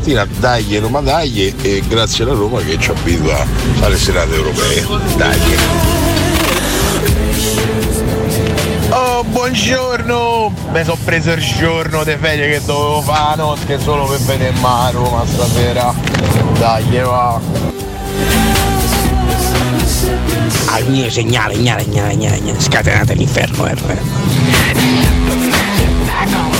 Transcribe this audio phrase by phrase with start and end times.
[0.00, 3.46] tutti, soprattutto a Valentina, dagli Roma dagli e grazie alla Roma che ci abitua
[3.80, 4.86] alle serate europee.
[5.16, 5.54] Dagli.
[8.90, 10.52] Oh, buongiorno!
[10.72, 14.54] Mi sono preso il giorno di ferie che dovevo fare la notte solo per vedere
[14.60, 15.94] a Roma stasera.
[16.58, 17.40] Dai, va.
[20.66, 22.60] Al mio segnale, gnale, gnale, gnale, gnale.
[22.60, 24.69] scatenate l'inferno, R.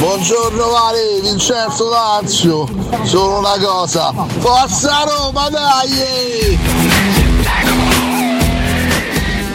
[0.01, 2.67] Buongiorno Vale, Vincenzo Lazio.
[3.03, 4.15] Solo una cosa.
[4.39, 6.59] Forza Roma, dai!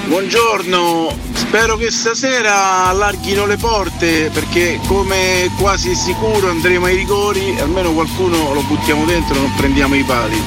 [0.06, 7.92] Buongiorno, spero che stasera allarghino le porte perché come quasi sicuro andremo ai rigori, almeno
[7.94, 10.40] qualcuno lo buttiamo dentro e non prendiamo i pali.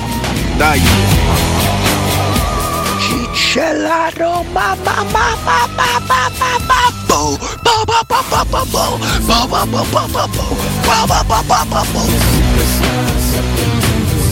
[0.57, 0.81] Dai!
[3.33, 6.88] C'è la Roma, ma ma ma ma ma ma ma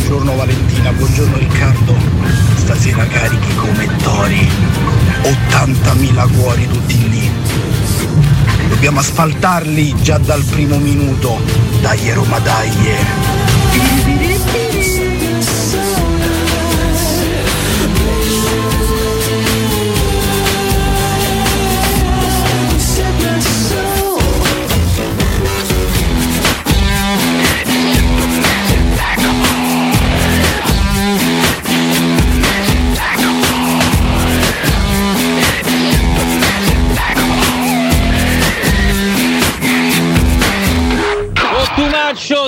[0.06, 1.96] Buongiorno Valentina, buongiorno Riccardo.
[2.54, 4.48] Stasera carichi come tori.
[5.22, 7.28] 80.000 cuori tutti lì.
[8.68, 11.40] Dobbiamo asfaltarli già dal primo minuto.
[11.80, 12.70] Dai Roma, dai.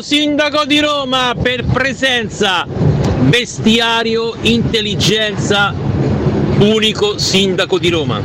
[0.09, 5.75] Sindaco di Roma, per presenza, bestiario, intelligenza,
[6.61, 8.23] unico sindaco di Roma.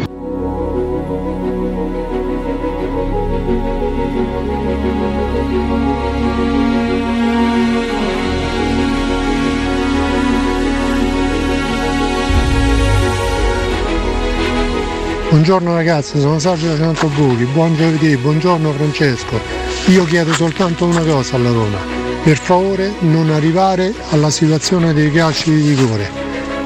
[15.28, 19.63] Buongiorno ragazzi, sono Sergio da Buchi, buon giovedì, buongiorno Francesco.
[19.88, 21.78] Io chiedo soltanto una cosa alla Roma,
[22.24, 26.10] per favore non arrivare alla situazione dei calci di rigore.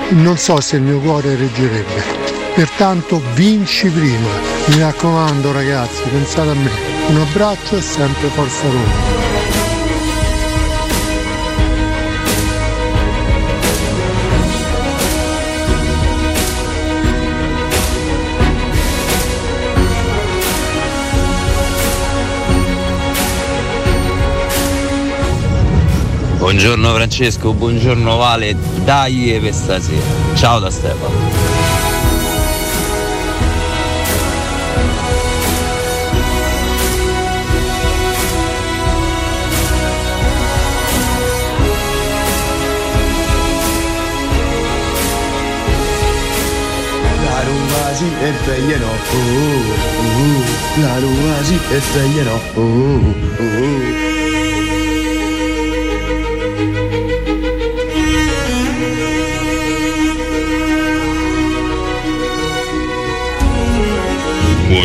[0.10, 2.04] Non so se il mio cuore reggerebbe.
[2.54, 4.30] Pertanto vinci prima.
[4.68, 6.70] Mi raccomando ragazzi, pensate a me.
[7.08, 9.27] Un abbraccio e sempre Forza Roma.
[26.48, 28.56] Buongiorno Francesco, buongiorno Vale,
[28.86, 30.00] dai per stasera.
[30.34, 31.14] Ciao da Stefano.
[47.26, 50.80] La Roma sì è Feglieno, oh, oh, oh.
[50.80, 54.17] la Roma sì è Feglieno, oh, oh, oh.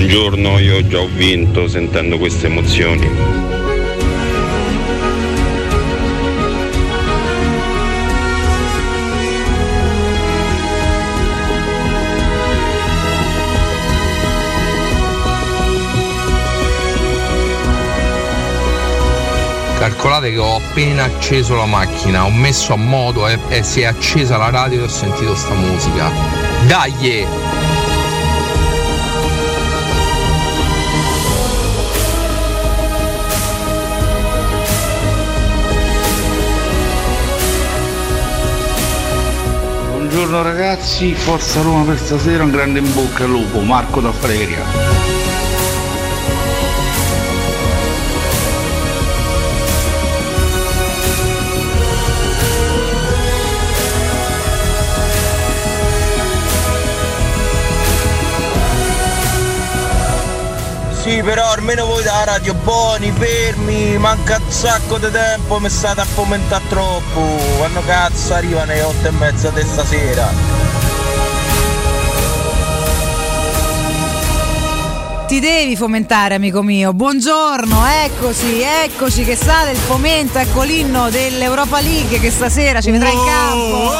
[0.04, 3.08] Buongiorno, io già ho vinto sentendo queste emozioni.
[19.78, 23.84] Calcolate che ho appena acceso la macchina, ho messo a modo e, e si è
[23.84, 26.10] accesa la radio e ho sentito sta musica.
[26.66, 27.61] Dai!
[40.12, 45.21] Buongiorno ragazzi, forza Roma per stasera, un grande in bocca al lupo, Marco da Freria.
[61.02, 66.00] Sì, però almeno voi da radio buoni, fermi, manca un sacco di tempo, mi state
[66.00, 67.20] a fomentare troppo.
[67.56, 70.28] Quando cazzo arrivano le otto e mezza di stasera?
[75.26, 76.92] Ti devi fomentare, amico mio.
[76.92, 83.08] Buongiorno, eccoci, eccoci che sale il fomento, ecco l'inno dell'Europa League che stasera ci vedrà
[83.08, 83.90] in campo.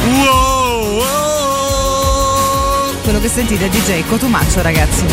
[0.00, 0.41] Quello
[3.22, 5.04] che sentite DJ Cotumaccio, ragazzi.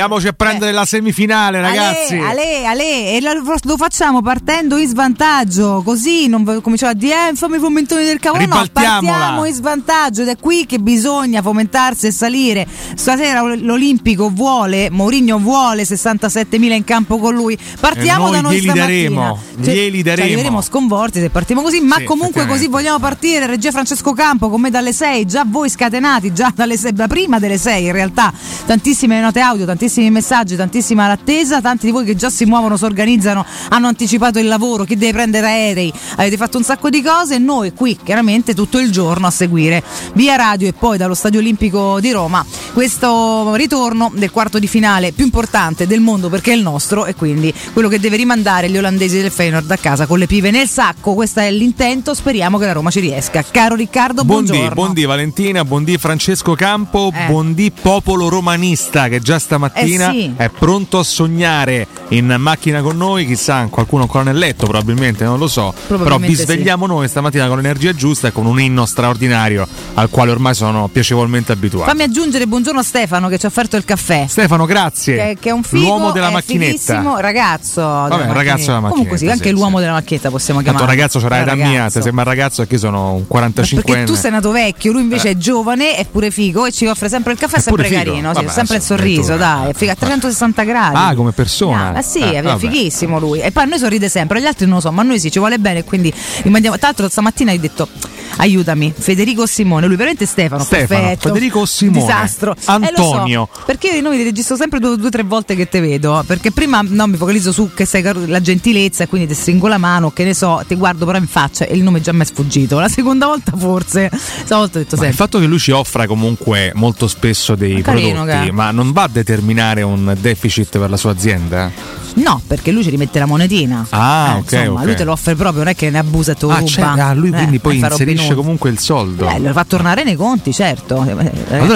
[0.00, 2.14] Andiamoci a prendere la semifinale, ragazzi.
[2.14, 7.28] Ale, Ale, Ale, e lo, lo facciamo partendo in svantaggio, così non cominciamo a dire
[7.28, 11.42] eh, fammi i fomentoni del cavolo, no, partiamo in svantaggio ed è qui che bisogna
[11.42, 12.66] fomentarsi e salire.
[12.94, 17.58] Stasera l'Olimpico vuole, Mourinho vuole 67.000 in campo con lui.
[17.78, 20.26] Partiamo noi da noi glieli daremo, glieli daremo.
[20.26, 23.44] Ci arriveremo sconvolti se partiamo così, ma Sì, comunque così vogliamo partire.
[23.44, 27.38] Regia Francesco Campo con me dalle 6, già voi scatenati, già dalle 6, da prima
[27.38, 28.32] delle 6 in realtà.
[28.64, 32.84] Tantissime note audio, tantissimi messaggi, tantissima l'attesa, tanti di voi che già si muovono, si
[32.84, 37.34] organizzano, hanno anticipato il lavoro, chi deve prendere aerei, avete fatto un sacco di cose
[37.34, 39.82] e noi qui chiaramente tutto il giorno a seguire
[40.14, 45.10] via radio e poi dallo Stadio Olimpico di Roma questo ritorno del quarto di finale
[45.10, 48.78] più importante del mondo perché è il nostro e quindi quello che deve rimandare gli
[48.78, 52.66] olandesi del Feyenoord a casa con le pive nel sacco, questo è l'intento, speriamo che
[52.66, 53.44] la Roma ci riesca.
[53.50, 54.74] Caro Riccardo, Buondì, buongiorno.
[54.74, 57.26] buondì Valentina, buondì Francesco Campo, Eh.
[57.26, 60.32] buondì popolo romanista che già stamattina Eh sì.
[60.36, 65.38] è pronto a sognare in macchina con noi, chissà, qualcuno ancora nel letto probabilmente, non
[65.38, 66.42] lo so, però vi Probabilmente sì.
[66.44, 70.88] svegliamo noi stamattina con l'energia giusta e con un inno straordinario al quale ormai sono
[70.92, 71.88] piacevolmente abituato.
[71.90, 74.26] Fammi aggiungere buongiorno a Stefano che ci ha offerto il caffè.
[74.28, 75.16] Stefano, grazie.
[75.16, 77.02] Che, che è un figo, L'uomo della è macchinetta.
[77.20, 77.80] ragazzo.
[77.80, 78.78] Vabbè, della un ragazzo macchinetta.
[78.78, 80.96] della Comunque sì, macchinetta, anche sì, l'uomo della macchietta possiamo Tanto chiamare.
[80.98, 84.50] ragazzo c'era l'età mia, se sembra ragazzo che sono un 45 Perché tu sei nato
[84.50, 85.32] vecchio, lui invece Eh.
[85.32, 87.98] è giovane, è pure figo e ci offre sempre il caffè, è sempre figo.
[88.02, 89.54] carino, sì, Vabbè, sempre il sorriso, addirittura.
[89.54, 90.96] dai, è figo, a 360 gradi.
[90.96, 91.92] Ah, come persona.
[91.94, 93.40] Ah, sì, Eh, è fighissimo lui.
[93.40, 95.30] E poi a noi sorride sempre, gli altri non lo so, ma a noi sì,
[95.30, 96.12] ci vuole bene, quindi
[96.42, 96.76] gli mandiamo.
[96.76, 97.88] Tra l'altro stamattina ho detto
[98.36, 101.28] aiutami, Federico Simone, lui veramente Stefano, Stefano, perfetto.
[101.28, 102.54] Federico Simone, Disastro.
[102.66, 103.48] Antonio.
[103.52, 105.80] Eh, so, perché io i nomi li registro sempre due o tre volte che te
[105.80, 109.66] vedo, perché prima no, mi focalizzo su che sei la gentilezza e quindi ti stringo
[109.68, 112.22] la mano, che ne so, ti guardo però in faccia e il nome già mi
[112.22, 112.78] è sfuggito.
[112.78, 115.12] La seconda volta forse, stavolta ho detto Ma il sempre.
[115.12, 119.02] fatto che lui ci offra comunque molto spesso dei Carino, prodotti, che- ma non va
[119.02, 119.48] a determinare
[119.82, 121.70] un deficit per la sua azienda?
[122.14, 123.86] No, perché lui ci rimette la monetina.
[123.90, 124.86] Ah, Eh, ok, Insomma, ok.
[124.86, 126.68] lui te lo offre proprio, non è che ne abusa e te lo Ah, ruba.
[126.68, 129.28] cioè, ah, lui Eh, quindi poi e fa Robin inserisce comunque il soldo.
[129.28, 131.00] Eh, lo fa tornare nei conti, certo.
[131.00, 131.12] Allora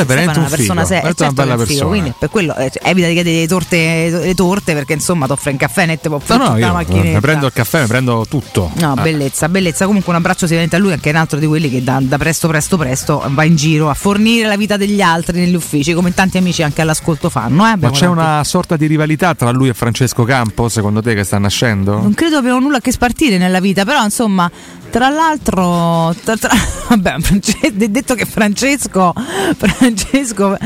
[0.00, 0.87] è veramente un una persona figo, seria.
[0.87, 1.88] veramente una certo bella è figo, persona.
[1.88, 5.50] Quindi per quello eh, evita di chiedere le torte, le torte perché insomma ti offre
[5.53, 7.14] un caffè netto può No, offrire no, tutta io macchinetta.
[7.14, 8.71] mi prendo il caffè, mi prendo tutto.
[8.81, 9.03] No, Eh.
[9.03, 9.87] bellezza, bellezza.
[9.87, 12.49] Comunque un abbraccio sicuramente a lui, anche un altro di quelli che da, da presto,
[12.49, 16.38] presto, presto va in giro a fornire la vita degli altri negli uffici, come tanti
[16.38, 17.64] amici anche all'ascolto fanno.
[17.67, 17.76] Eh?
[17.76, 21.25] Ma c'è tanti- una sorta di rivalità tra lui e Francesco Campo, secondo te, che
[21.25, 22.00] sta nascendo?
[22.00, 24.50] Non credo abbiamo nulla a che spartire nella vita, però insomma,
[24.90, 26.50] tra l'altro, tra- tra-
[26.88, 29.12] vabbè, France- detto che Francesco,
[29.57, 30.57] Francesco,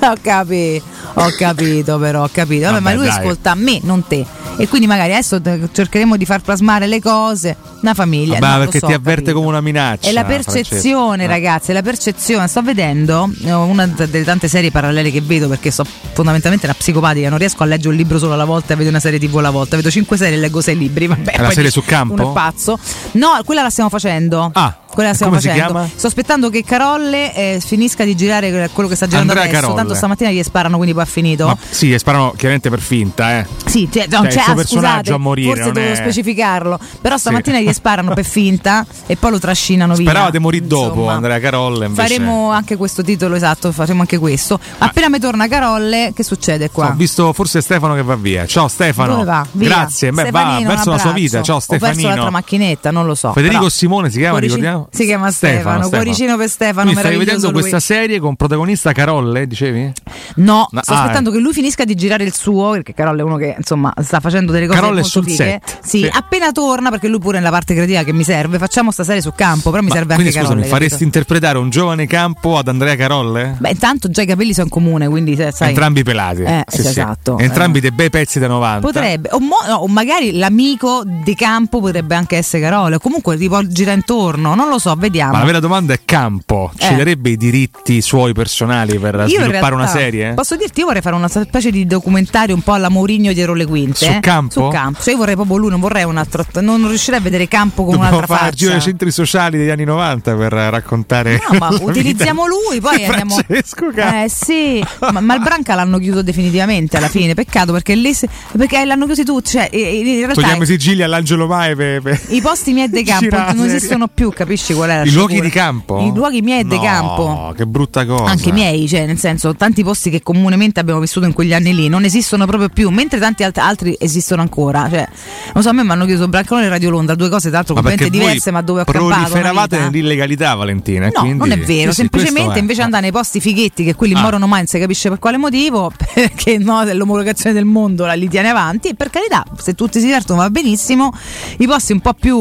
[0.06, 3.16] ho capito, ho capito però, ho capito, vabbè, ma Vabbè, lui dai.
[3.18, 4.24] ascolta me, non te.
[4.60, 5.40] E quindi magari adesso
[5.70, 8.38] cercheremo di far plasmare le cose, una famiglia.
[8.40, 9.36] Lo perché so, ti avverte capito.
[9.38, 10.08] come una minaccia.
[10.08, 10.52] È la Francesco.
[10.52, 11.26] percezione, Eh.
[11.28, 12.48] ragazzi, è la percezione.
[12.48, 17.28] Sto vedendo eh, una delle tante serie parallele che vedo perché sono fondamentalmente una psicopatica.
[17.28, 19.50] Non riesco a leggere un libro solo alla volta e vedere una serie TV alla
[19.50, 19.76] volta.
[19.76, 21.06] Vedo cinque serie e leggo sei libri.
[21.06, 22.14] Vabbè, È la serie su Campo?
[22.14, 22.76] Uno è pazzo.
[23.12, 24.50] No, quella la stiamo facendo.
[24.54, 25.78] Ah, Quella la stiamo come si facendo.
[25.78, 25.90] chiama?
[25.94, 29.60] Sto aspettando che Carolle eh, finisca di girare quello che sta girando Andrea adesso.
[29.60, 29.80] Carolle.
[29.80, 31.46] Tanto stamattina gli sparano, quindi poi ha finito.
[31.46, 33.46] Ma sì, e sparano chiaramente per finta, eh.
[33.64, 36.80] Sì, cioè, Cioè, il cioè, suo ah, personaggio a morire, Forse non dovevo è- specificarlo.
[37.00, 37.68] Però stamattina Sì.
[37.68, 40.10] gli sparano per finta e poi lo trascinano via.
[40.10, 41.12] Sperava di morire dopo Insomma.
[41.12, 41.86] Andrea Carolle.
[41.86, 42.08] Invece...
[42.08, 44.58] Faremo anche questo titolo esatto, faremo anche questo.
[44.78, 46.88] Appena mi torna Carolle, che succede qua?
[46.88, 48.46] Ho visto forse Stefano che va via.
[48.46, 49.12] Ciao Stefano.
[49.12, 49.46] Dove va?
[49.52, 49.68] Via.
[49.68, 50.10] Grazie.
[50.10, 51.40] Beh, va Stefanino, verso la sua vita.
[51.42, 52.30] Ciao Ho perso l'altra Stefanino.
[52.32, 53.32] macchinetta, non lo so.
[53.32, 54.87] Federico Simone si chiama, ricordiamo?
[54.90, 57.60] Si chiama Stefano, cuoricino per Stefano, Quindi stai vedendo lui.
[57.60, 59.92] questa serie con protagonista Carolle, dicevi?
[60.36, 63.24] No, No, sto ah, aspettando che lui finisca di girare il suo, perché Carolle è
[63.24, 65.36] uno che insomma sta facendo delle cose Carolle è molto sul fighe.
[65.62, 65.78] set.
[65.82, 66.10] Sì, Sì.
[66.12, 69.32] appena torna, perché lui pure nella parte creativa che mi serve, facciamo sta serie su
[69.34, 70.68] campo, però mi Ma serve quindi anche scusami, Carolle.
[70.74, 71.18] faresti capito?
[71.18, 73.56] interpretare un giovane campo ad Andrea Carolle?
[73.58, 75.68] Beh, intanto già i capelli sono in comune, quindi sai.
[75.68, 76.42] Entrambi pelati.
[76.42, 76.88] Eh, Sì, sì.
[76.88, 77.38] esatto.
[77.38, 78.86] Entrambi dei bei pezzi da 90.
[78.86, 83.36] Potrebbe, o, mo- no, o magari l'amico di campo potrebbe anche essere Carolle, o comunque
[83.36, 85.32] tipo gira intorno, non lo so, vediamo.
[85.32, 86.96] Ma la vera domanda è Campo ci Eh.
[86.96, 90.34] darebbe i diritti suoi personali per Io sviluppare realtà, una serie?
[90.34, 93.66] Posso dirti, io vorrei fare una specie di documentario un po' alla Mourinho dietro le
[93.66, 93.96] quinte.
[93.96, 94.20] Su eh?
[94.20, 94.52] Campo?
[94.52, 95.02] Su campo.
[95.02, 96.44] Cioè io vorrei proprio lui, non vorrei un altro.
[96.60, 98.70] Non riuscirei a vedere campo con Dobbiamo un'altra fare faccia.
[98.70, 101.40] dei centri sociali degli anni 90 per raccontare.
[101.50, 103.34] No, ma utilizziamo lui, poi di andiamo.
[103.36, 104.24] Francesco Campo.
[104.24, 107.34] Eh sì, ma, ma il Branca l'hanno chiuso definitivamente alla fine.
[107.34, 109.50] Peccato perché lì se- perché l'hanno chiusi tutti.
[109.50, 113.36] Cioè, in realtà Togliamo i sigilli all'Angelo Mai per, per- i posti miei de campo
[113.54, 114.57] non esistono più, capisci?
[114.58, 116.00] Capisci qual è la I luoghi di campo?
[116.00, 117.52] I luoghi miei di No, campo.
[117.56, 118.24] che brutta cosa.
[118.24, 121.88] Anche miei, cioè nel senso tanti posti che comunemente abbiamo vissuto in quegli anni lì
[121.88, 124.88] non esistono proprio più, mentre tanti alt- altri esistono ancora.
[124.90, 125.08] Cioè,
[125.54, 127.74] non so, a me mi hanno chiuso Brancalone e Radio Londra, due cose tra l'altro
[127.74, 129.06] Ma completamente diverse, ma dove ho campato.
[129.06, 131.06] proliferavate nell'illegalità, Valentina.
[131.06, 132.58] No, quindi- non è vero, Sì, semplicemente è.
[132.58, 134.20] invece andare nei posti fighetti che quelli Ah.
[134.20, 138.28] morono mai, non si capisce per quale motivo, perché no, dell'omologazione del mondo la li
[138.28, 141.12] tiene avanti e per carità, se tutti si divertono va benissimo,
[141.58, 142.36] i posti un po' più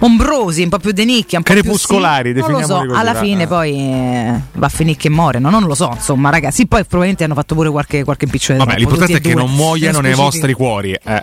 [0.00, 3.14] ombrosi, un po' più di nicchia, un po' più Crepuscolari, sì, non lo so, alla
[3.14, 3.46] fine Eh.
[3.46, 7.34] poi eh, va a finire che muoiono, non lo so, insomma ragazzi, poi probabilmente hanno
[7.34, 10.92] fatto pure qualche, qualche impiccione Vabbè, l'importante è che due, non muoiano nei vostri cuori.
[10.92, 11.22] Eh.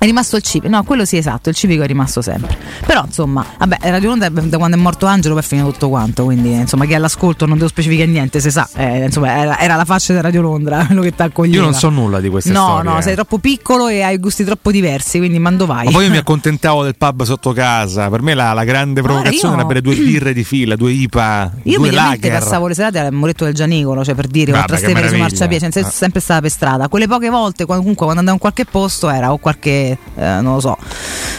[0.00, 2.56] È rimasto il civico, no, quello sì, esatto, il civico è rimasto sempre.
[2.86, 6.24] Però insomma, vabbè, Radio Londra da quando è morto Angelo poi è finito tutto quanto,
[6.24, 9.76] quindi insomma chi è all'ascolto non devo specificare niente, se sa, eh, insomma era, era
[9.76, 11.58] la faccia di Radio Londra quello che ti accoglieva.
[11.58, 12.90] Io non so nulla di queste No, storie.
[12.90, 15.84] no, sei troppo piccolo e hai gusti troppo diversi, quindi mando vai.
[15.84, 18.08] Ma poi io mi accontentavo del pub sotto casa.
[18.08, 21.52] Per me la, la grande provocazione io- era bere due birre di fila, due IPA,
[21.64, 22.38] Io due lager.
[22.38, 25.16] passavo le serate al muretto del Gianicolo, cioè per dire, Vabbè, oltre a stare su
[25.16, 25.90] marciapiede, cioè, Ah.
[25.90, 26.88] sempre stata per strada.
[26.88, 30.60] Quelle poche volte, comunque, quando andavo in qualche posto era o qualche, eh, non lo
[30.60, 30.76] so,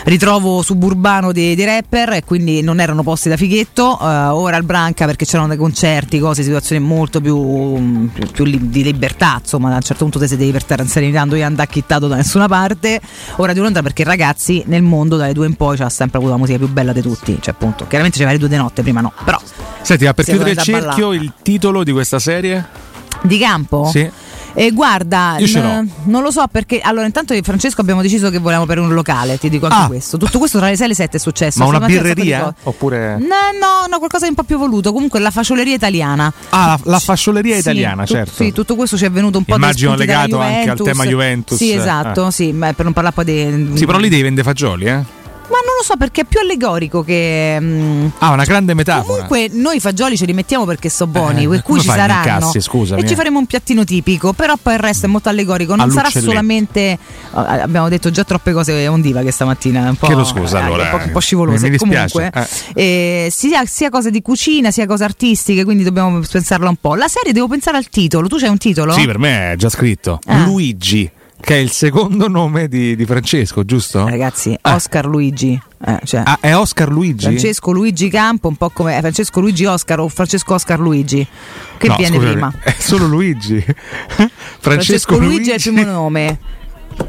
[0.03, 4.63] ritrovo suburbano di, di rapper e quindi non erano posti da fighetto, eh, ora al
[4.63, 9.69] Branca perché c'erano dei concerti, cose, situazioni molto più, più- più li- di libertà, insomma,
[9.69, 12.07] da un certo punto te sei devi per terra, non sei andando io andare acchittato
[12.07, 12.99] da nessuna parte.
[13.37, 16.37] Ora di Londra perché ragazzi nel mondo dalle due in poi c'ha sempre avuto la
[16.39, 19.11] musica più bella di tutti, cioè appunto, chiaramente c'era le due di notte, prima no,
[19.23, 19.39] però
[19.81, 20.85] Senti, ma per chiudere il da ballare.
[20.85, 22.65] cerchio, il titolo di questa serie?
[23.23, 23.85] Di campo?
[23.91, 24.09] Sì.
[24.53, 25.85] E guarda, Io ce n- l'ho.
[26.11, 26.79] non lo so perché.
[26.79, 29.87] Allora, intanto Francesco abbiamo deciso che volevamo per un locale, ti dico anche Ah.
[29.87, 30.17] questo.
[30.17, 31.59] Tutto questo tra le 6 e le 7 è successo.
[31.59, 32.53] Ma una birreria?
[32.63, 33.17] Oppure.
[33.17, 33.27] No,
[33.59, 34.91] no, no, qualcosa di un po' più voluto.
[34.93, 36.31] Comunque la fascioleria italiana.
[36.49, 38.43] Ah, la, la fascioleria Sì, italiana, tu- certo.
[38.43, 41.57] Sì, tutto questo ci è venuto un po' Immagino legato anche al tema Juventus.
[41.57, 42.31] Sì, esatto, Ah.
[42.31, 43.77] sì, ma per non parlare poi di.
[43.77, 45.19] Sì, però lì devi vendere fagioli, eh?
[45.51, 47.57] Ma non lo so perché è più allegorico che.
[47.59, 49.25] mm, Ah, una grande metafora.
[49.25, 52.35] Comunque noi fagioli ce li mettiamo perché sono buoni, Eh, per cui ci saranno.
[52.35, 53.15] Incassi, scusami, e ci eh.
[53.17, 55.75] faremo un piattino tipico, però poi il resto è molto allegorico.
[55.75, 56.79] Non sarà solamente.
[56.79, 56.99] eh,
[57.33, 59.89] Abbiamo detto già troppe cose ondiva che stamattina.
[59.89, 61.63] Un po', Chiedo scusa, eh, allora, Un po', un po' eh, scivolose.
[61.65, 66.69] mi dispiace, Comunque, eh, sia, sia cose di cucina, sia cose artistiche, quindi dobbiamo pensarla
[66.69, 66.95] un po'.
[66.95, 68.27] La serie devo pensare al titolo.
[68.29, 68.93] Tu c'hai un titolo?
[68.93, 70.19] Sì, per me è già scritto.
[70.27, 70.43] Ah.
[70.45, 71.09] Luigi,
[71.41, 74.07] che è il secondo nome di, di Francesco, giusto?
[74.07, 75.59] Ragazzi, Oscar Luigi.
[75.85, 77.25] Eh, cioè, Ah, è Oscar Luigi?
[77.25, 81.25] Francesco Luigi Campo, un po' come eh, Francesco Luigi Oscar o Francesco Oscar Luigi.
[81.77, 82.53] Che No, viene scusami, prima?
[82.63, 83.59] È solo Luigi.
[83.65, 86.39] Francesco, Francesco Luigi è il primo nome.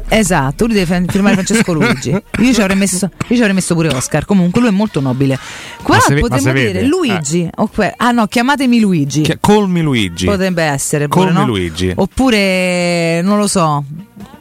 [0.07, 2.09] Esatto, lui deve firmare Francesco Luigi.
[2.09, 4.25] Io ci avrei messo, io ci avrei messo pure Oscar.
[4.25, 5.37] Comunque lui è molto nobile.
[5.83, 7.47] Qua se potremmo dire vede, Luigi.
[7.53, 7.91] ok.
[7.97, 9.21] Ah no, chiamatemi Luigi.
[9.21, 10.25] Che- Colmi Luigi.
[10.25, 11.45] Potrebbe essere pure, Colmi no?
[11.45, 11.91] Luigi.
[11.95, 13.83] Oppure non lo so.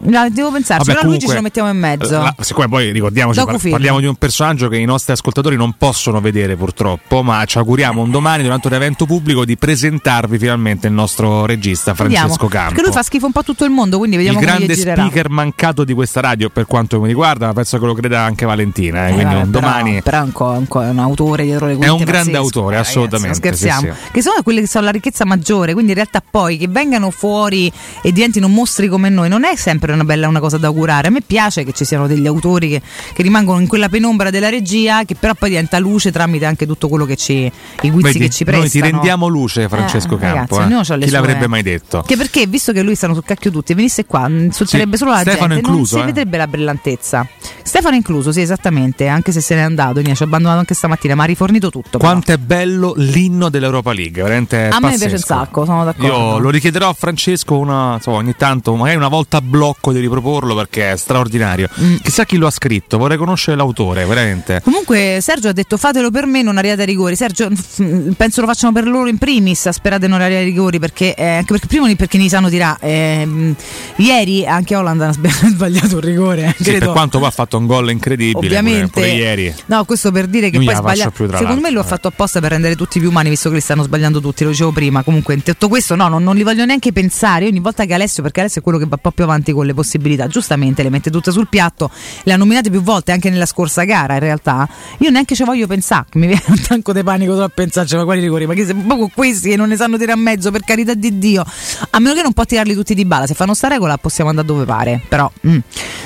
[0.05, 2.19] No, devo pensarci, Vabbè, però Luigi comunque, ce lo mettiamo in mezzo.
[2.19, 6.21] la- siccome poi ricordiamoci, par- parliamo di un personaggio che i nostri ascoltatori non possono
[6.21, 10.93] vedere purtroppo, ma ci auguriamo un domani durante un evento pubblico di presentarvi finalmente il
[10.93, 11.95] nostro regista.
[11.95, 12.69] Francesco Campo.
[12.71, 14.75] Perché lui fa schifo un po' a tutto il mondo, quindi il vediamo come grande
[14.75, 18.45] speaker mancato di questa radio per quanto mi riguarda, ma penso che lo creda anche
[18.45, 19.07] Valentina.
[19.07, 21.77] eh, Eh, quindi vabbè, un però- domani Però, è un, è autore dietro le è
[21.77, 23.37] quinte un grande autore, ragazzi, assolutamente.
[23.37, 23.81] scherziamo.
[23.81, 24.11] sì, sì.
[24.13, 27.73] Che sono quelle che sono la ricchezza maggiore, quindi in realtà poi che vengano fuori
[28.03, 31.09] e diventino mostri come noi non è sempre una bella una cosa da augurare.
[31.09, 32.83] A me piace che ci siano degli autori che,
[33.15, 36.89] che rimangono in quella penombra della regia, che però poi diventa luce tramite anche tutto
[36.89, 37.51] quello che ci.
[37.83, 38.85] i guizzi Vedi, che ci noi prestano.
[38.85, 40.59] ti rendiamo luce, Francesco Eh, Campo.
[40.59, 40.99] ragazzi, eh.
[40.99, 42.03] Chi sue- l'avrebbe mai detto?
[42.07, 45.55] Che perché, visto che lui stanno sul cacchio tutti, venisse qua, insulterebbe solo la Stefano
[45.55, 46.13] gente, incluso, non si eh.
[46.13, 47.27] vedrebbe la brillantezza.
[47.63, 51.15] Stefano incluso, sì, esattamente, anche se se n'è andato, niente, ci ha abbandonato anche stamattina,
[51.15, 51.99] ma ha rifornito tutto.
[51.99, 52.11] però.
[52.11, 54.99] Quanto è bello l'inno dell'Europa League, veramente A me pazzesco.
[54.99, 56.07] piace un sacco, sono d'accordo.
[56.07, 60.01] Io lo richiederò a Francesco una, insomma, ogni tanto, magari una volta a blocco di
[60.01, 61.69] riproporlo perché è straordinario.
[61.79, 61.97] Mm.
[62.03, 64.61] Chissà chi lo ha scritto, vorrei conoscere l'autore, veramente.
[64.65, 67.15] Comunque Sergio ha detto fatelo per me, non arrivate ai rigori.
[67.15, 71.15] Sergio, mm, penso lo facciano per loro in primis, sperate non arrivare ai rigori perché,
[71.15, 72.79] eh, anche perché prima perché ne sanno tirare.
[72.81, 73.55] Eh,
[73.97, 77.67] ieri anche Holland ha sb- sbagliato un rigore, Sì, per quanto poi ha fatto un
[77.67, 79.55] gol incredibile, Ovviamente, pure, pure ieri.
[79.67, 81.11] no, questo per dire che Io poi sbaglia.
[81.11, 83.61] più, Secondo me lo ha fatto apposta per rendere tutti più umani, visto che li
[83.61, 85.03] stanno sbagliando tutti, lo dicevo prima.
[85.03, 87.45] Comunque, tutto questo, no, non, non li voglio neanche pensare.
[87.45, 89.67] Io ogni volta che Alessio, perché Alessio è quello che va po' più avanti con
[89.67, 91.91] le possibilità, giustamente le mette tutte sul piatto,
[92.23, 94.15] le ha nominate più volte anche nella scorsa gara.
[94.15, 94.69] In realtà,
[94.99, 96.07] io neanche ci voglio pensare.
[96.15, 98.47] Mi viene un tanco di panico solo a pensarci, ma quali rigori?
[98.47, 101.19] Ma che se proprio questi che non ne sanno tirare a mezzo, per carità di
[101.19, 101.45] Dio.
[101.91, 103.27] A meno che non può tirarli tutti di bala.
[103.27, 105.03] Se fanno sta regola, possiamo andare dove pare.
[105.09, 105.59] Però, mm,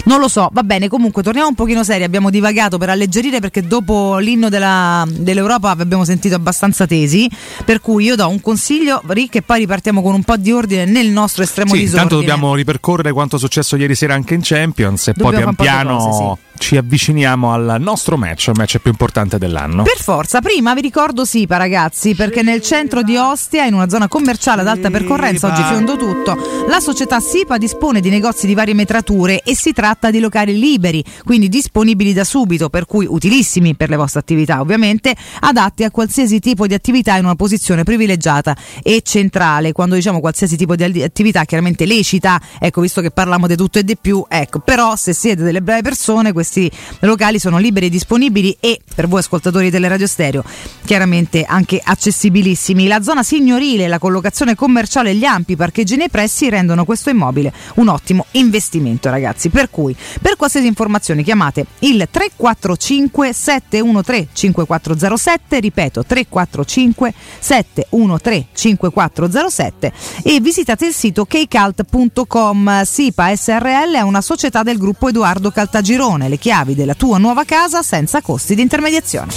[0.05, 0.49] non lo so.
[0.52, 2.05] Va bene, comunque, torniamo un pochino seri.
[2.05, 7.28] Abbiamo divagato per alleggerire perché dopo l'inno della- dell'Europa abbiamo sentito abbastanza tesi.
[7.64, 10.85] Per cui io do un consiglio, Rick, e poi ripartiamo con un po' di ordine
[10.85, 12.02] nel nostro estremo Sì, disordine.
[12.02, 15.85] intanto dobbiamo ripercorrere quanto è successo ieri sera anche in Champions e Dobbiamo poi pian
[15.85, 19.83] piano cose, ci avviciniamo al nostro match, il match più importante dell'anno.
[19.83, 24.09] Per forza, prima vi ricordo Sipa ragazzi, perché nel centro di Ostia, in una zona
[24.09, 26.37] commerciale ad alta percorrenza, oggi fiondo tutto,
[26.69, 31.05] la società Sipa dispone di negozi di varie metrature e si tratta di locali liberi,
[31.25, 36.41] quindi disponibili da subito, per cui utilissimi per le vostre attività ovviamente, adatti a qualsiasi
[36.41, 39.73] tipo di attività in una posizione privilegiata e centrale.
[39.73, 43.85] Quando diciamo qualsiasi tipo di attività chiaramente lecita, ecco visto che parliamo di tutto e
[43.85, 48.56] di più, ecco, però se siete delle brave persone questi locali sono liberi e disponibili
[48.61, 50.45] e per voi ascoltatori di Teleradio Stereo
[50.85, 52.87] chiaramente anche accessibilissimi.
[52.87, 57.52] La zona signorile, la collocazione commerciale e gli ampi parcheggi nei pressi rendono questo immobile
[57.75, 59.49] un ottimo investimento ragazzi.
[59.49, 70.41] Per cui per qualsiasi informazione chiamate il 345 713 5407, ripeto 345 713 5407 e
[70.41, 72.85] visitate il sito kcalt.com.
[72.85, 77.83] SIPA SRL è una società del gruppo Edoardo Caltagirone, le chiavi della tua nuova casa
[77.83, 79.33] senza costi di intermediazione.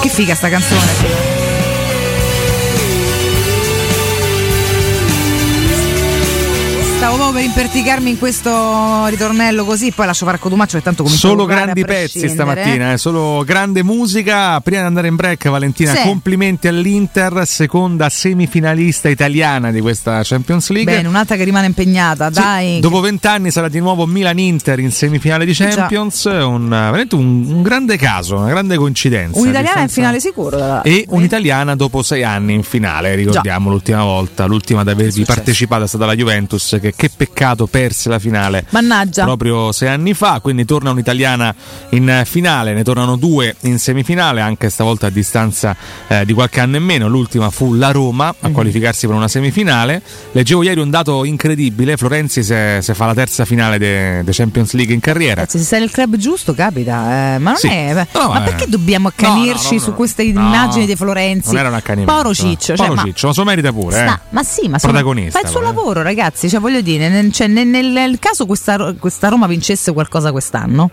[0.00, 1.33] Che figa sta canzone.
[7.04, 11.28] Stavo proprio per imperticarmi in questo ritornello così, poi lascio fare Codumaccio che tanto comincia
[11.28, 14.58] Solo grandi pezzi stamattina, eh, solo grande musica.
[14.62, 16.00] Prima di andare in break, Valentina, Sì.
[16.00, 20.90] complimenti all'Inter, seconda semifinalista italiana di questa Champions League.
[20.94, 22.80] Bene, un'altra che rimane impegnata, Sì, dai.
[22.80, 25.68] dopo vent'anni sarà di nuovo Milan-Inter in semifinale di Già.
[25.68, 26.24] Champions.
[26.24, 29.38] Un, veramente un, un grande caso, una grande coincidenza.
[29.38, 30.56] Un'italiana in finale sicuro.
[30.56, 35.84] da- E un'italiana dopo sei anni in finale, ricordiamo l'ultima volta, l'ultima ad avervi partecipato
[35.84, 39.24] è stata la Juventus, che, che peccato perse la finale Mannaggia.
[39.24, 41.54] proprio sei anni fa, quindi torna un'italiana
[41.90, 45.76] in eh, finale, ne tornano due in semifinale, anche stavolta a distanza
[46.08, 48.52] eh, di qualche anno in meno, l'ultima fu la Roma a Mhm.
[48.52, 50.02] qualificarsi per una semifinale.
[50.32, 54.72] Leggevo ieri un dato incredibile, Florenzi se, se fa la terza finale de, de Champions
[54.72, 55.34] League in carriera.
[55.36, 57.68] Ragazzi, se sei nel club giusto capita, eh, ma non Sì.
[57.68, 58.06] è.
[58.14, 58.44] No, ma eh.
[58.44, 61.48] perché dobbiamo accanirci No, no, su queste immagini di Florenzi?
[61.48, 62.12] Non era un accanimento.
[62.12, 63.96] Povero Ciccio, cioè, ma- Ciccio, ma lo merita pure.
[63.96, 64.20] Sta- eh.
[64.30, 64.92] ma sì, ma sono-
[65.30, 65.62] fa il suo eh.
[65.62, 66.48] lavoro, ragazzi.
[66.48, 70.90] Cioè, voglio dire, nel, cioè, nel- nel- caso questa, questa Roma vincesse qualcosa quest'anno.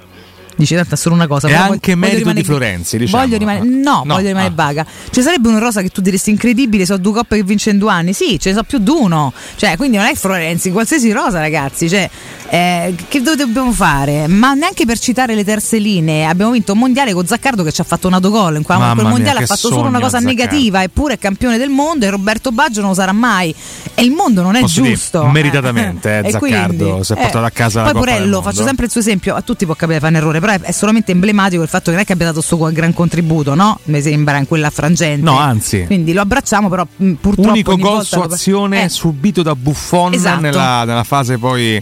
[0.62, 1.48] Dici tanto è solo una cosa.
[1.48, 3.24] Però anche voglio- merito rimanere- di Florenzi, diciamo.
[3.24, 4.56] Voglio rimanere, no, No, voglio rimanere ah.
[4.56, 4.86] vaga.
[5.10, 7.92] Ci sarebbe una rosa che tu diresti incredibile, so due coppe che vince in due
[7.92, 8.14] anni.
[8.14, 9.34] Sì, ce ne so più di uno.
[9.56, 11.90] Cioè, quindi non è Florenzi, qualsiasi rosa, ragazzi.
[11.90, 12.08] Cioè,
[12.50, 14.28] eh, che do- dobbiamo fare?
[14.28, 17.82] Ma neanche per citare le terze linee, abbiamo vinto un mondiale con Zaccardo che ci
[17.82, 18.58] ha fatto un autogol.
[18.58, 20.28] In quel mia, mondiale ha fatto solo una cosa Zaccardo.
[20.28, 23.54] negativa, eppure è campione del mondo e Roberto Baggio non lo sarà mai.
[23.96, 25.26] E il mondo non è Posso dire, giusto.
[25.26, 28.92] meritatamente, eh, E Zaccardo quindi, si è portato a casa Poi Porello, faccio sempre il
[28.92, 31.68] suo esempio, a tutti può capire fare un errore, però è, è solamente emblematico il
[31.70, 33.80] fatto che non è che abbia dato il suo gran contributo, no?
[33.86, 35.24] Mi sembra in quella frangente.
[35.24, 35.86] No, anzi.
[35.86, 37.50] Quindi lo abbracciamo, però mh, purtroppo.
[37.50, 40.42] Unico gol su azione Eh, subito da Buffon Esatto.
[40.42, 41.82] nella, nella fase poi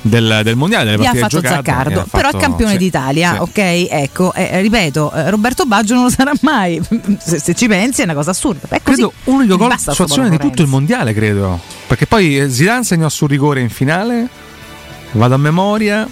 [0.00, 1.54] del, del mondiale delle Gli ha partite fatto giocate.
[1.64, 3.38] Zaccardo, però è campione sì, d'Italia, sì.
[3.40, 3.58] ok?
[3.90, 6.80] Ecco, eh, ripeto, eh, Roberto Baggio non lo sarà mai.
[7.18, 8.66] Se, se ci pensi è una cosa assurda.
[8.68, 8.80] È.
[8.82, 11.58] Credo unico gol su azione di tutto il mondiale, credo.
[11.86, 14.28] Perché poi eh, Zidane segnò sul rigore in finale.
[15.12, 16.06] Vado a memoria.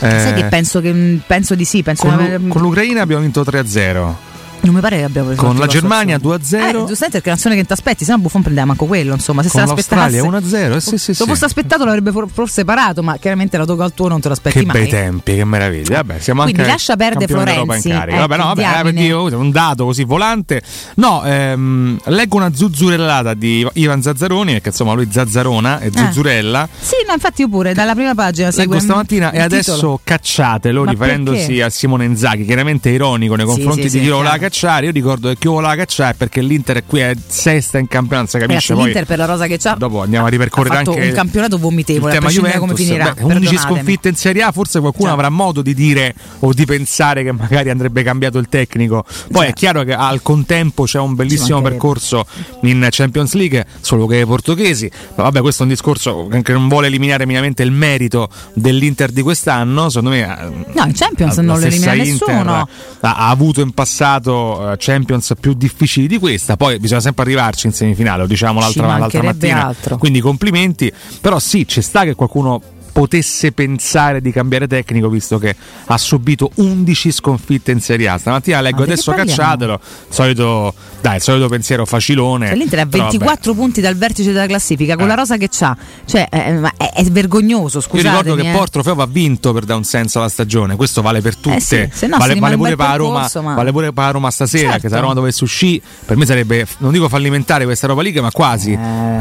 [0.00, 2.62] Sai eh, che penso, che mh, penso di sì, penso con, di l'U- aver- con
[2.62, 4.14] l'Ucraina abbiamo vinto 3-0.
[4.62, 6.36] Non mi pare che abbiamo preso Con la Germania azione.
[6.36, 6.68] 2-0.
[6.82, 9.42] Eh, giustamente perché è una che ti aspetti, se no Buffon prendeva manco quello, insomma,
[9.42, 10.16] se Con se l'aspettasse.
[10.20, 10.76] l'Australia 1-0.
[10.76, 14.08] Eh, sì, sì, Se lo fosse aspettato l'avrebbe for- forse parato, ma chiaramente l'autogol tuo
[14.08, 14.80] non te lo aspetti Che mai.
[14.80, 15.96] bei tempi, che meraviglia.
[16.02, 18.82] Vabbè, siamo Quindi anche lascia perdere Florenzi, ecco, vabbè, no, vabbè, diamine.
[18.82, 20.62] perché io un dato così volante.
[20.96, 26.68] No, ehm, leggo una zuzzurellata di Ivan Zazzaroni, perché insomma lui Zazzarona e Zuzzurella.
[26.78, 29.54] Sì, no, infatti io pure, dalla prima pagina segue Leggo stamattina e titolo.
[29.54, 31.62] adesso cacciatelo Ma riferendosi perché?
[31.62, 34.10] a Simone Inzaghi, chiaramente ironico nei confronti sì, di sì,
[34.50, 34.86] cacciare.
[34.86, 38.30] Io ricordo che chi voleva cacciare è perché l'Inter è qui è sesta in campionato,
[38.30, 41.12] si capisce Ragazzi, l'Inter per la rosa che c'ha Dopo andiamo a ripercorrere anche un
[41.12, 42.96] campionato vomitevole, a tema prescindere da come Juventus.
[42.96, 43.14] finirà.
[43.14, 43.74] Beh, 11 perdonatemi.
[43.74, 47.70] sconfitte in Serie A, forse qualcuno avrà modo di dire o di pensare che magari
[47.70, 49.04] andrebbe cambiato il tecnico.
[49.30, 52.26] Poi è chiaro che al contempo c'è un bellissimo percorso
[52.62, 54.90] in Champions League, solo che i portoghesi.
[55.14, 59.22] Ma vabbè, questo è un discorso che non vuole eliminare minimamente il merito dell'Inter di
[59.22, 59.88] quest'anno.
[59.88, 62.68] Secondo me eh, No, in Champions non lo elimina Inter nessuno.
[63.00, 67.66] Ha, ha avuto in passato eh, Champions più difficili di questa, poi bisogna sempre arrivarci
[67.66, 69.66] in semifinale, lo diciamo Ci l'altra, l'altra mattina.
[69.66, 69.98] altro.
[69.98, 72.60] Quindi complimenti, però sì, ci sta che qualcuno
[72.92, 75.54] potesse pensare di cambiare tecnico visto che
[75.86, 78.18] ha subito 11 sconfitte in Serie A.
[78.18, 82.48] Stamattina leggo adesso cacciatelo, solito, dai, il solito pensiero facilone.
[82.48, 83.16] Cioè, L'Inter ha però vabbè.
[83.18, 85.76] 24 punti dal vertice della classifica con la rosa che c'ha.
[86.04, 88.08] Cioè, eh, ma è, è vergognoso, Io scusate.
[88.08, 91.56] ricordo che Portrofeo va vinto per dare un senso alla stagione, questo vale per tutte,
[91.56, 94.04] Eh sì, no vale, vale pure bel per la Roma, percorso, ma- vale pure per
[94.04, 94.80] la Roma stasera, Certo.
[94.82, 98.20] che se la Roma dovesse uscire, per me sarebbe, non dico fallimentare questa Europa League,
[98.20, 98.70] ma quasi,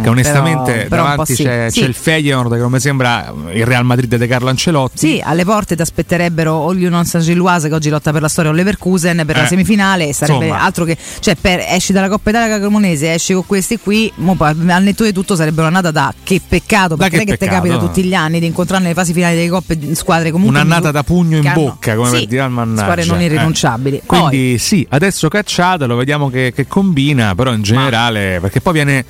[0.01, 1.43] che onestamente però- però davanti sì.
[1.43, 1.81] c'è, Sì.
[1.81, 4.97] c'è il Feyenoord che come sembra il Real Madrid di Carlo Ancelotti.
[4.97, 8.53] Sì, alle porte ti aspetterebbero o l'Union Saint-Gilloise che oggi lotta per la storia o
[8.53, 10.63] Leverkusen per la Eh, semifinale sarebbe insomma.
[10.63, 14.49] altro che cioè per, esci dalla Coppa Italia Cremonese esci con questi qui mo, poi,
[14.67, 17.45] al netto di tutto sarebbe un'annata da che peccato Da perché che non è che
[17.45, 17.79] ti capita no.
[17.79, 21.37] tutti gli anni di incontrare nelle fasi finali delle coppe squadre comunque Un'annata da pugno
[21.37, 22.81] in che hanno- bocca, come sì, per dire al mannaggia.
[22.83, 23.25] squadre non Eh.
[23.25, 29.05] irrinunciabili Quindi sì, adesso cacciatelo, vediamo che, che combina, però in generale, perché poi viene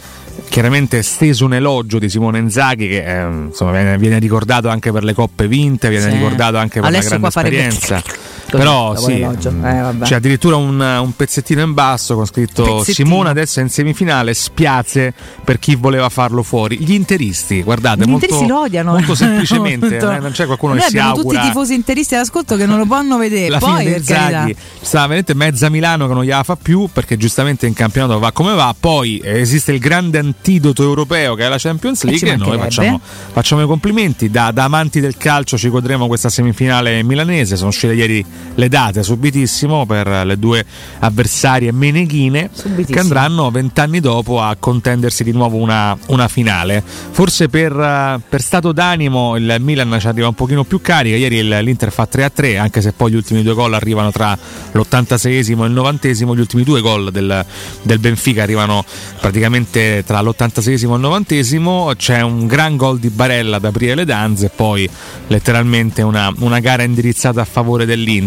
[0.47, 5.04] chiaramente steso un elogio di Simone Inzaghi che eh, insomma, viene, viene ricordato anche per
[5.04, 6.17] le coppe vinte, viene Sì.
[6.17, 8.02] ricordato anche per Adesso la grande esperienza.
[8.02, 8.17] Così,
[8.58, 13.08] Però dopo sì, Eh, c'è addirittura un, un pezzettino in basso con scritto Pezzettino.
[13.10, 16.78] Simone adesso è in semifinale, spiace per chi voleva farlo fuori.
[16.80, 18.92] Gli interisti, guardate, Gli molto, interisti lo odiano.
[18.92, 20.12] molto semplicemente, Molto.
[20.12, 22.78] eh, non c'è qualcuno Noi che si augura tutti i tifosi interisti all'ascolto che non
[22.78, 23.50] lo possono vedere.
[23.50, 24.48] La poi per carità.
[24.82, 28.54] sta veramente mezza Milano che non gliela fa più perché giustamente in campionato va come
[28.54, 28.74] va.
[28.78, 32.38] Poi eh, esiste il grande antidoto europeo che è la Champions E League ci e,
[32.38, 33.00] noi facciamo,
[33.32, 34.30] facciamo i complimenti.
[34.30, 37.56] Da, da amanti del calcio ci godremo questa semifinale milanese.
[37.56, 38.26] Sono uscite ieri
[38.60, 40.63] le date subitissimo per le due
[40.99, 42.93] avversarie meneghine Subitissimo.
[42.93, 46.84] che andranno vent'anni dopo a contendersi di nuovo una, una finale.
[46.84, 51.15] Forse per, eh, per stato d'animo il Milan ci arriva un pochino più carica.
[51.15, 54.38] Ieri l'Inter fa 3-3 anche se poi gli ultimi due gol arrivano tra
[54.71, 57.45] l'86esimo e il 90esimo gli ultimi due gol del,
[57.82, 58.84] del Benfica arrivano
[59.19, 64.06] praticamente tra l'86esimo e il 90esimo c'è un gran gol di Barella ad aprire le
[64.06, 64.89] danze e poi
[65.28, 68.18] letteralmente una, una gara indirizzata a favore dell'Inter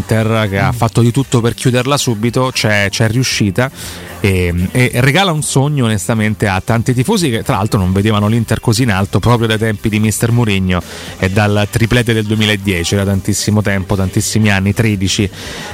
[0.49, 3.71] che ha fatto di tutto per chiuderla subito c'è, c'è riuscita
[4.23, 8.61] e, e regala un sogno onestamente a tanti tifosi che tra l'altro non vedevano l'Inter
[8.61, 10.81] così in alto proprio dai tempi di Mister Mourinho
[11.19, 15.31] e dal triplete del 2010 era tantissimo tempo, tantissimi anni 13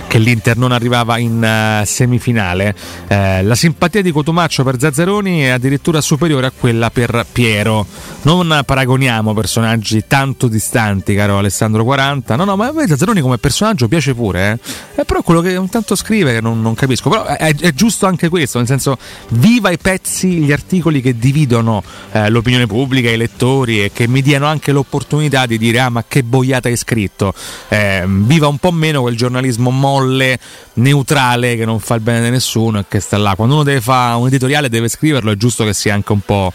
[0.06, 2.74] che l'Inter non arrivava in eh, semifinale.
[3.06, 7.84] Eh, la simpatia di Cotumaccio per Zazzaroni è addirittura superiore a quella per Piero.
[8.22, 13.36] Non paragoniamo personaggi tanto distanti caro Alessandro 40 no no ma a me Zazzaroni come
[13.36, 15.02] personaggio piace pure eh.
[15.02, 17.10] Eh, però quello che ogni tanto scrive che non, non capisco.
[17.10, 18.98] Però è, è giusto anche questo nel senso
[19.30, 24.22] viva i pezzi gli articoli che dividono eh, l'opinione pubblica i lettori e che mi
[24.22, 27.32] diano anche l'opportunità di dire ah ma che boiata hai scritto
[27.68, 30.38] Eh, viva un po' meno quel giornalismo molle
[30.74, 33.34] neutrale che non fa il bene di nessuno e che sta là.
[33.34, 36.52] Quando uno deve fare un editoriale deve scriverlo è giusto che sia anche un po'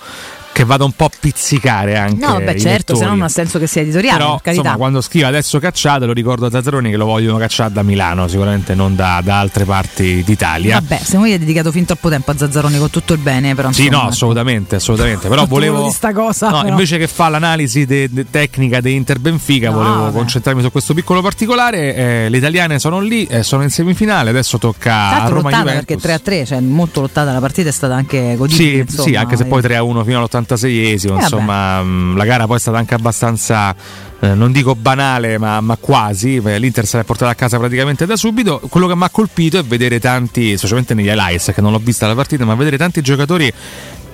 [0.53, 3.59] che vada un po' a pizzicare anche no i certo se no non ha senso
[3.59, 7.05] che sia editoriale Però, insomma, quando scrive adesso cacciate, lo ricordo a Zazzaroni che lo
[7.05, 10.79] vogliono cacciare da Milano, sicuramente non da, da altre parti d'Italia.
[10.79, 13.71] vabbè se voi avete dedicato fin troppo tempo a Zazzaroni con tutto il bene però
[13.71, 15.27] Sì, insomma, no, assolutamente, assolutamente.
[15.27, 15.91] Però volevo.
[16.13, 16.69] cosa, no, però.
[16.69, 20.11] invece che fa l'analisi de- de- tecnica di Inter Benfica, No, volevo vabbè.
[20.17, 21.95] concentrarmi su questo piccolo particolare.
[21.95, 24.29] Eh, le italiane sono lì, eh, sono in semifinale.
[24.29, 25.85] Adesso tocca a Roma lottata Juventus.
[25.85, 29.35] perché 3-3 cioè molto lottata la partita è stata anche godibile Sì, insomma, sì, anche
[29.37, 33.75] se poi 3-1 fino all'86esimo, Eh, insomma, mh, la gara poi è stata anche abbastanza,
[34.19, 36.39] eh, non dico banale, ma, ma quasi.
[36.39, 38.61] beh, L'Inter se l'è portata a casa praticamente da subito.
[38.69, 42.07] Quello che mi ha colpito è vedere tanti, specialmente negli highlights, che non l'ho vista
[42.07, 43.51] la partita, ma vedere tanti giocatori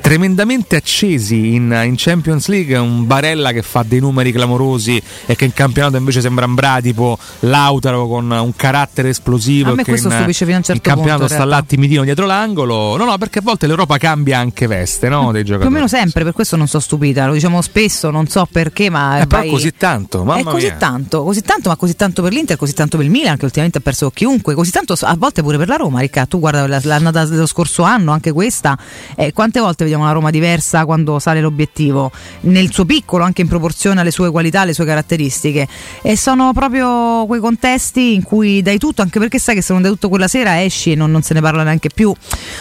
[0.10, 5.46] tremendamente accesi in, in Champions League un Barella che fa dei numeri clamorosi e che
[5.46, 10.16] in campionato invece sembra un bradipo Lautaro con un carattere esplosivo A me questo in,
[10.16, 13.18] stupisce fino a un certo in campionato punto, sta là timidino dietro l'angolo no no
[13.20, 16.34] perché a volte l'Europa cambia anche veste no, dei più o giocatori meno sempre per
[16.34, 20.24] questo non sono stupita lo diciamo spesso non so perché ma Eh, però così tanto
[20.24, 20.76] mamma è così mia.
[20.76, 23.78] tanto, così tanto, ma così tanto per l'Inter, così tanto per il Milan, che ultimamente
[23.78, 26.26] ha perso chiunque, così tanto a volte pure per la Roma, Ricca.
[26.26, 28.76] Tu guarda la- l'annata dello scorso anno, anche questa,
[29.16, 33.48] eh, quante volte vediamo una Roma diversa quando sale l'obiettivo, nel suo piccolo, anche in
[33.48, 35.68] proporzione alle sue qualità, alle sue caratteristiche.
[36.02, 39.82] E sono proprio quei contesti in cui dai tutto, anche perché sai che se non
[39.82, 42.14] dai tutto quella sera esci e non, non se ne parla neanche più.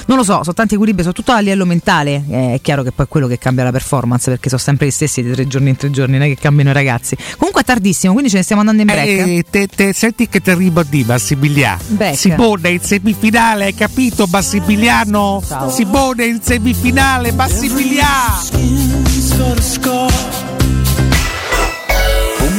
[0.07, 2.23] Non lo so, sono tanti equilibri, soprattutto a livello mentale.
[2.29, 4.91] Eh, è chiaro che poi è quello che cambia la performance, perché sono sempre gli
[4.91, 7.17] stessi di tre giorni in tre giorni, non è che cambiano i ragazzi.
[7.37, 9.09] Comunque è tardissimo, quindi ce ne stiamo andando in break.
[9.09, 12.17] Eh, te, te- senti che ti ribadì Bassibiliano Beck.
[12.17, 18.39] Simone in semifinale hai capito Bassibiliano Simone in semifinale Bassibiliano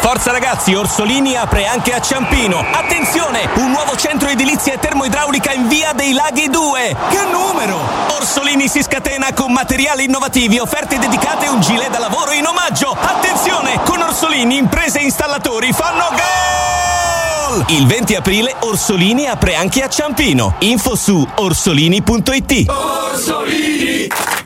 [0.00, 2.64] Forza ragazzi, Orsolini apre anche a Ciampino.
[2.72, 6.96] Attenzione, un nuovo centro edilizia e termoidraulica in via dei Laghi 2.
[7.10, 7.78] Che numero!
[8.16, 12.96] Orsolini si scatena con materiali innovativi, offerte dedicate e un gilet da lavoro in omaggio.
[12.98, 17.64] Attenzione, con Orsolini imprese e installatori fanno gol!
[17.68, 20.56] Il 20 aprile Orsolini apre anche a Ciampino.
[20.60, 22.70] Info su orsolini.it.
[22.70, 24.45] Orsolini!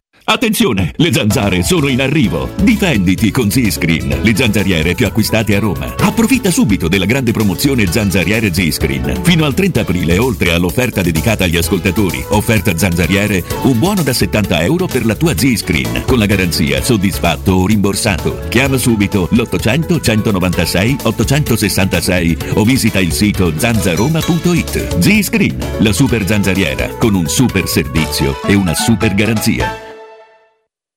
[0.31, 2.51] Attenzione, le zanzare sono in arrivo.
[2.61, 5.93] Difenditi con Z-Screen, le zanzariere più acquistate a Roma.
[5.99, 9.23] Approfitta subito della grande promozione Zanzariere Z-Screen.
[9.23, 14.63] Fino al 30 aprile, oltre all'offerta dedicata agli ascoltatori, offerta zanzariere, un buono da 70
[14.63, 18.39] euro per la tua Z-Screen, con la garanzia soddisfatto o rimborsato.
[18.47, 24.97] Chiama subito l'800 196 866 o visita il sito zanzaroma.it.
[24.97, 29.80] Z-Screen, la super zanzariera, con un super servizio e una super garanzia.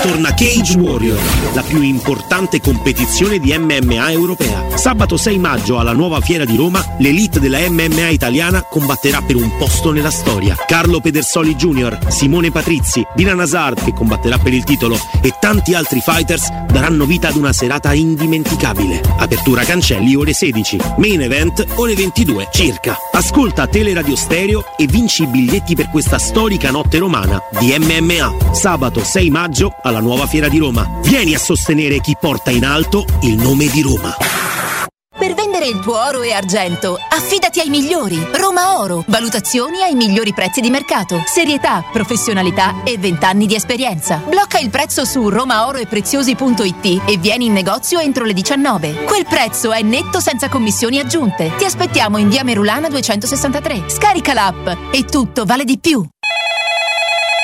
[0.00, 1.18] torna Cage Warrior,
[1.52, 4.64] la più importante competizione di MMA europea.
[4.74, 9.56] Sabato 6 maggio alla nuova fiera di Roma, l'elite della MMA italiana combatterà per un
[9.58, 10.56] posto nella storia.
[10.66, 16.00] Carlo Pedersoli Jr., Simone Patrizzi, Dina Nazard che combatterà per il titolo e tanti altri
[16.00, 19.02] fighters daranno vita ad una serata indimenticabile.
[19.18, 22.96] Apertura cancelli ore 16, main event ore 22 circa.
[23.12, 28.54] Ascolta Teleradio Stereo e vinci i biglietti per questa storica notte romana di MMA.
[28.54, 31.00] Sabato 6 maggio alla nuova fiera di Roma.
[31.02, 34.14] Vieni a sostenere chi porta in alto il nome di Roma.
[35.20, 38.16] Per vendere il tuo oro e argento, affidati ai migliori.
[38.32, 39.04] Roma Oro.
[39.06, 41.22] Valutazioni ai migliori prezzi di mercato.
[41.26, 44.22] Serietà, professionalità e 20 anni di esperienza.
[44.26, 49.04] Blocca il prezzo su romaoroepreziosi.it e vieni in negozio entro le 19.
[49.04, 51.52] Quel prezzo è netto senza commissioni aggiunte.
[51.54, 53.90] Ti aspettiamo in via Merulana 263.
[53.90, 56.02] Scarica l'app e tutto vale di più.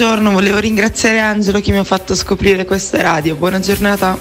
[0.00, 3.36] Buongiorno, volevo ringraziare Angelo che mi ha fatto scoprire questa radio.
[3.36, 4.16] Buona giornata.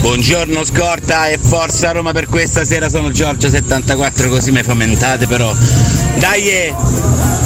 [0.00, 5.54] Buongiorno Scorta e forza Roma per questa sera, sono Giorgio 74 così mi fomentate però.
[6.18, 7.45] Dai!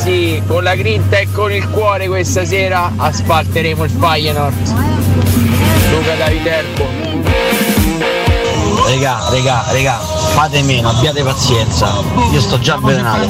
[0.00, 4.68] Ragazzi, con la grinta e con il cuore questa sera asfalteremo il Feyenoord.
[5.90, 6.88] Luca da Viterbo.
[8.86, 12.02] Regà, regà, regà, fate meno, abbiate pazienza.
[12.32, 13.28] Io sto già avvelenato.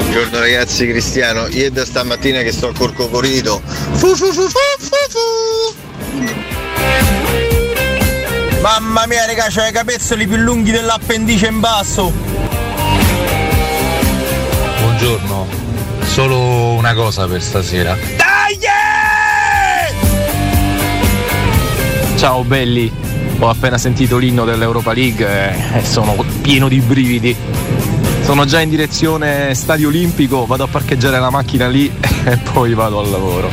[0.00, 3.62] Buongiorno ragazzi Cristiano, io è da stamattina che sto col cocorito.
[3.92, 5.18] Fu fu fu fu fu fu.
[8.60, 12.31] Mamma mia raga, c'ho i capezzoli più lunghi dell'appendice in basso.
[15.02, 15.48] Buongiorno,
[16.04, 17.98] solo una cosa per stasera.
[22.16, 22.92] Ciao belli,
[23.40, 27.34] ho appena sentito l'inno dell'Europa League e- e sono pieno di brividi.
[28.20, 31.90] Sono già in direzione Stadio Olimpico, vado a parcheggiare la macchina lì
[32.22, 33.50] e poi vado al lavoro.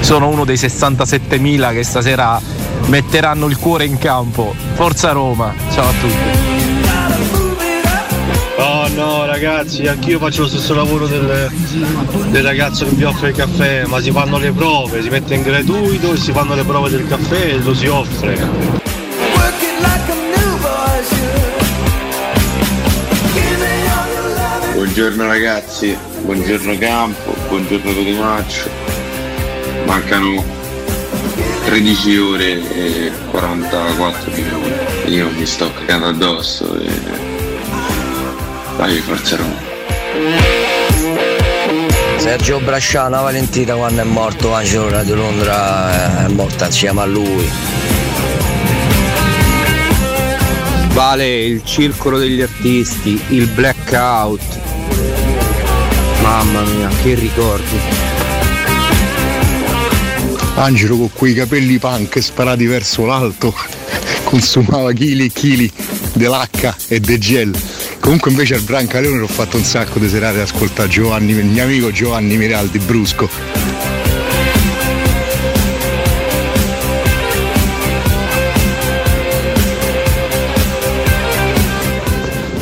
[0.00, 2.40] Sono uno dei 67.000 che stasera
[2.86, 4.54] metteranno il cuore in campo.
[4.72, 6.49] Forza Roma, ciao a tutti.
[8.62, 11.50] Oh no ragazzi, anch'io faccio lo stesso lavoro del,
[12.28, 15.40] del ragazzo che vi offre il caffè, ma si fanno le prove, si mette in
[15.40, 18.36] gratuito e si fanno le prove del caffè e lo si offre.
[24.74, 28.68] Buongiorno ragazzi, buongiorno campo, buongiorno Torimaccio.
[29.86, 30.44] Mancano
[31.64, 35.12] 13 ore e 44 minuti.
[35.14, 37.29] Io mi sto cagando addosso e.
[38.80, 39.58] Dai, forza Roma.
[42.16, 47.46] Sergio Brasciano, Valentina quando è morto Angelo Radio Londra eh, è morta insieme a lui.
[50.94, 54.58] Vale il circolo degli artisti, il blackout.
[56.22, 57.78] Mamma mia, che ricordi.
[60.54, 63.54] Angelo con quei capelli punk sparati verso l'alto
[64.24, 65.70] consumava chili e chili
[66.14, 67.54] dell'H e del gel.
[68.00, 71.62] Comunque invece al Brancaleone ho fatto un sacco di serate ad ascoltare Giovanni, il mio
[71.62, 73.28] amico Giovanni Miraldi Brusco.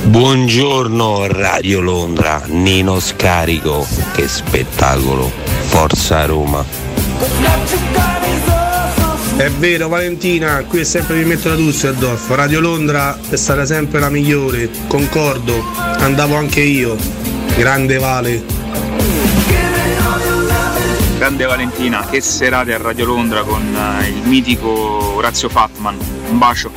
[0.03, 5.31] Buongiorno Radio Londra, Nino Scarico, che spettacolo,
[5.67, 6.88] Forza Roma.
[9.39, 14.01] È vero Valentina, qui è sempre mi metto la Düsseldorf, Radio Londra è stata sempre
[14.01, 16.97] la migliore, concordo, andavo anche io,
[17.57, 18.45] grande Vale.
[21.19, 25.97] Grande Valentina, che serate a Radio Londra con eh, il mitico Orazio Fatman.
[26.31, 26.73] Un bacio.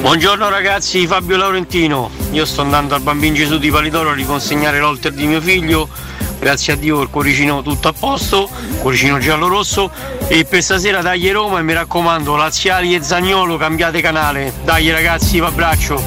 [0.00, 2.10] Buongiorno ragazzi, Fabio Laurentino.
[2.30, 6.05] Io sto andando al Bambino Gesù di Palidoro a riconsegnare l'olter di mio figlio.
[6.46, 8.48] Grazie a Dio il cuoricino tutto a posto,
[8.80, 9.90] cuoricino giallo-rosso.
[10.28, 14.52] E per stasera dagli Roma e mi raccomando, Laziali e Zagnolo cambiate canale.
[14.62, 16.00] Dai ragazzi, vi abbraccio.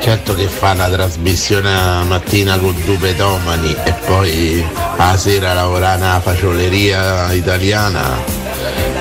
[0.00, 6.00] Certo che fa la trasmissione la mattina con due petomani e poi la sera lavorare
[6.00, 8.18] nella facioleria italiana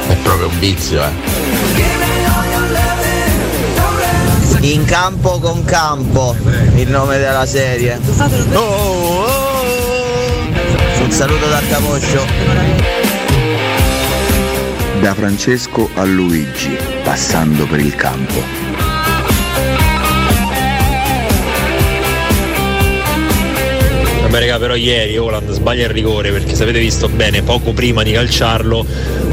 [0.09, 1.57] è proprio un vizio, eh.
[4.61, 6.35] In campo con campo,
[6.75, 7.97] il nome della serie.
[8.53, 9.28] Oh,
[11.09, 12.23] Un saluto da Camoscio.
[15.01, 18.39] Da Francesco a Luigi, passando per il campo.
[24.21, 28.03] Vabbè raga, però ieri Holland sbaglia il rigore perché se avete visto bene, poco prima
[28.03, 28.85] di calciarlo,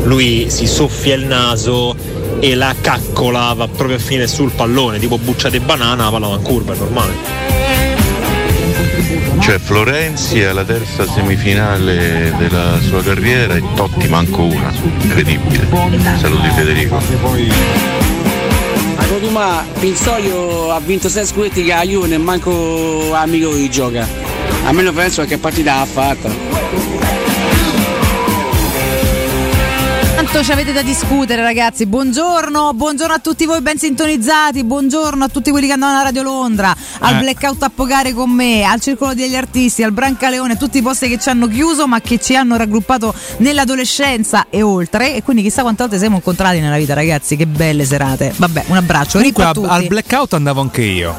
[0.05, 1.95] lui si soffia il naso
[2.41, 6.37] e la caccola va proprio a finire sul pallone, tipo bucciate banana, la palla va
[6.37, 7.46] in curva, è normale.
[9.47, 14.73] Cioè Florenzi è alla terza semifinale della sua carriera e Totti manco una.
[15.03, 15.69] Incredibile.
[16.19, 17.01] Saluti Federico.
[18.97, 24.05] Ma Codumà, Pinzoglio ha vinto 6 scudetti che a Juve e manco amico di gioca.
[24.65, 26.29] A me non penso che partita ha fatta.
[30.29, 31.87] Quanto ci avete da discutere, ragazzi?
[31.87, 36.23] Buongiorno, buongiorno a tutti voi ben sintonizzati, buongiorno a tutti quelli che andano alla Radio
[36.23, 37.19] Londra, al Eh.
[37.21, 41.19] blackout a Pogare con me, al Circolo degli Artisti, al Brancaleone, tutti i posti che
[41.21, 45.15] ci hanno chiuso ma che ci hanno raggruppato nell'adolescenza e oltre.
[45.15, 47.37] E quindi chissà quante volte siamo incontrati nella vita, ragazzi.
[47.37, 48.35] Che belle serate.
[48.37, 49.19] Vabbè, un abbraccio.
[49.19, 51.15] Comunque a a- al blackout andavo anche io.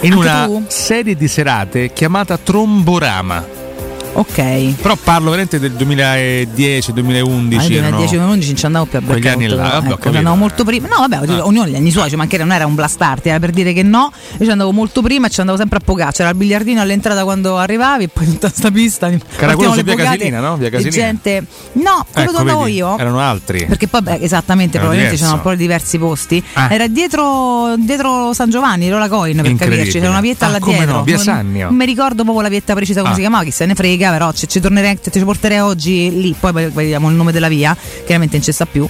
[0.00, 0.64] In Anche una tu?
[0.68, 3.56] serie di serate chiamata Tromborama.
[4.12, 4.74] Ok.
[4.80, 7.56] Però parlo veramente del 2010, 2011.
[7.56, 8.16] Ah, nel erano 2010
[8.48, 11.06] non ci andavo più a quegli anni là, vabbè, ho ecco, andavo molto prima no
[11.06, 11.46] vabbè Ah.
[11.46, 13.82] ognuno gli anni suoi ci mancherebbe non era un blast art era per dire che
[13.82, 16.80] no io ci andavo molto prima e ci andavo sempre a Pogà c'era il biliardino
[16.80, 20.56] all'entrata quando arrivavi e poi tutta sta pista partivano su via Pogate Casilina, no?
[20.56, 21.04] Via Casilina.
[21.04, 23.64] gente no quello Ecco, andavo vedi, io Erano altri.
[23.66, 25.16] perché poi beh, esattamente Era probabilmente diverso.
[25.16, 26.68] c'erano un po' diversi posti Ah.
[26.72, 30.76] era dietro, dietro San Giovanni Rola Coin per capirci c'era una vietta Ah, là come
[30.76, 31.66] dietro no, via Non- Sannio.
[31.68, 33.14] non mi ricordo proprio la vietta precisa come Ah.
[33.16, 36.52] si chiamava chi se ne frega però ci, ci tornerei ci porterei oggi lì poi
[36.70, 38.88] vediamo il nome della via chiaramente non ci sta più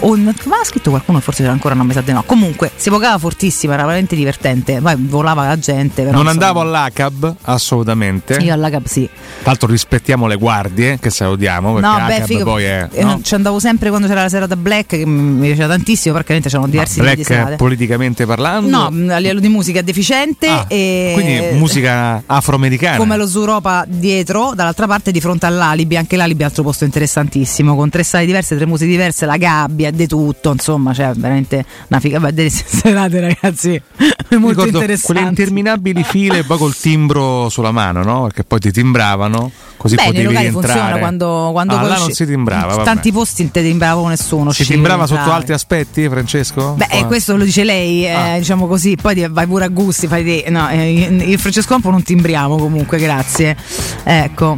[0.00, 0.30] o ma
[0.60, 3.74] ha scritto qualcuno forse c'era ancora non mi sa di no comunque si pogava fortissima
[3.74, 8.34] era veramente divertente poi volava la gente però, non insomma, andavo all'ACAB assolutamente.
[8.40, 12.44] io alla Cap sì Tra l'altro rispettiamo le guardie che salutiamo perché No, beh, figo.
[12.44, 13.20] poi è eh, no?
[13.22, 17.00] Ci andavo sempre quando c'era la serata black, che mi piaceva tantissimo, perché c'erano diversi
[17.00, 18.68] di Black politicamente parlando.
[18.68, 22.96] No, mh, a livello di musica deficiente Ah, e Quindi musica afroamericana.
[22.96, 26.84] come lo Zuropa dietro, dall'altra parte di fronte all'Alibi, anche l'Alibi è un altro posto
[26.84, 31.64] interessantissimo, con tre sale diverse, tre musiche diverse, la gabbia, di tutto, insomma, cioè veramente
[31.88, 35.28] una figa, beh, delle serate ragazzi, molto Ricordo quelle interessanti.
[35.28, 38.22] interminabili file poi col timbro sulla mano, no?
[38.24, 42.24] Perché poi ti timbravano, così Beh, nei potevi funziona quando, quando ah, là non si
[42.26, 42.84] timbrava, vabbè.
[42.84, 44.52] tanti posti non te timbrava nessuno.
[44.52, 46.72] Si timbrava sotto altri aspetti, Francesco?
[46.72, 50.24] Beh, eh, questo lo dice lei, eh, diciamo così, poi vai pure a gusti, fai
[50.24, 50.50] te.
[50.50, 53.56] No, eh, e Francesco Campo non timbriamo comunque, grazie.
[54.02, 54.56] Ecco.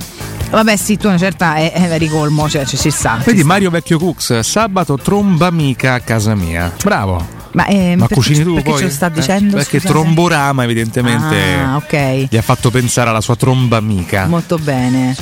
[0.51, 3.21] Vabbè, sì, tu una certa è, è ricolmo, cioè ci, ci sta.
[3.25, 6.73] Vedi Mario Vecchio Cooks, sabato tromba amica a casa mia.
[6.83, 7.46] Bravo.
[7.57, 8.79] Ma, eh, Ma cucini tu perché poi?
[8.81, 9.57] ce lo sta Eh, dicendo?
[9.57, 9.89] perché scusate?
[9.99, 12.27] Tromborama evidentemente Ah, ok.
[12.29, 14.27] gli ha fatto pensare alla sua tromba amica.
[14.27, 15.17] Molto bene.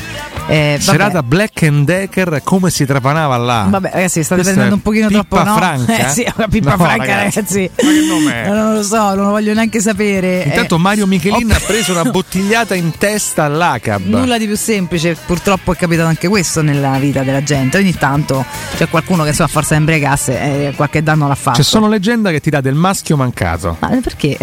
[0.49, 0.76] Eh.
[0.80, 3.66] Serata Black and Decker come si trapanava là?
[3.70, 5.49] Vabbè, ragazzi, state Questa prendendo un pochino Pippa troppo.
[5.49, 5.57] No?
[5.57, 5.97] Franca?
[5.97, 7.37] Eh sì, una pippa No, franca, ragazzi.
[7.39, 7.70] ragazzi.
[7.82, 8.47] Ma che nome è?
[8.47, 10.43] Eh, Non lo so, non lo voglio neanche sapere.
[10.43, 14.07] Intanto Eh, Mario Michelin ho- ha preso una bottigliata in testa all'ACAB.
[14.07, 17.78] Nulla di più semplice, purtroppo è capitato anche questo nella vita della gente.
[17.78, 18.45] Ogni tanto
[18.76, 21.57] c'è qualcuno che insomma, a forza di imbriacasse eh, qualche danno l'ha fatto.
[21.59, 21.89] C'è sono
[22.24, 23.76] leggenda che ti dà del maschio mancato.
[23.80, 24.36] Ma perché?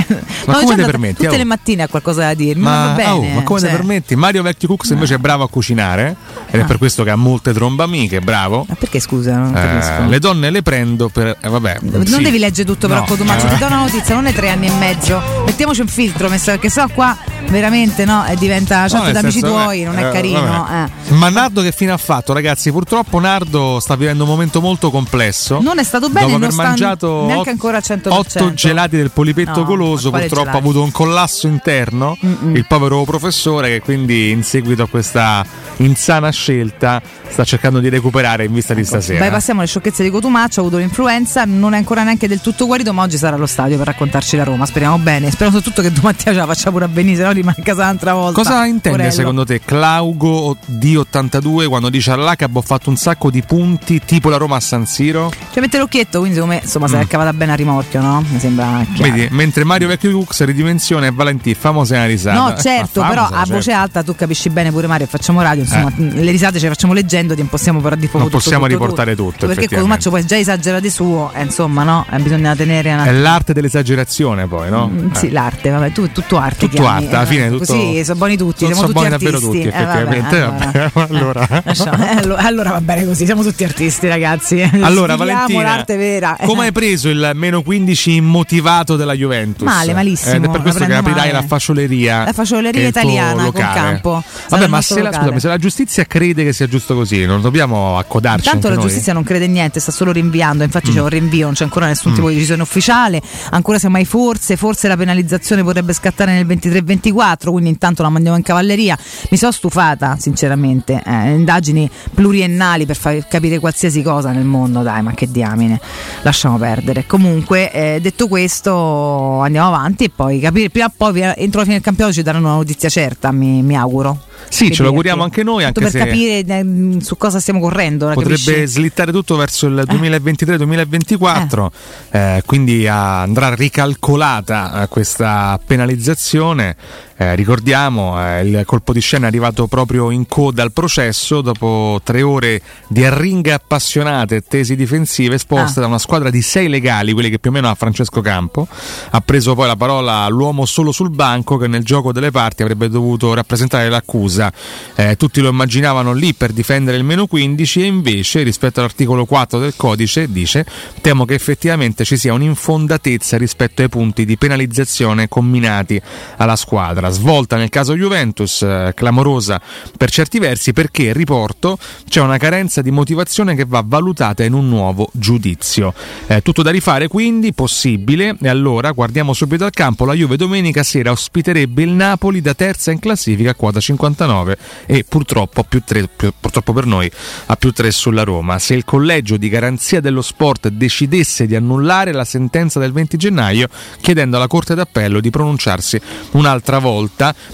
[0.46, 1.24] Ma No, come te permetti?
[1.24, 1.38] Tutte Oh.
[1.38, 2.64] le mattine ha qualcosa da dirmi.
[2.64, 3.10] Ma, Ma, va bene.
[3.10, 4.16] oh, ma come cioè, te permetti?
[4.16, 6.16] Mario Vecchio Cooks invece è bravo a cucinare
[6.50, 6.66] ed è Ah.
[6.66, 8.66] per questo che ha molte trombe amiche, bravo.
[8.68, 9.38] Ma perché scusa?
[9.38, 10.10] Non Eh, capisco.
[10.10, 11.38] le donne le prendo per.
[11.42, 11.78] eh, vabbè.
[11.82, 12.22] Non sì.
[12.22, 13.06] devi leggere tutto però No.
[13.06, 15.22] Cotumaccio, ti do una notizia, non è tre anni e mezzo.
[15.46, 17.18] Mettiamoci un filtro, messo, perché sennò qua
[17.52, 20.68] veramente no, diventa No, chat nel da amici tuoi, eh, non è eh, carino.
[20.70, 21.14] eh.
[21.14, 22.72] Ma Nardo che fine ha fatto, ragazzi?
[22.72, 25.60] Purtroppo Nardo sta vivendo un momento molto complesso.
[25.62, 28.08] Non è stato bene, Dopo non aver mangiato neanche ancora al 100%.
[28.10, 30.58] otto gelati del polipetto No, goloso, purtroppo ha gelati?
[30.58, 32.18] avuto un collasso interno.
[32.26, 32.56] Mm-mm.
[32.56, 35.46] Il povero professore che quindi in seguito a questa
[35.78, 39.20] insana scelta sta cercando di recuperare in vista di stasera.
[39.20, 42.66] Vai, passiamo alle sciocchezze di Cotumaccio, ha avuto l'influenza, non è ancora neanche del tutto
[42.66, 44.66] guarito, ma oggi sarà allo stadio per raccontarci la Roma.
[44.66, 45.30] Speriamo bene.
[45.32, 47.82] Spero soprattutto che domattina ce la faccia pure a venire, se no rimane a casa
[47.84, 48.42] un'altra volta.
[48.42, 49.12] Cosa intende Porello.
[49.12, 54.38] secondo te Claugo D82 quando dice all'Acab ho fatto un sacco di punti tipo la
[54.38, 55.32] Roma a San Siro?
[55.52, 57.08] Cioè mette l'occhietto, quindi secondo me insomma si è Mm.
[57.08, 58.24] cavata bene a rimorchio, no?
[58.28, 59.12] Mi sembra chiaro.
[59.14, 62.38] Vedi, mentre Mario Vecchio Cooks ridimensione e Valentì famosa una risata.
[62.40, 63.54] No, certo, Ma però a certo.
[63.54, 66.94] voce alta tu capisci bene pure Mario, facciamo radio, insomma, le risate ce le facciamo
[66.94, 69.76] leggendo, non possiamo però di Non possiamo riportare tutto, Perché effettivamente.
[69.76, 72.06] Cotumaccio poi già esagera di suo, eh, insomma, no?
[72.12, 74.88] Eh, bisogna tenere una È l'arte dell'esagerazione poi, no?
[74.88, 75.32] Mm, Sì, Eh.
[75.32, 76.68] l'arte, vabbè, tu tutto arte.
[76.70, 79.38] Tutto arte, alla eh, fine tutto- Così sono buoni tutti, sono siamo tutti buoni davvero
[79.38, 79.58] artisti.
[79.64, 80.36] tutti, Eh, vabbè, effettivamente.
[80.42, 80.90] allora.
[80.94, 81.62] Vabbè, allora.
[81.64, 84.62] Lasciamo- eh, allo- allora va bene così, siamo tutti artisti, ragazzi.
[84.82, 86.38] Allora, Valentina, l'arte vera.
[86.44, 89.66] come hai preso il meno 15 immotivato della Juventus?
[89.68, 91.32] Male, malissimo, Ed è per questo che aprirai male.
[91.32, 92.24] la fascioleria.
[92.26, 94.24] La fascioleria italiana con campo.
[94.50, 97.98] Vabbè, ma se la, scusami, se la giustizia crede che sia giusto così, non dobbiamo
[97.98, 98.84] accodarci anche la noi?
[98.84, 100.94] giustizia non crede in niente, sta solo rinviando, infatti Mm.
[100.94, 104.88] c'è un rinvio, non c'è ancora nessun tipo di decisione ufficiale, ancora semmai forse, forse
[104.88, 107.11] la penalizzazione potrebbe scattare nel 23-24,
[107.52, 108.98] quindi intanto la mandiamo in cavalleria.
[109.30, 115.02] Mi sono stufata, sinceramente, eh, indagini pluriennali per far capire qualsiasi cosa nel mondo, dai,
[115.02, 115.80] ma che diamine,
[116.22, 117.06] lasciamo perdere.
[117.06, 121.76] Comunque, eh, detto questo, andiamo avanti e poi capire, prima o poi entro la fine
[121.76, 124.30] del campionato ci daranno una notizia certa, mi, mi auguro.
[124.50, 128.06] Sì, ce lo auguriamo anche noi, anche per se capire eh, su cosa stiamo correndo.
[128.06, 128.68] ora potrebbe capisci?
[128.68, 131.68] slittare tutto verso il 2023-2024,
[132.12, 136.76] eh, quindi ah, andrà ricalcolata eh, questa penalizzazione.
[137.22, 142.02] Eh, ricordiamo eh, il colpo di scena è arrivato proprio in coda al processo dopo
[142.04, 145.82] tre ore di arringhe appassionate e tesi difensive esposte Ah.
[145.84, 148.68] da una squadra di sei legali, quelli che più o meno ha Francesco Campo.
[149.12, 152.90] Ha preso poi la parola l'uomo solo sul banco che nel gioco delle parti avrebbe
[152.90, 154.52] dovuto rappresentare l'accusa.
[154.96, 159.60] Eh, tutti lo immaginavano lì per difendere il meno 15 e invece rispetto all'articolo 4
[159.60, 160.66] del codice dice
[161.02, 166.02] temo che effettivamente ci sia un'infondatezza rispetto ai punti di penalizzazione comminati
[166.38, 167.10] alla squadra.
[167.12, 169.62] Svolta nel caso Juventus, eh, clamorosa
[169.98, 174.70] per certi versi perché, riporto, c'è una carenza di motivazione che va valutata in un
[174.70, 175.94] nuovo giudizio.
[176.28, 180.84] Eh, tutto da rifare quindi, possibile, e allora guardiamo subito al campo, la Juve domenica
[180.84, 186.08] sera ospiterebbe il Napoli da terza in classifica a quota 59 e purtroppo, più tre,
[186.08, 187.12] più- purtroppo per noi
[187.48, 188.58] a più 3 sulla Roma.
[188.58, 193.68] Se il collegio di garanzia dello sport decidesse di annullare la sentenza del 20 gennaio,
[194.00, 196.00] chiedendo alla Corte d'Appello di pronunciarsi
[196.32, 197.00] un'altra volta,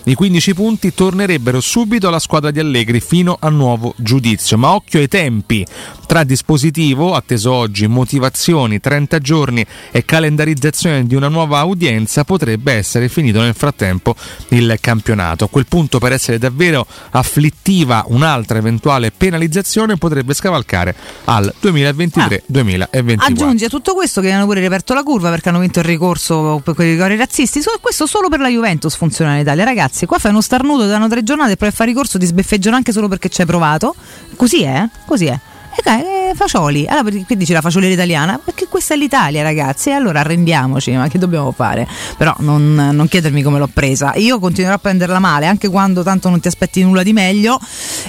[0.03, 4.57] i 15 punti tornerebbero subito alla squadra di Allegri fino a nuovo giudizio.
[4.57, 5.65] Ma occhio ai tempi.
[6.07, 13.09] Tra dispositivo, atteso oggi, motivazioni, 30 giorni e calendarizzazione di una nuova udienza, potrebbe essere
[13.09, 14.15] finito nel frattempo
[14.49, 15.43] il campionato.
[15.43, 20.95] A quel punto, per essere davvero afflittiva, un'altra eventuale penalizzazione potrebbe scavalcare
[21.25, 23.15] al 2023-2024.
[23.17, 26.61] Aggiungi a tutto questo che hanno pure riaperto la curva perché hanno vinto il ricorso
[26.63, 27.59] per quei rigori razzisti.
[27.81, 29.63] Questo solo per la Juventus funziona in Italia.
[29.63, 32.75] Ragazzi, qua fai uno starnuto, ti danno tre giornate e poi a ricorso ti sbeffeggiano
[32.75, 33.95] anche solo perché ci hai provato.
[34.35, 35.39] Così è, così è.
[35.79, 36.03] E dai,
[36.33, 36.87] fagioli.
[36.87, 38.39] Allora, qui dici la fagioliera italiana?
[38.43, 39.89] Perché questa è l'Italia, ragazzi.
[39.89, 41.87] E allora arrendiamoci, ma che dobbiamo fare?
[42.17, 44.13] Però non, non chiedermi come l'ho presa.
[44.15, 47.59] Io continuerò a prenderla male, anche quando tanto non ti aspetti nulla di meglio.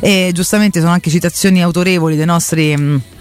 [0.00, 3.16] E giustamente sono anche citazioni autorevoli dei nostri.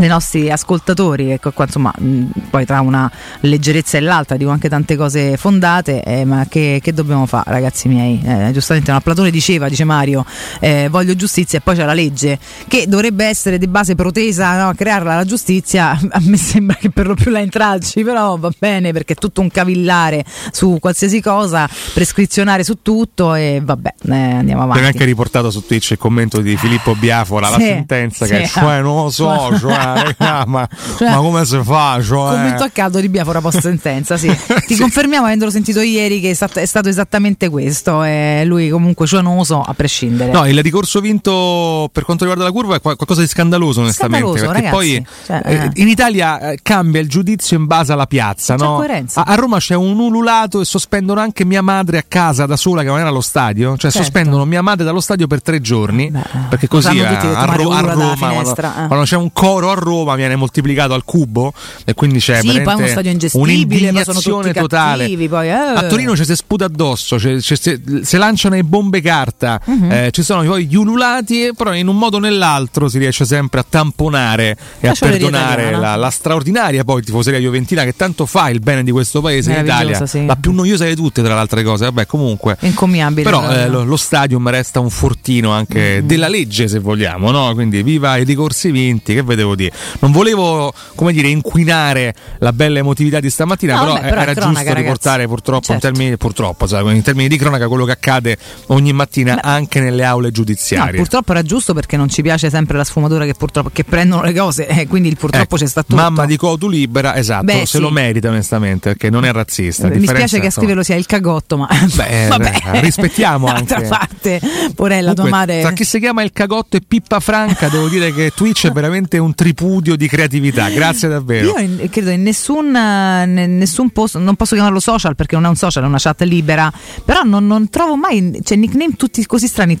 [0.00, 4.70] Dei nostri ascoltatori, ecco qua insomma mh, poi tra una leggerezza e l'altra dico anche
[4.70, 8.18] tante cose fondate, eh, ma che, che dobbiamo fare ragazzi miei?
[8.24, 10.24] Eh, giustamente no, Platone diceva, dice Mario,
[10.58, 14.68] eh, voglio giustizia e poi c'è la legge che dovrebbe essere di base protesa no,
[14.70, 18.50] a crearla la giustizia, a me sembra che per lo più la intralci, però va
[18.58, 24.14] bene perché è tutto un cavillare su qualsiasi cosa, prescrizionare su tutto e vabbè, eh,
[24.14, 24.78] andiamo avanti.
[24.78, 28.32] Abbiamo anche riportato su Twitch il commento di Filippo Biafora, la Sì, sentenza sì.
[28.32, 30.68] che cioè, non lo so, cioè, raga, ma,
[30.98, 31.98] Cioè, ma come si fa?
[32.02, 34.34] Cioè, Commento a caldo di Biafora post sentenza, sì.
[34.66, 38.02] Ti confermiamo, avendolo sentito ieri, che è stat- è stato esattamente questo.
[38.04, 40.30] E lui comunque cianoso a prescindere.
[40.32, 44.26] No, il ricorso vinto per quanto riguarda la curva è qual- qualcosa di scandaloso, onestamente.
[44.26, 45.02] Scandaloso, perché ragazzi.
[45.02, 45.70] poi Cioè, eh, eh.
[45.74, 48.56] in Italia eh, cambia il giudizio in base alla piazza.
[48.56, 48.78] No?
[48.80, 52.82] A, a Roma c'è un ululato e sospendono anche mia madre a casa da sola
[52.82, 53.76] che non era allo stadio.
[53.76, 53.98] Cioè, Certo.
[53.98, 56.10] sospendono mia madre dallo stadio per tre giorni.
[56.48, 58.86] perché così a, a Ro- a Roma, quando, eh.
[58.86, 61.52] quando c'è un coro a Roma, viene moltiplicato al cubo
[61.84, 65.04] e quindi c'è Sì, poi uno stadio un'indignazione totale.
[65.04, 65.52] cattivi, poi, eh.
[65.52, 69.90] A Torino ci si sputa addosso, si lanciano le bombe carta, Mhm.
[69.90, 73.60] eh, ci sono poi gli ululati, però in un modo o nell'altro si riesce sempre
[73.60, 78.48] a tamponare e a Faccioleria perdonare la, la straordinaria poi tifoseria juventina che tanto fa
[78.50, 80.26] il bene di questo paese in Meravigliosa, Italia, sì.
[80.26, 82.56] la più noiosa di tutte tra le altre cose, vabbè comunque.
[82.60, 83.22] Incommiabile.
[83.22, 86.06] Però eh, lo, lo stadium resta un fortino anche Mm.
[86.06, 87.52] della legge, se vogliamo, no?
[87.54, 89.72] Quindi viva i ricorsi vinti, che vedevo dire.
[90.00, 94.20] Non volevo, come dire, inquinare la bella emotività di stamattina, No, però, vabbè, eh, però
[94.22, 94.82] era cronaca, giusto ragazzi.
[94.82, 95.86] riportare purtroppo Certo.
[95.86, 98.36] in termini, purtroppo, sai, in termini di cronaca quello che accade
[98.66, 100.96] ogni mattina anche nelle aule No, giudiziarie.
[100.98, 104.32] purtroppo era giusto perché non ci piace sempre la sfumatura che purtroppo che prendono le
[104.34, 106.00] cose, eh, quindi il purtroppo Ecco, c'è stato tutto.
[106.00, 107.78] Mamma di Cotu libera, esatto, Beh, se sì.
[107.80, 109.88] lo merita onestamente, perché non è razzista.
[109.88, 112.52] Mi spiace che a scriverlo sia il cagotto, ma Beh, vabbè.
[112.74, 113.88] eh, rispettiamo D'altra anche.
[113.88, 114.40] parte,
[114.74, 115.60] porella, tua Comunque, madre.
[115.60, 119.18] Tra chi si chiama il cagotto e Pippa Franca, devo dire che Twitch è veramente
[119.18, 120.68] un tripudio di creatività.
[120.70, 121.48] Grazie davvero.
[121.48, 125.44] Io in- credo in nessun, eh, ne- nessun posto, non posso chiamarlo social perché non
[125.44, 126.72] è un social, è una chat libera,
[127.04, 129.78] però non, non trovo mai, cioè nickname tutti così strani.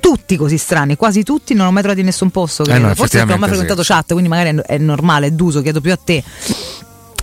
[0.00, 2.62] Tutti così strani, quasi tutti, non ho mai trovato in nessun posto.
[2.66, 5.62] Eh no, Forse perché non ho mai frequentato chat, quindi magari è normale, è d'uso,
[5.62, 6.22] chiedo più a te.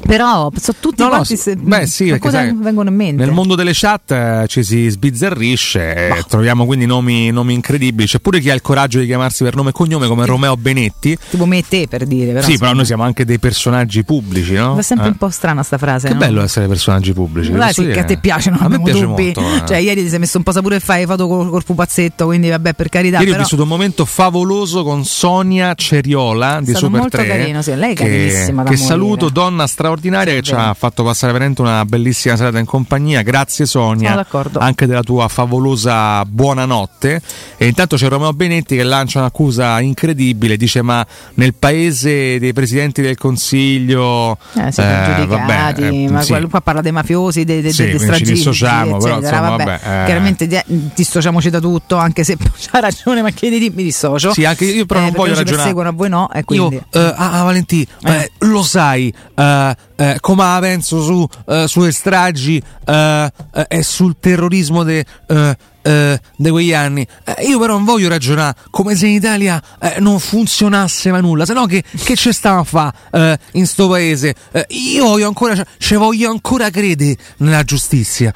[0.05, 3.23] Però sono tutti No, no, se- beh, sì, cosa vengono in mente.
[3.23, 8.07] Nel mondo delle chat eh, ci si sbizzarrisce, eh, troviamo quindi nomi, nomi incredibili.
[8.07, 11.17] C'è pure chi ha il coraggio di chiamarsi per nome e cognome come Romeo Benetti.
[11.29, 12.45] Tipo me e te per dire, però.
[12.45, 14.77] sì, però noi siamo anche dei personaggi pubblici, no?
[14.77, 15.09] È sempre Eh.
[15.11, 16.07] un po' strana sta frase.
[16.07, 16.19] Che no?
[16.19, 17.51] bello essere personaggi pubblici.
[17.51, 19.23] Dai, sì, che a te piacciono, A me piace dubbi.
[19.35, 19.39] molto.
[19.41, 19.67] eh.
[19.67, 22.49] Cioè, ieri ti sei messo un po' sapore e fai foto col, col pupazzetto, quindi
[22.49, 23.17] vabbè, per carità.
[23.17, 23.43] Ieri ho però...
[23.43, 27.27] vissuto un momento favoloso con Sonia Ceriola di Super molto 3.
[27.27, 28.85] carino, sì, lei è che, carinissima che morire.
[28.85, 33.21] saluto, donna straordinaria che ci ha fatto passare veramente una bellissima serata in compagnia.
[33.21, 37.21] Grazie Sonia, Sono anche della tua favolosa buonanotte.
[37.57, 43.01] E intanto c'è Romeo Benetti che lancia un'accusa incredibile, dice ma nel paese dei presidenti
[43.01, 44.37] del Consiglio...
[44.53, 46.47] Eh, siete eh, giudicati, vabbè, eh, ma sì.
[46.49, 50.01] qua parla dei mafiosi, dei, dei, Sì, dei quindi ci dissociamo, però, insomma, Vabbè, vabbè,
[50.01, 50.05] eh.
[50.05, 54.33] Chiaramente di- dissociamoci da tutto, anche se c'ha ragione, ma chiediti, mi dissocio.
[54.33, 55.55] Sì, anche io però Eh, non voglio ragionare.
[55.57, 56.75] perseguono a voi no, e quindi...
[56.75, 61.67] Io, eh, ah, ah, Valentì, eh, lo sai, eh, eh, come la penso su, eh,
[61.67, 67.05] sulle stragi eh, eh, e sul terrorismo de, eh, eh, di quegli anni.
[67.45, 69.61] Io però non voglio ragionare come se in Italia
[69.99, 74.35] non funzionasse mai nulla, se no che, che ci stiamo a fare in sto paese?
[74.69, 78.33] Io voglio ancora, ci voglio ancora credere nella giustizia,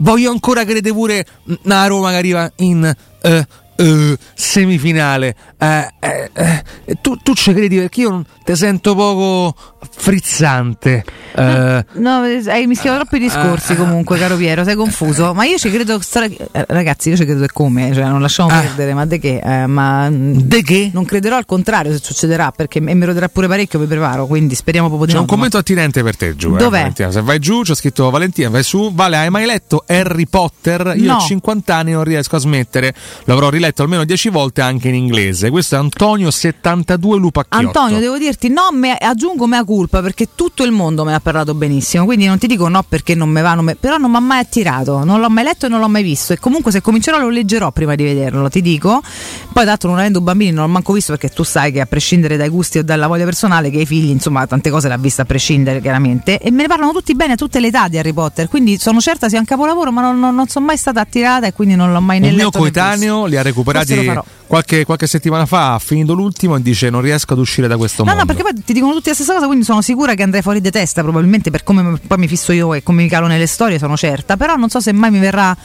[0.00, 1.26] voglio ancora credere pure
[1.62, 2.94] nella Roma che arriva in...
[3.76, 6.62] eh, eh, semifinale Eh, eh, eh,
[7.00, 9.54] tu, tu ci credi perché io ti sento poco
[9.90, 11.04] frizzante
[11.34, 15.34] Eh, No, hai mischiato troppi discorsi comunque, caro Piero, sei confuso.
[15.34, 15.98] Ma io ci credo,
[16.52, 19.40] eh, ragazzi, io ci credo e come, cioè non lasciamo perdere, ma de che?
[19.44, 20.90] Eh, ma de che?
[20.92, 24.54] Non crederò al contrario se succederà, perché e mi roderà pure parecchio, mi preparo, quindi
[24.54, 25.24] speriamo proprio di c'è no.
[25.24, 26.92] un commento attinente per te giù eh, Dov'è?
[26.94, 31.04] Se vai giù c'è scritto Valentina vai su Vale hai mai letto Harry Potter io
[31.06, 31.16] No.
[31.18, 35.50] a 50 anni non riesco a smettere l'avrò riletto almeno 10 volte anche in inglese
[35.50, 40.64] questo è Antonio 72 Lupacchiotto Antonio, devo dirti no, me, aggiungo mea culpa perché tutto
[40.64, 42.04] il mondo me ne ha parlato benissimo.
[42.04, 44.20] Quindi non ti dico no perché non me va, non me- però non mi ha
[44.20, 46.32] mai attirato, non l'ho mai letto e non l'ho mai visto.
[46.32, 49.02] E comunque se comincerò lo leggerò prima di vederlo, ti dico.
[49.52, 52.36] Poi, tanto, non avendo bambini, non l'ho manco visto perché tu sai che a prescindere
[52.36, 55.24] dai gusti o dalla voglia personale, che i figli, insomma, tante cose l'ha vista a
[55.24, 56.38] prescindere, chiaramente.
[56.38, 58.48] E me ne parlano tutti bene a tutte le età di Harry Potter.
[58.48, 61.52] Quindi sono certa sia un capolavoro, ma non, non- non sono mai stata attirata e
[61.52, 62.80] quindi non l'ho mai né mio letto né visto.
[62.80, 63.55] coetaneo li ha recuperati
[64.04, 64.24] Farò.
[64.46, 68.02] qualche, qualche settimana fa ha finito l'ultimo e dice non riesco ad uscire da questo
[68.02, 70.22] No, mondo no, perché poi ti dicono tutti la stessa cosa, quindi sono sicura che
[70.22, 73.26] andrei fuori di testa, probabilmente per come poi mi fisso io e come mi calo
[73.26, 74.36] nelle storie, sono certa.
[74.36, 75.56] Però non so se mai mi verrà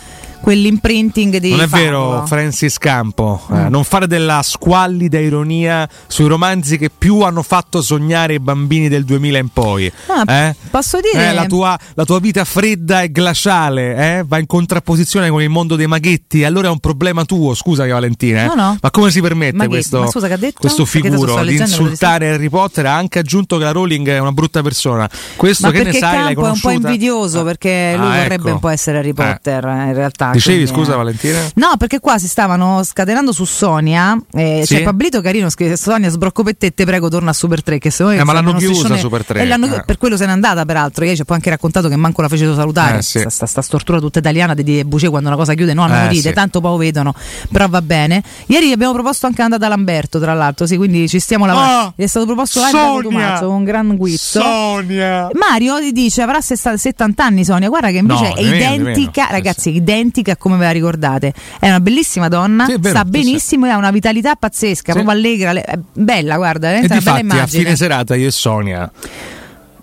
[0.42, 1.52] quell'imprinting di.
[1.52, 1.86] Non è farlo.
[2.10, 3.42] vero, Francis Campo.
[3.52, 3.56] Mm.
[3.56, 8.90] Eh, non fare della squallida ironia sui romanzi che più hanno fatto sognare i bambini
[8.90, 9.92] del 2000 in poi.
[10.08, 10.56] Ah, Eh?
[10.70, 11.30] Posso dire.
[11.30, 14.24] Eh, la, tua, la tua vita fredda e glaciale eh?
[14.26, 16.44] va in contrapposizione con il mondo dei maghetti.
[16.44, 18.44] Allora è un problema tuo, scusa Valentina.
[18.44, 18.48] eh.
[18.48, 18.78] No, no.
[18.82, 20.28] Ma come si permette Maghetti, questo, scusa,
[20.58, 22.86] questo figuro di insultare Harry Potter?
[22.86, 25.10] Ha anche aggiunto che la Rowling è una brutta persona.
[25.36, 26.00] Questo Ma che ne sai?
[26.24, 26.72] L'hai Campo è un po' conosciuta?
[26.88, 28.50] invidioso perché lui Ah, vorrebbe ecco.
[28.54, 30.31] un po' essere Harry Potter eh, in realtà.
[30.32, 30.98] Dicevi, quindi, scusa eh.
[30.98, 31.40] Valentina?
[31.56, 34.18] No, perché qua si stavano scatenando su Sonia.
[34.34, 34.76] Eh, Sì?
[34.76, 37.78] C'è Pablito Carino scrive: Sonia, sbrocco per te, te prego, torna a Super 3.
[37.80, 39.84] Che se Eh, ma l'hanno chiusa striscione- Super 3, E l'hanno- eh.
[39.86, 41.04] Per quello se n'è andata, peraltro.
[41.04, 42.98] Ieri ci ha poi anche raccontato che manco la fece salutare.
[43.00, 43.20] Eh, sì.
[43.20, 45.74] sta, sta, sta stortura tutta italiana di dire bugie quando una cosa chiude.
[45.74, 46.34] No, non Eh, lo dite, sì.
[46.34, 47.14] tanto poi lo vedono.
[47.52, 48.24] Però va bene.
[48.48, 50.66] Ieri gli abbiamo proposto anche andata Lamberto, tra l'altro.
[50.66, 51.70] Sì, quindi ci stiamo lavorando.
[51.88, 52.92] Ah, Gli è stato proposto live Sonia!
[53.02, 54.42] Cotumaccio, un gran guizzo.
[54.42, 55.30] Sonia!
[55.34, 59.74] Mario dice avrà sessa- 70 anni Sonia, guarda che invece No, è meno, identica, ragazzi,
[59.76, 61.34] identica a come ve la ricordate.
[61.60, 64.92] È una bellissima donna, Sì, è vero, sta sì, benissimo e ha una vitalità pazzesca,
[64.94, 67.64] proprio allegra, le- è bella, guarda, E veramente una bella difatti a immagine.
[67.64, 68.92] fine serata io e Sonia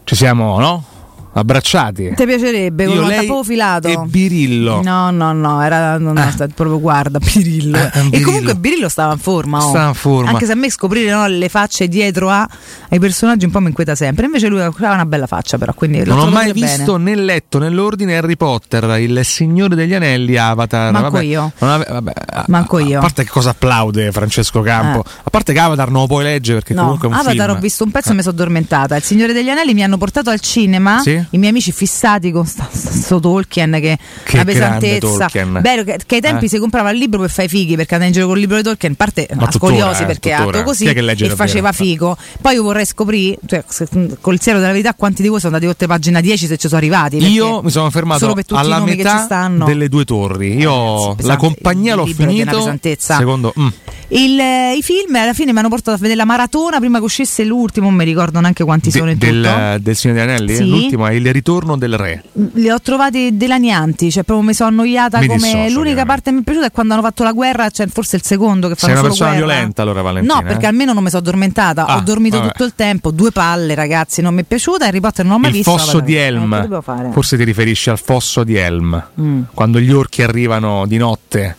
[0.05, 0.85] ci siamo, no?
[1.33, 2.13] Abbracciati.
[2.17, 3.87] Ti piacerebbe con Io, un tappo filato?
[3.89, 4.83] e Birillo.
[4.83, 7.77] No, no, no, era no, no, sta- proprio guarda, Birillo.
[7.79, 8.25] Eh, E Birillo.
[8.25, 9.59] comunque Birillo stava in forma.
[9.65, 9.69] oh.
[9.69, 10.31] Stava in forma.
[10.31, 12.49] Anche se a me scoprire no, le facce dietro a,
[12.89, 14.27] ai personaggi un po' mi inquieta sempre.
[14.27, 15.73] Invece lui aveva una bella faccia, però.
[15.75, 16.67] Quindi Non ho mai bene.
[16.67, 20.91] visto né letto nell'ordine Harry Potter, il Signore degli Anelli, Avatar.
[20.93, 21.53] Manco vabbè, io.
[21.59, 22.13] ave- vabbè,
[22.49, 22.99] Manco a- io.
[22.99, 25.05] A parte che cosa applaude Francesco Campo.
[25.07, 25.11] Eh.
[25.25, 27.57] A parte che Avatar non lo puoi leggere perché No, comunque è un Avatar film.
[27.57, 28.97] ho visto un pezzo e mi sono addormentata.
[28.97, 31.01] Il Signore degli Anelli mi hanno portato al cinema.
[31.01, 31.18] Sì?
[31.31, 34.99] I miei amici fissati con sta- sto Tolkien che, Che una pesantezza.
[35.27, 35.59] Tolkien.
[35.61, 36.49] Bello che, che ai tempi Eh.
[36.49, 38.57] si comprava il libro per fare i fighi perché andava in giro con il libro
[38.57, 38.95] di Tolkien.
[38.95, 40.59] Parte Ma a scoliosi tuttora, eh, perché è tuttora.
[40.59, 42.17] alto così è che legge e faceva figo.
[42.41, 43.89] Poi io vorrei scoprire, cioè, se-
[44.21, 46.79] col siero della verità, quanti di voi sono andati oltre pagina 10 se ci sono
[46.81, 47.17] arrivati.
[47.19, 50.57] Io mi sono fermato alla metà delle due torri.
[50.57, 51.27] Io pesante.
[51.27, 52.77] la compagnia l'ho finito.
[52.99, 53.67] Secondo mm.
[54.11, 57.05] Il, eh, I film alla fine mi hanno portato a vedere la maratona prima che
[57.05, 59.79] uscisse l'ultimo, non mi ricordo neanche quanti sono De- in del, tutto.
[59.81, 60.55] del Signore degli Anelli.
[60.57, 60.65] Sì.
[60.67, 62.23] L'ultimo è il ritorno del re.
[62.55, 66.33] Li ho trovati dilanianti, cioè proprio mi sono annoiata Mi come dissocio, l'unica parte che
[66.37, 68.89] mi è piaciuta è quando hanno fatto la guerra, cioè forse il secondo che Sei
[68.91, 69.47] fanno una solo persona guerra.
[69.55, 70.35] violenta allora Valentina.
[70.35, 70.69] No, perché eh?
[70.69, 72.51] almeno non mi sono addormentata, Ah, ho dormito vabbè.
[72.53, 75.51] tutto il tempo, due palle ragazzi, non mi è piaciuta, Harry Potter non l'ho mai
[75.51, 75.71] il visto.
[75.71, 77.13] fosso vabbè, di eh, Helm.
[77.13, 79.07] Forse ti riferisci al fosso di Helm.
[79.21, 79.43] Mm.
[79.55, 81.57] Quando gli orchi arrivano di notte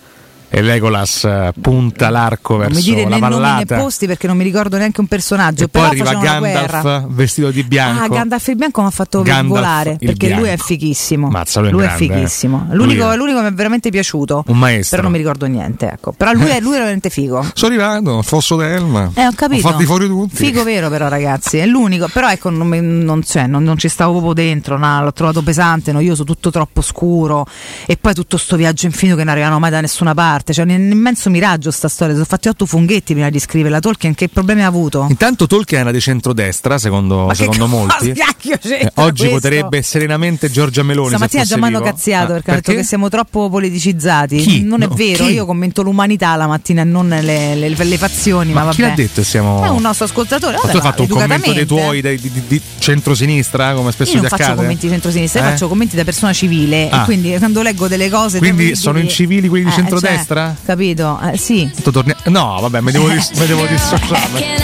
[0.49, 3.77] e Legolas eh, punta l'arco Non mi dire la né nomi né vallata.
[3.77, 5.65] posti perché non mi ricordo neanche un personaggio.
[5.65, 8.03] E poi però arriva Gandalf vestito di bianco.
[8.03, 10.63] Ah, Gandalf il bianco mi ha fatto volare perché lui è bianco.
[10.63, 11.27] fighissimo.
[11.29, 12.07] Mazza, lui è lui è grande, eh.
[12.07, 12.67] fighissimo.
[12.71, 14.43] L'unico, Lui è- l'unico che mi è veramente piaciuto.
[14.47, 14.89] Un maestro.
[14.97, 16.11] Però non mi ricordo niente, ecco.
[16.13, 17.43] Però lui è, lui è veramente figo.
[17.53, 19.11] Sto arrivando, fosso d'Elma.
[19.13, 19.67] Eh, ho capito.
[19.67, 20.35] Ho fatti fuori tutti.
[20.35, 21.57] Figo vero, però, ragazzi.
[21.57, 22.07] È l'unico.
[22.11, 24.77] Però, ecco, non, non, cioè, non- non ci stavo proprio dentro.
[24.77, 27.45] no, l'ho trovato pesante, noioso, tutto troppo scuro.
[27.85, 30.37] E poi tutto sto viaggio infinito che non arrivano mai da nessuna parte.
[30.43, 32.13] Cioè, un immenso miraggio sta storia.
[32.13, 33.79] Sono fatti otto funghetti prima di scriverla.
[33.79, 35.05] Tolkien, che problemi ha avuto?
[35.09, 38.13] Intanto Tolkien era di centrodestra, secondo, Ma secondo molti.
[38.41, 39.29] Eh, oggi questo?
[39.29, 41.09] voterebbe serenamente Giorgia Meloni.
[41.09, 44.37] Stamattina già mi hanno cazziato Ah, perché, hanno detto che siamo troppo politicizzati.
[44.37, 44.63] Chi?
[44.63, 45.33] Non è No, vero, chi?
[45.33, 48.51] io commento l'umanità la mattina e non le, le- le fazioni.
[48.53, 49.23] Ma, Ma chi l'ha detto?
[49.23, 49.63] Siamo...
[49.63, 50.53] È un nostro ascoltatore.
[50.55, 54.11] Ma Vabbè, tu hai fatto un commento dei tuoi di, di- di centrosinistra, come spesso
[54.11, 54.61] Io non ti faccio accade?
[54.61, 55.49] commenti di centrosinistra, io Eh?
[55.51, 56.89] faccio commenti da persona civile.
[56.89, 57.03] Ah.
[57.03, 58.37] Quindi quando leggo delle cose.
[58.39, 60.17] Quindi sono incivili quelli di Eh, centrodestra?
[60.25, 60.28] cioè,
[60.65, 61.19] capito?
[61.21, 61.69] Eh, sì.
[61.75, 64.57] Tutto torni- No, vabbè, mi devo, dis- mi devo dissociare.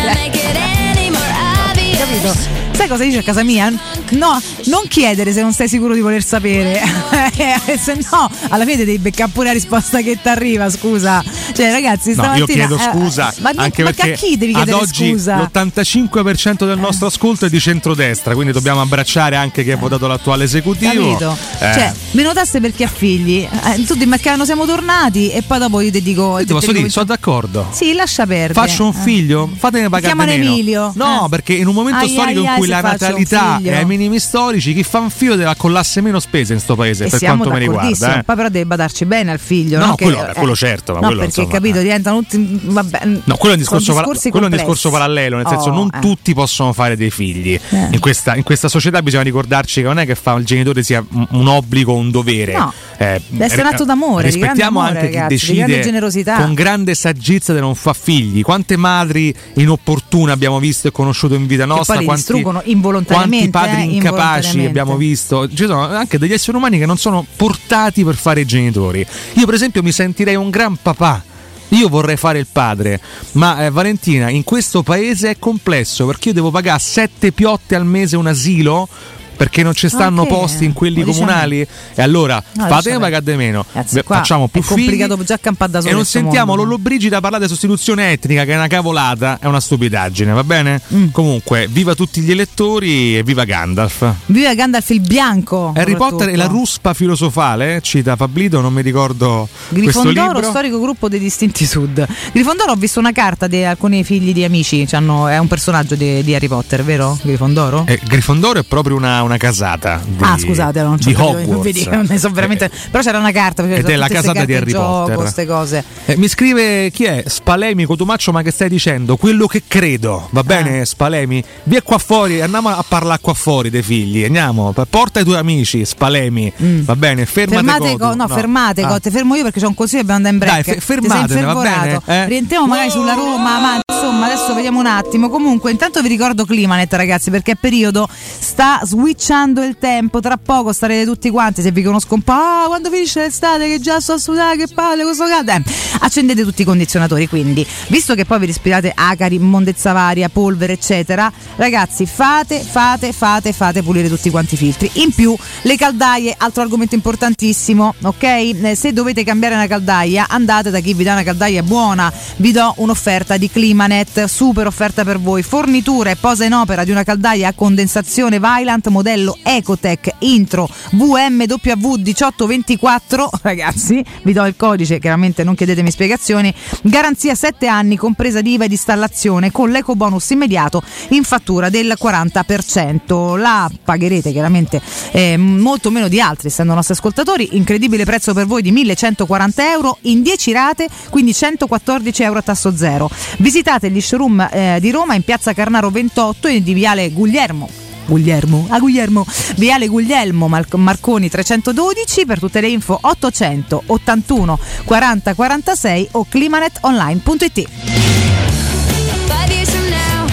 [1.97, 2.33] Capito?
[2.71, 3.71] Sai cosa dice a casa mia?
[4.11, 6.81] No, non chiedere se non sei sicuro di voler sapere.
[7.37, 11.21] Eh, se no, alla fine devi beccare pure la risposta che ti arriva, scusa.
[11.55, 12.37] Cioè, ragazzi, No, stamattina.
[12.37, 15.37] io chiedo eh, scusa, ma, anche ma perché a chi devi ad chiedere oggi scusa?
[15.53, 20.43] l'85% del nostro ascolto è di centrodestra, quindi dobbiamo abbracciare anche chi ha votato l'attuale
[20.43, 20.91] esecutivo.
[20.91, 21.37] Capito?
[21.59, 23.47] Eh, Cioè, meno tasse per chi ha figli.
[23.47, 26.39] Eh, tu dimmi che anno siamo tornati e poi dopo io ti dico.
[26.39, 27.67] io ti posso dire, sono d'accordo.
[27.71, 28.53] Sì, lascia perdere.
[28.53, 29.01] Faccio un Eh.
[29.03, 30.31] figlio, fatemi pagare Chiamano.
[30.31, 30.91] Emilio.
[30.95, 31.29] No, Eh.
[31.29, 34.73] perché in un momento Ai, storico ai, in cui la natalità è ai minimi storici,
[34.73, 37.59] chi fa un figlio deve accollarsi meno spese in sto paese, E per quanto mi
[37.59, 38.19] riguarda.
[38.19, 38.23] eh.
[38.23, 39.79] Poi però deve badarci bene al figlio.
[39.79, 39.95] No, no?
[39.95, 42.59] quello- Che- quello certo, ma no, quello, perché insomma, capito, diventano tutti.
[42.63, 45.73] Vabbè, No, quello è un discorso, discorsi quello è un discorso parallelo, nel senso Oh,
[45.73, 45.99] non eh.
[45.99, 47.59] tutti possono fare dei figli.
[47.69, 47.87] Eh.
[47.91, 51.03] In, questa, in questa società bisogna ricordarci che non è che fa il genitore sia
[51.09, 52.53] un, obbligo o un dovere.
[52.53, 52.73] No.
[52.97, 55.89] Eh, Deve essere un atto d'amore, grande Rispettiamo amore, anche ragazzi, chi di grande decide
[55.89, 56.35] generosità.
[56.37, 58.41] con grande saggezza di non far figli.
[58.41, 61.95] Quante madri inopportune abbiamo visto e conosciuto in vita nostra?
[61.95, 63.49] quanti, distruggono involontariamente.
[63.49, 65.47] quanti padri eh, incapaci abbiamo visto?
[65.49, 69.05] Ci sono anche degli esseri umani che non sono portati per fare i genitori.
[69.33, 71.23] Io, per esempio, mi sentirei un gran papà.
[71.69, 73.01] Io vorrei fare il padre,
[73.33, 77.85] ma eh, Valentina, in questo paese è complesso perché io devo pagare sette piotte al
[77.85, 78.87] mese un asilo
[79.35, 80.27] perché non ci stanno Ok.
[80.27, 81.13] posti in quelli diciamo.
[81.25, 81.61] comunali
[81.95, 85.37] e allora No, fatemi diciamo- pagare di meno Ragazzi, facciamo più è complicato figli già
[85.39, 86.63] campare da solo e non sentiamo mondo.
[86.63, 90.81] Lollo Brigida parlare di sostituzione etnica che è una cavolata è una stupidaggine va bene?
[90.93, 91.07] Mm.
[91.11, 95.73] comunque viva tutti gli elettori e viva Gandalf Viva Gandalf il bianco.
[95.75, 101.19] Harry Potter e la ruspa filosofale cita Pablito non mi ricordo Grifondoro, storico gruppo dei
[101.19, 102.05] distinti sud.
[102.31, 106.23] Grifondoro ho visto una carta di alcuni figli di amici, c'hanno- è un personaggio di,
[106.23, 107.17] di Harry Potter, vero?
[107.21, 107.83] Grifondoro?
[107.87, 112.29] Eh, Grifondoro è proprio una, una casata di, ah, scusate, non di Hogwarts non so
[112.29, 112.69] veramente.
[112.91, 115.15] Però c'era una carta Ed è la casata di Harry Potter.
[115.15, 115.83] queste cose.
[116.05, 117.23] Eh, mi scrive chi è?
[117.27, 119.17] Spalemi, Cotumaccio, ma che stai dicendo?
[119.17, 120.85] Quello che credo, va bene Ah.
[120.85, 121.43] Spalemi?
[121.63, 125.83] Via qua fuori, andiamo a parlare qua fuori dei figli, andiamo, porta i tuoi amici,
[125.85, 127.65] Spalemi, va bene, fermate, Mm.
[127.67, 127.97] Fermate, Cotu.
[127.97, 128.99] co- no, fermate, Ah.
[128.99, 130.65] te fermo io perché c'ho un consiglio e dobbiamo andare in break.
[130.65, 132.25] Dai, fe- Ti sei fermatene, va bene, eh?
[132.27, 135.29] Rientriamo magari sulla Roma, ma insomma adesso vediamo un attimo.
[135.29, 138.79] Comunque, intanto vi ricordo Climanet, ragazzi, perché è periodo sta
[139.15, 140.19] switchando il tempo.
[140.19, 141.61] Tra poco starete tutti quanti.
[141.61, 144.67] Se vi conosco un po', ah, quando finisce l'estate, che già sto a sudare, che
[144.73, 145.51] palle, questo caldo.
[145.51, 145.63] Eh,
[146.01, 147.27] accendete tutti i condizionatori.
[147.27, 153.53] Quindi, visto che poi vi respirate acari, immondezza varia, polvere, eccetera, ragazzi, fate, fate, fate,
[153.53, 154.91] fate pulire tutti quanti i filtri.
[154.95, 158.23] In più, le caldaie, altro argomento importantissimo, ok?
[158.23, 162.11] Eh, Se dovete cambiare una caldaia, andate da chi vi dà una caldaia buona.
[162.37, 165.41] Vi do un'offerta di Climanet, super offerta per voi.
[165.41, 169.04] Fornitura e posa in opera di una caldaia a condensazione Vylant modello
[169.43, 173.29] Ecotech Intro VMW 1824.
[173.41, 176.53] Ragazzi, vi do il codice, chiaramente non chiedetemi spiegazioni.
[176.81, 181.69] Garanzia 7 anni, compresa di IVA e di installazione, con l'eco bonus immediato in fattura
[181.69, 183.37] del 40%.
[183.37, 184.81] La pagherete chiaramente
[185.11, 187.55] eh, molto meno di altri, essendo nostri ascoltatori.
[187.55, 192.75] Incredibile prezzo per voi di 1140 euro in 10 rate, quindi 114 euro a tasso
[192.75, 193.09] zero.
[193.37, 197.84] Visitate gli showroom eh, di Roma in piazza Carnaro 28 e di Viale Guglielmo.
[198.05, 199.25] Guglielmo, a Guglielmo,
[199.55, 208.24] Viale Guglielmo Mar- Marconi 312 per tutte le info 800 81 40 46 o climanetonline.it.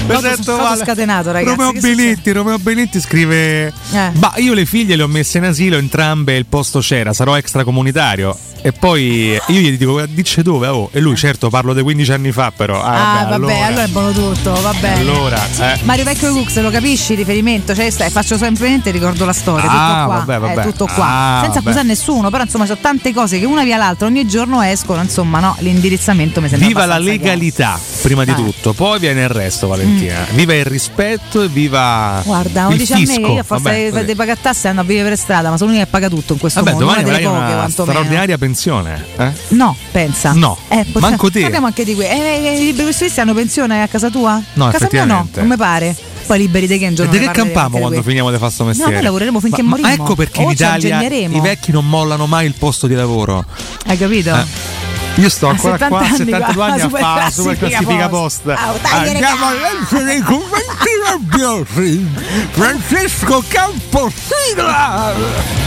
[0.06, 0.84] Sento Lotus male.
[0.84, 1.56] scatenato, ragazzi.
[1.56, 1.72] Romeo?
[1.80, 4.12] Benetti, Romeo Benetti scrive: Eh.
[4.36, 8.36] Io le figlie le ho messe in asilo, entrambe il posto c'era, sarò extracomunitario.
[8.64, 10.68] E poi io gli dico: Dice dove?
[10.68, 10.88] Oh.
[10.92, 12.80] E lui, certo, parlo di 15 anni fa, però.
[12.80, 15.00] Ah, Ah, vabbè, allora, è buono tutto, va bene.
[15.00, 15.78] Allora, eh.
[15.82, 17.74] Mario Vecchio Cux, lo capisci il riferimento?
[17.74, 20.24] Cioè, stai, faccio semplicemente ricordo la storia, Ah, tutto qua.
[20.24, 20.60] vabbè, vabbè.
[20.60, 21.04] È tutto qua.
[21.06, 21.58] Ah, Senza vabbè.
[21.70, 25.40] accusare nessuno, però insomma sono tante cose che una via l'altra ogni giorno escono, insomma,
[25.40, 27.34] no, l'indirizzamento mi sembra Viva la abbastanza chiaro.
[27.40, 28.34] legalità, prima di Ah.
[28.34, 29.91] tutto, poi viene il resto, Valentina.
[30.32, 32.20] Viva il rispetto e viva.
[32.24, 33.32] Guarda, non dice a me che fisco.
[33.32, 34.04] io a forza Vabbè, di, così.
[34.04, 36.38] di pagare tasse andavo a vivere per strada, ma sono l'unica che paga tutto in
[36.38, 39.04] questo Vabbè, mondo, domani una delle poche una straordinaria pensione.
[39.16, 39.32] Eh?
[39.48, 40.32] No, pensa.
[40.32, 41.40] No, Eh, possiamo- manco te.
[41.42, 42.12] Parliamo anche di questo.
[42.12, 44.40] Eh, eh, I liberi professionisti hanno pensione a casa tua?
[44.54, 45.94] No, a casa mia no, non mi pare.
[46.24, 48.02] Poi liberi te che E di che campiamo quando questo.
[48.04, 48.90] finiamo di fare sto mestiere?
[48.90, 49.96] No, noi lavoreremo finché ma, moriremo.
[49.96, 53.44] Ma ecco perché O in Italia i vecchi non mollano mai il posto di lavoro.
[53.86, 54.34] Hai capito?
[54.34, 54.91] Eh.
[55.16, 58.40] Io sto ancora 70 qua a anni 72 qua, anni a fare super classifica post.
[58.46, 62.08] Andiamo a leggere i commenti rabbiosi.
[62.50, 65.12] Francesco Camposigla.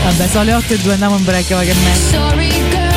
[0.03, 2.94] Vabbè, sono le 8 e 2, andiamo in break, va che meglio.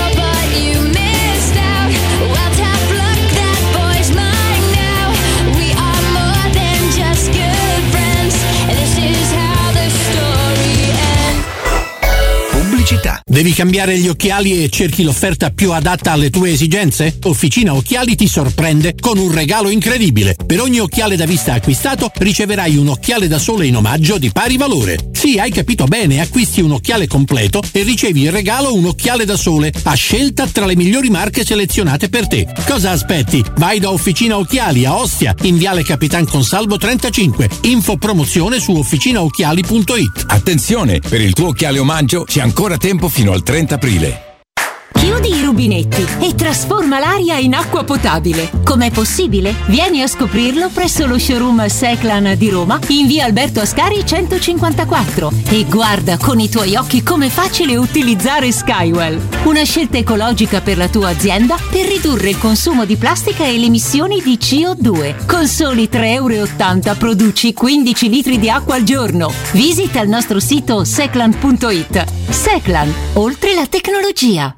[12.89, 13.21] Pubblicità.
[13.23, 17.19] Devi cambiare gli occhiali e cerchi l'offerta più adatta alle tue esigenze?
[17.25, 20.35] Officina Occhiali ti sorprende con un regalo incredibile.
[20.47, 24.57] Per ogni occhiale da vista acquistato riceverai un occhiale da sole in omaggio di pari
[24.57, 25.11] valore.
[25.13, 29.37] Sì, hai capito bene, acquisti un occhiale completo e ricevi in regalo un occhiale da
[29.37, 32.47] sole a scelta tra le migliori marche selezionate per te.
[32.67, 33.45] Cosa aspetti?
[33.57, 37.51] Vai da Officina Occhiali a Ostia, in Viale Capitan Consalvo 35.
[37.63, 40.25] Info promozione su officinaocchiali.it.
[40.29, 44.28] Attenzione, per il tuo occhiale omaggio c'è ancora tempo fino al 30 aprile.
[45.21, 48.51] Chiudi i rubinetti e trasforma l'aria in acqua potabile.
[48.63, 49.53] Com'è possibile?
[49.67, 55.65] Vieni a scoprirlo presso lo showroom Seclan di Roma in via Alberto Ascari 154 e
[55.65, 59.21] guarda con i tuoi occhi com'è facile utilizzare Skywell.
[59.43, 63.67] Una scelta ecologica per la tua azienda per ridurre il consumo di plastica e le
[63.67, 65.27] emissioni di CO2.
[65.27, 69.33] Con soli 3,80 euro produci 15 litri di acqua al giorno.
[69.51, 72.05] Visita il nostro sito seclan.it.
[72.31, 74.58] Seclan, oltre la tecnologia.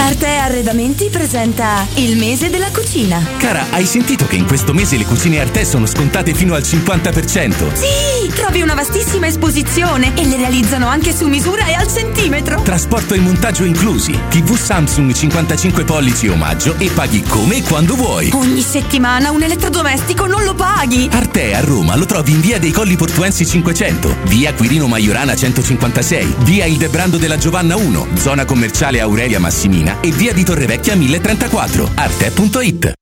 [0.00, 3.20] Arte Arredamenti presenta il mese della cucina.
[3.36, 7.72] Cara, hai sentito che in questo mese le cucine Arte sono scontate fino al 50%?
[7.74, 12.62] Sì, trovi una vastissima esposizione e le realizzano anche su misura e al centimetro.
[12.62, 14.16] Trasporto e montaggio inclusi.
[14.30, 18.30] TV Samsung 55 pollici omaggio e paghi come e quando vuoi.
[18.32, 21.08] Ogni settimana un elettrodomestico non lo paghi.
[21.10, 26.34] Arte a Roma lo trovi in via dei Colli Portuensi 500, via Quirino Maiorana 156,
[26.38, 29.40] via Il Debrando della Giovanna 1, zona commerciale Aurelia
[29.88, 31.90] Massimina e via di Torrevecchia 1034.
[31.94, 32.92] Arte.it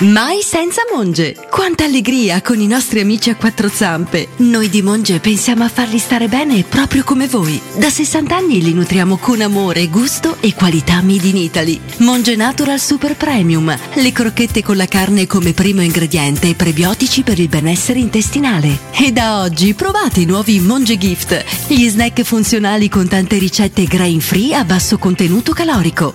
[0.00, 1.36] Mai senza Monge.
[1.50, 4.28] Quanta allegria con i nostri amici a quattro zampe.
[4.36, 7.60] Noi di Monge pensiamo a farli stare bene proprio come voi.
[7.76, 11.78] Da 60 anni li nutriamo con amore, gusto e qualità made in Italy.
[11.98, 13.76] Monge Natural Super Premium.
[13.92, 18.78] Le crocchette con la carne come primo ingrediente e prebiotici per il benessere intestinale.
[18.92, 21.44] E da oggi provate i nuovi Monge Gift.
[21.66, 26.14] Gli snack funzionali con tante ricette grain free a basso contenuto calorico.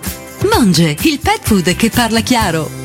[0.52, 2.85] Monge, il pet food che parla chiaro.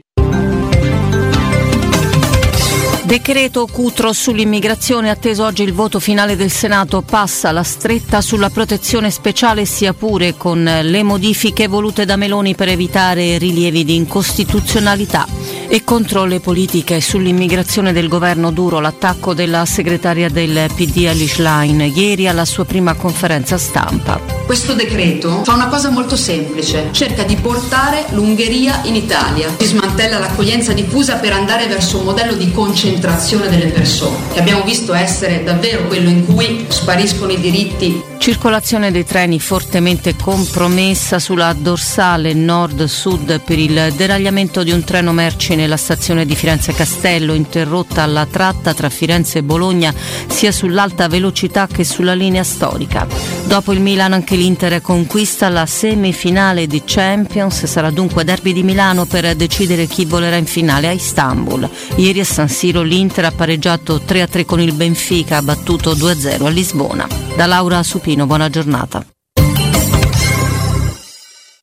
[3.04, 9.10] Decreto Cutro sull'immigrazione, atteso oggi il voto finale del Senato, passa la stretta sulla protezione
[9.10, 15.26] speciale sia pure con le modifiche volute da Meloni per evitare rilievi di incostituzionalità
[15.66, 17.00] e contro le politiche.
[17.00, 22.94] Sull'immigrazione del governo duro l'attacco della segretaria del PD Alice Line ieri alla sua prima
[22.94, 24.20] conferenza stampa.
[24.46, 30.18] Questo decreto fa una cosa molto semplice, cerca di portare l'Ungheria in Italia, si smantella
[30.18, 33.00] l'accoglienza diffusa per andare verso un modello di concentrazione
[33.48, 38.10] delle persone, che abbiamo visto essere davvero quello in cui spariscono i diritti.
[38.18, 45.56] Circolazione dei treni fortemente compromessa sulla dorsale nord-sud per il deragliamento di un treno merci
[45.56, 49.92] nella stazione di Firenze Castello, interrotta alla tratta tra Firenze e Bologna
[50.28, 53.08] sia sull'alta velocità che sulla linea storica.
[53.46, 59.04] Dopo il Milan anche l'Inter conquista la semifinale di Champions, sarà dunque derby di Milano
[59.04, 61.68] per decidere chi volerà in finale a Istanbul.
[61.96, 66.48] Ieri a San Siro l'Inter ha pareggiato 3-3 con il Benfica, ha battuto 2-0 a
[66.48, 67.06] Lisbona.
[67.36, 69.04] Da Laura Supino, buona giornata.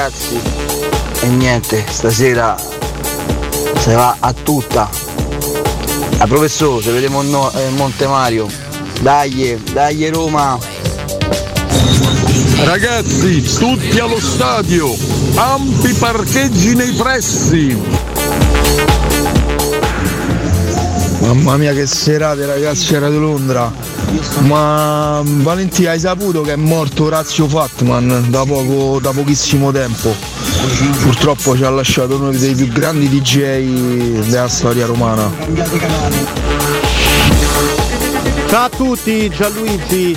[0.04, 0.38] Ragazzi
[1.22, 2.58] e niente, stasera
[3.78, 4.90] si va a tutta.
[6.18, 8.48] A professore, ci vediamo no- eh, Monte Mario.
[9.00, 10.60] Dai, dai Roma!
[12.66, 14.94] Ragazzi, tutti allo stadio,
[15.36, 17.82] ampi parcheggi nei pressi.
[21.20, 23.93] Mamma mia che serate ragazzi era di Londra
[24.42, 30.16] Ma Valentina hai saputo che è morto Orazio Fatman da, poco, da pochissimo tempo.
[31.02, 35.32] Purtroppo ci ha lasciato uno dei più grandi DJ della storia romana.
[38.48, 40.16] Ciao a tutti, Gianluigi.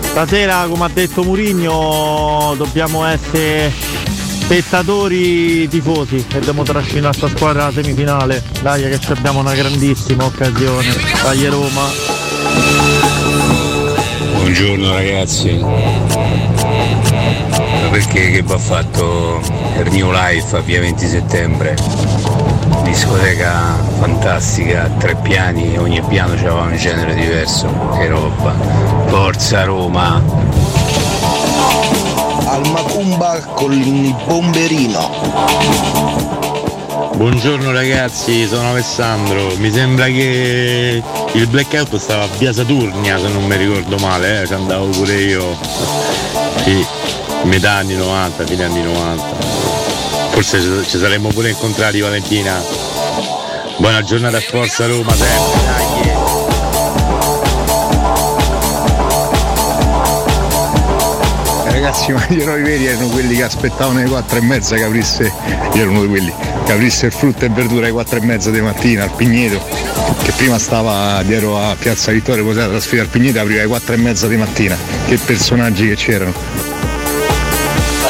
[0.00, 3.72] Stasera, come ha detto Murigno, dobbiamo essere
[4.42, 8.42] spettatori tifosi e dobbiamo trascinare questa squadra alla semifinale.
[8.60, 10.94] Dai che abbiamo una grandissima occasione.
[11.22, 12.11] Dai Roma.
[14.54, 15.64] Buongiorno ragazzi.
[17.90, 19.40] Perché che va fatto
[19.82, 21.74] il New Life a via 20 settembre?
[22.82, 28.52] Discoteca fantastica, tre piani, ogni piano c'aveva un genere diverso, che roba.
[29.06, 30.22] Forza Roma!
[32.44, 36.11] Al Macumba con il bomberino.
[37.16, 39.54] Buongiorno ragazzi, sono Alessandro.
[39.56, 41.02] Mi sembra che
[41.32, 44.46] il blackout stava a via Saturnia se non mi ricordo male, eh?
[44.46, 45.56] ci andavo pure io.
[46.64, 46.84] Sì,
[47.44, 49.22] metà anni 90, fine anni 90.
[50.30, 52.60] Forse ci- saremmo pure incontrati Valentina.
[53.76, 56.10] Buona giornata a Forza Roma sempre, dai.
[61.70, 65.32] Ragazzi, ma gli eroi veri erano quelli che aspettavano alle 4 e mezza che aprisse,
[65.74, 66.32] io ero uno di quelli,
[66.64, 69.64] che aprisse il frutta e verdura alle 4 e mezza di mattina al Pigneto,
[70.22, 73.68] che prima stava dietro a Piazza Vittorio, poi si era trasferito al Pigneto, apriva alle
[73.68, 74.76] 4 e mezza di mattina.
[75.06, 76.32] Che personaggi che c'erano.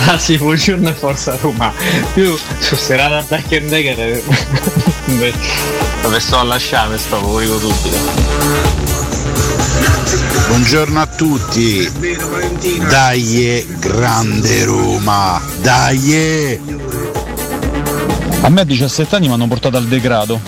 [0.07, 1.73] Ah sì, buongiorno e forza Roma.
[2.15, 4.21] Io su serata a Dark and Decker
[6.03, 8.63] dove sto a lasciare, sto pubblico subito.
[10.49, 11.91] Buongiorno a tutti.
[12.89, 15.41] Dai, grande Roma.
[15.61, 16.82] Dai.
[18.45, 20.41] A me a 17 anni mi hanno portato al degrado.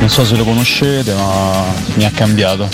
[0.00, 1.62] Non so se lo conoscete, ma
[1.94, 2.68] mi ha cambiato.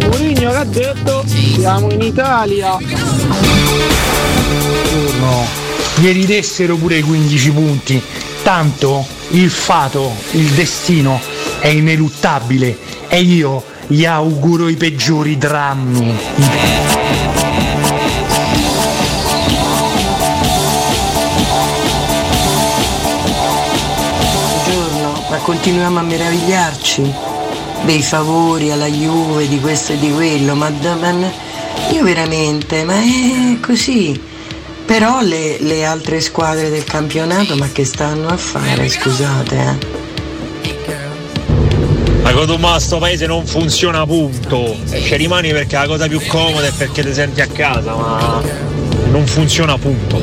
[0.00, 1.22] Murigno che ha detto?
[1.24, 2.76] Siamo in Italia.
[4.90, 5.46] Buongiorno.
[6.00, 8.02] Ieri dessero pure i 15 punti.
[8.42, 11.20] Tanto il fato, il destino
[11.60, 12.76] è ineluttabile
[13.06, 16.12] e io gli auguro i peggiori drammi.
[25.44, 27.12] Continuiamo a meravigliarci
[27.84, 31.30] dei favori alla Juve, di questo e di quello, ma, ma
[31.92, 34.18] io veramente, ma è così.
[34.86, 40.02] Però le, le altre squadre del campionato, ma che stanno a fare, scusate, eh?
[42.22, 44.74] Ma Cotumà sto paese non funziona punto.
[44.88, 48.42] E ci rimani perché la cosa più comoda è perché ti senti a casa, ma
[49.10, 50.22] non funziona punto.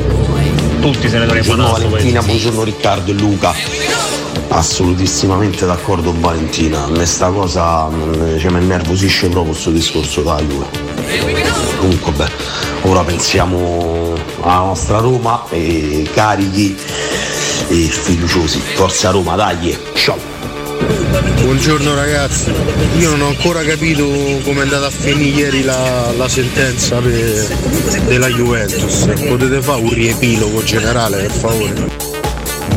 [0.81, 4.20] Tutti se ne Buongiorno andare a sto Valentina, buongiorno Riccardo e Luca.
[4.53, 6.83] Assolutissimamente d'accordo Valentina.
[6.83, 10.65] A sta cosa mm, cioè, mi innervosisce proprio questo discorso da Juve.
[11.79, 12.29] Comunque beh,
[12.81, 16.75] ora pensiamo alla nostra Roma e carichi
[17.69, 18.59] e fiduciosi.
[18.59, 19.77] Forza Roma, dai!
[19.93, 20.17] Ciao!
[21.41, 22.51] Buongiorno ragazzi,
[22.97, 24.05] io non ho ancora capito
[24.43, 29.07] come è andata a finire ieri la, la sentenza per- della Juventus.
[29.27, 32.00] Potete fare un riepilogo generale per favore?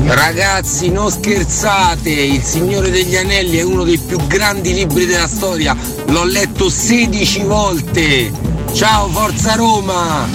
[0.06, 5.76] Ragazzi, non scherzate, Il Signore degli Anelli è uno dei più grandi libri della storia.
[6.08, 8.30] L'ho letto 16 volte.
[8.72, 10.28] Ciao, Forza Roma!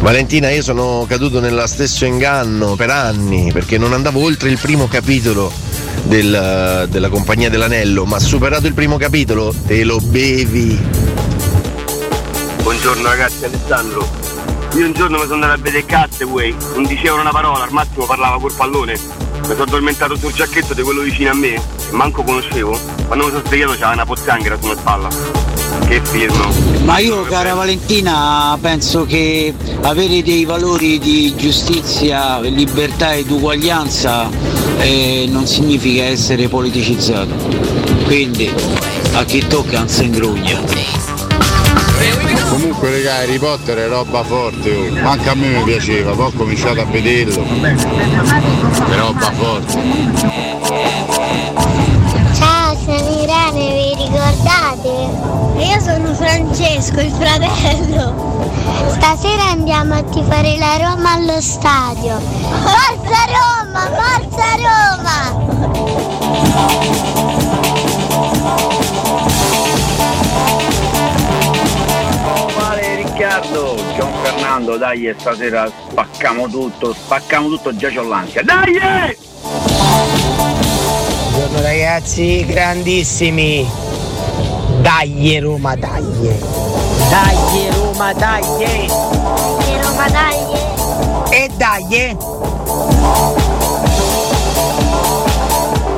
[0.00, 4.88] Valentina, io sono caduto nello stesso inganno per anni perché non andavo oltre il primo
[4.88, 5.50] capitolo
[6.02, 10.78] del- della Compagnia dell'Anello, ma superato il primo capitolo te lo bevi.
[12.62, 14.21] Buongiorno ragazzi, Alessandro.
[14.74, 18.06] Io un giorno mi sono andato a vedere Castaway, non dicevano una parola, al massimo
[18.06, 18.92] parlava col pallone.
[18.92, 22.78] Mi sono addormentato sul giacchetto di quello vicino a me, che manco conoscevo.
[23.06, 25.08] Quando mi sono svegliato c'era una pozzanghera sulla spalla.
[25.86, 26.84] Che film.
[26.84, 34.30] Ma io, cara Valentina, penso che avere dei valori di giustizia, libertà ed uguaglianza
[34.78, 37.34] eh, non significa essere politicizzato.
[38.04, 38.50] Quindi
[39.12, 41.01] a chi tocca non si ingrugna.
[42.52, 45.08] Comunque raga, Harry Potter è roba forte, oh.
[45.08, 47.42] anche a me mi piaceva, poi ho cominciato a vederlo.
[47.42, 49.72] È roba forte.
[52.34, 55.08] Ciao, sono Irene, vi ricordate?
[55.64, 58.50] Io sono Francesco, il fratello.
[58.96, 62.20] Stasera andiamo a tifare la Roma allo stadio.
[62.20, 64.56] Forza Roma, forza
[65.02, 65.42] Male
[73.32, 78.42] Riccardo, Gian Fernando, dai stasera spaccamo tutto, spaccamo tutto, già c'ho l'ansia.
[78.42, 78.78] Dai!
[81.30, 83.66] Buongiorno ragazzi, grandissimi.
[84.82, 86.04] Dai Roma, dai.
[87.08, 88.42] Dai Roma, dai.
[88.58, 90.36] Dai Roma, dai.
[91.30, 93.51] E dai.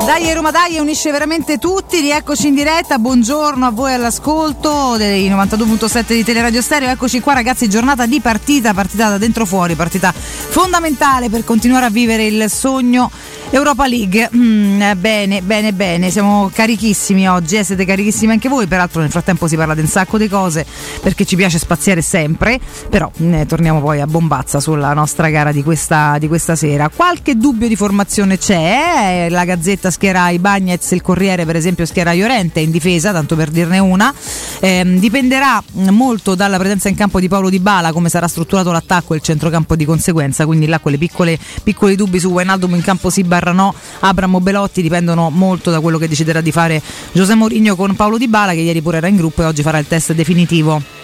[0.04, 6.04] Dai Roma Dai unisce veramente tutti, rieccoci in diretta, buongiorno a voi all'ascolto dei 92.7
[6.08, 11.30] di Teleradio Stereo, eccoci qua ragazzi, giornata di partita, partita da dentro fuori, partita fondamentale
[11.30, 13.10] per continuare a vivere il sogno
[13.54, 14.30] Europa League.
[14.34, 19.10] Mm, eh, bene, bene, bene, siamo carichissimi oggi, eh, siete carichissimi anche voi, peraltro nel
[19.10, 20.66] frattempo si parla di un sacco di cose
[21.00, 22.58] perché ci piace spaziare sempre,
[22.90, 26.88] però mm, eh, torniamo poi a bombazza sulla nostra gara di questa, di questa sera.
[26.88, 31.86] Qualche dubbio di formazione c'è, eh, la Gazzetta schiera i Bagnets, il Corriere per esempio
[31.86, 34.12] schiera Llorente in difesa, tanto per dirne una.
[34.58, 38.72] Ehm, dipenderà mm, molto dalla presenza in campo di Paolo Di Bala, come sarà strutturato
[38.72, 42.82] l'attacco e il centrocampo di conseguenza, quindi là quelle piccole, piccoli dubbi su Wijnaldum in
[42.82, 46.80] campo sì barra no, Abramo Belotti dipendono molto da quello che deciderà di fare
[47.12, 49.78] Giuseppe Mourinho con Paolo Di Bala che ieri pure era in gruppo e oggi farà
[49.78, 51.03] il test definitivo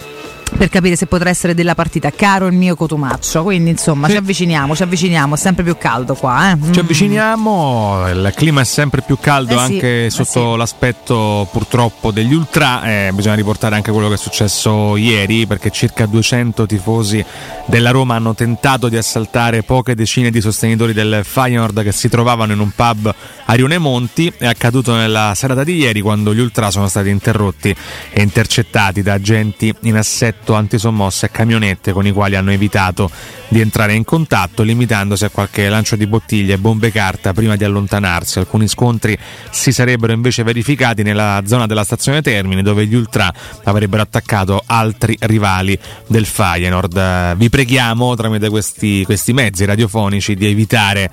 [0.57, 2.11] per capire se potrà essere della partita.
[2.11, 6.51] Caro il mio cotumaccio quindi insomma ci avviciniamo ci avviciniamo è sempre più caldo qua
[6.51, 6.57] eh?
[6.71, 12.11] Ci avviciniamo, il clima è sempre più caldo Eh sì, anche eh sotto l'aspetto purtroppo
[12.11, 17.23] degli ultra, eh, bisogna riportare anche quello che è successo ieri perché circa 200 tifosi
[17.65, 22.53] della Roma hanno tentato di assaltare poche decine di sostenitori del Feyenoord che si trovavano
[22.53, 23.13] in un pub
[23.45, 27.75] a Rione Monti, è accaduto nella serata di ieri quando gli ultra sono stati interrotti
[28.11, 33.09] e intercettati da agenti in assetto antisommosse e camionette con i quali hanno evitato
[33.47, 37.63] di entrare in contatto, limitandosi a qualche lancio di bottiglie e bombe carta prima di
[37.63, 38.39] allontanarsi.
[38.39, 39.17] Alcuni scontri
[39.49, 45.17] si sarebbero invece verificati nella zona della stazione Termini, dove gli ultra avrebbero attaccato altri
[45.21, 45.77] rivali
[46.07, 47.35] del Feyenoord.
[47.35, 51.09] Vi preghiamo tramite questi, questi mezzi radiofonici di evitare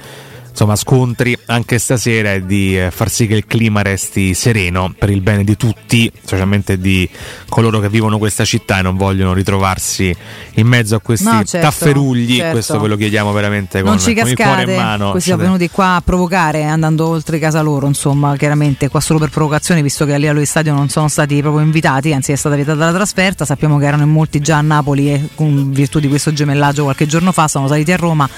[0.58, 5.08] insomma, scontri anche stasera e di eh, far sì che il clima resti sereno per
[5.08, 7.08] il bene di tutti, specialmente di
[7.48, 10.14] coloro che vivono questa città e non vogliono ritrovarsi
[10.54, 12.38] in mezzo a questi No, certo, tafferugli.
[12.38, 12.52] certo.
[12.52, 15.10] Questo ve lo chiediamo veramente con, non ci con il cuore in mano.
[15.12, 19.28] questi sono venuti qua a provocare andando oltre casa loro, insomma, chiaramente qua solo per
[19.28, 22.56] provocazione, visto che a livello di stadio non sono stati proprio invitati, anzi è stata
[22.56, 26.08] vietata la trasferta, sappiamo che erano in molti già a Napoli e con virtù di
[26.08, 28.28] questo gemellaggio qualche giorno fa sono saliti a Roma,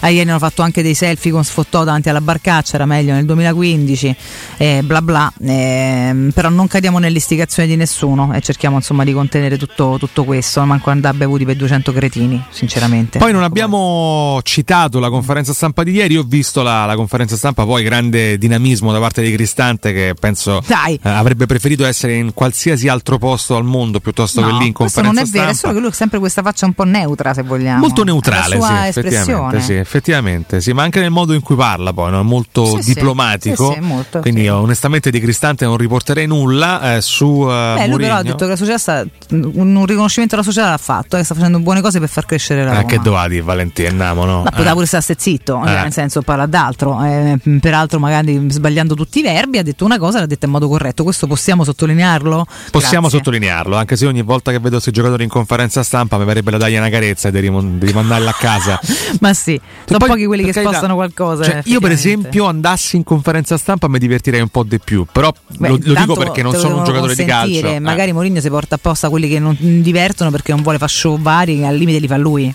[0.00, 3.24] a ieri hanno fatto anche dei selfie con sfottò davanti alla barcaccia, era meglio nel
[3.24, 4.16] 2015,
[4.56, 9.58] eh, bla bla, ehm, però non cadiamo nell'istigazione di nessuno e cerchiamo insomma di contenere
[9.58, 13.18] tutto, tutto questo, manco andare bevuti per 200 cretini, sinceramente.
[13.18, 17.64] Poi non abbiamo citato la conferenza stampa di ieri, ho visto la, la conferenza stampa,
[17.64, 20.98] poi grande dinamismo da parte di Cristante che penso Dai.
[21.02, 24.72] eh, avrebbe preferito essere in qualsiasi altro posto al mondo piuttosto che No, lì in
[24.72, 25.58] conferenza non è vero, è stampa.
[25.58, 27.80] solo che lui ha sempre questa faccia un po' neutra, se vogliamo.
[27.80, 32.10] Molto neutrale, sì, effettivamente, sì, effettivamente, sì, ma anche nel modo in cui parla poi,
[32.10, 32.20] no?
[32.20, 37.00] è molto Sì, diplomatico, Sì, molto, quindi io onestamente di Cristante non riporterei nulla eh,
[37.00, 40.76] su eh, Beh, lui però ha detto che la società un, riconoscimento alla società l'ha
[40.78, 42.86] fatto, eh, sta facendo buone cose per far crescere la Eh, Roma.
[42.86, 44.42] che doveva dire Valentina, no?
[44.42, 45.70] Ma poteva pure stare zitto, Eh.
[45.70, 50.20] nel senso parla d'altro, eh, peraltro magari sbagliando tutti i verbi ha detto una cosa,
[50.20, 52.46] l'ha detta in modo corretto, questo possiamo sottolinearlo?
[52.70, 53.18] Possiamo Grazie.
[53.18, 56.58] sottolinearlo, anche se ogni volta che vedo questi giocatori in conferenza stampa mi verrebbe da
[56.58, 58.78] dargli una carezza e di, rimon- di rimandarla a casa.
[59.20, 61.42] Ma sì, sono poi, pochi quelli che spostano qualcosa.
[61.50, 65.32] Cioè, io per esempio andassi in conferenza stampa mi divertirei un po' di più, però
[65.58, 67.66] Beh, lo, lo dico perché non sono un giocatore di calcio.
[67.66, 67.78] eh.
[67.78, 71.64] Magari Mourinho si porta apposta quelli che non divertono perché non vuole fare show vari,
[71.64, 72.54] al limite li fa lui.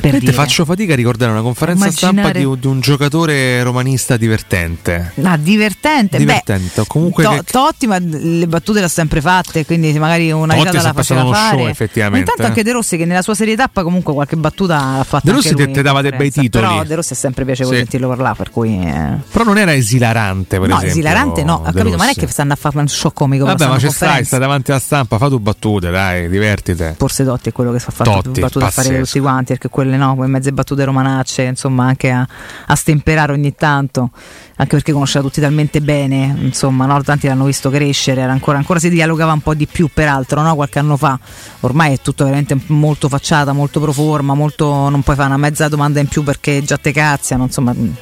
[0.00, 0.32] Veramente dire.
[0.32, 5.12] faccio fatica a ricordare una conferenza stampa Immaginare- di, un- di un giocatore romanista divertente.
[5.22, 6.18] Ah, divertente.
[6.18, 9.96] Divertente, o comunque Beh, che- To- Totti, ma le battute le ha sempre fatte, quindi
[9.98, 11.56] magari una Totti risata la faceva uno fare.
[11.58, 12.16] show, effettivamente.
[12.16, 15.22] Ma intanto anche De Rossi che nella sua serie tappa comunque qualche battuta l'ha fatta
[15.24, 16.64] De Rossi in dava dei bei titoli.
[16.66, 17.82] Però De Rossi è sempre piacevole Sì.
[17.82, 19.16] sentirlo parlare, per cui eh.
[19.30, 20.88] Però non era esilarante, per No, esempio.
[20.90, 23.66] esilarante no, De capito, ma non è che stanno a fare un show comico Vabbè,
[23.66, 26.94] ma a stai, stai davanti alla stampa, fa tu battute, dai, divertite.
[26.96, 30.14] Forse Totti è quello che fa fare battute a fare tutti quanti, perché quelle no,
[30.14, 32.26] quelle mezze battute romanacce, insomma, anche a,
[32.66, 34.10] a stemperare ogni tanto,
[34.56, 37.02] anche perché conosceva tutti talmente bene, insomma, no?
[37.02, 40.54] tanti l'hanno visto crescere, ancora, ancora si dialogava un po' di più, peraltro, no?
[40.54, 41.18] qualche anno fa.
[41.60, 45.68] Ormai è tutto veramente molto facciata, molto pro forma, molto, non puoi fare una mezza
[45.68, 47.96] domanda in più perché già te cazziano, insomma, mh,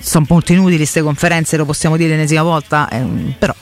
[0.00, 3.54] sono molto inutili queste conferenze, lo possiamo dire l'ennesima volta, eh, però,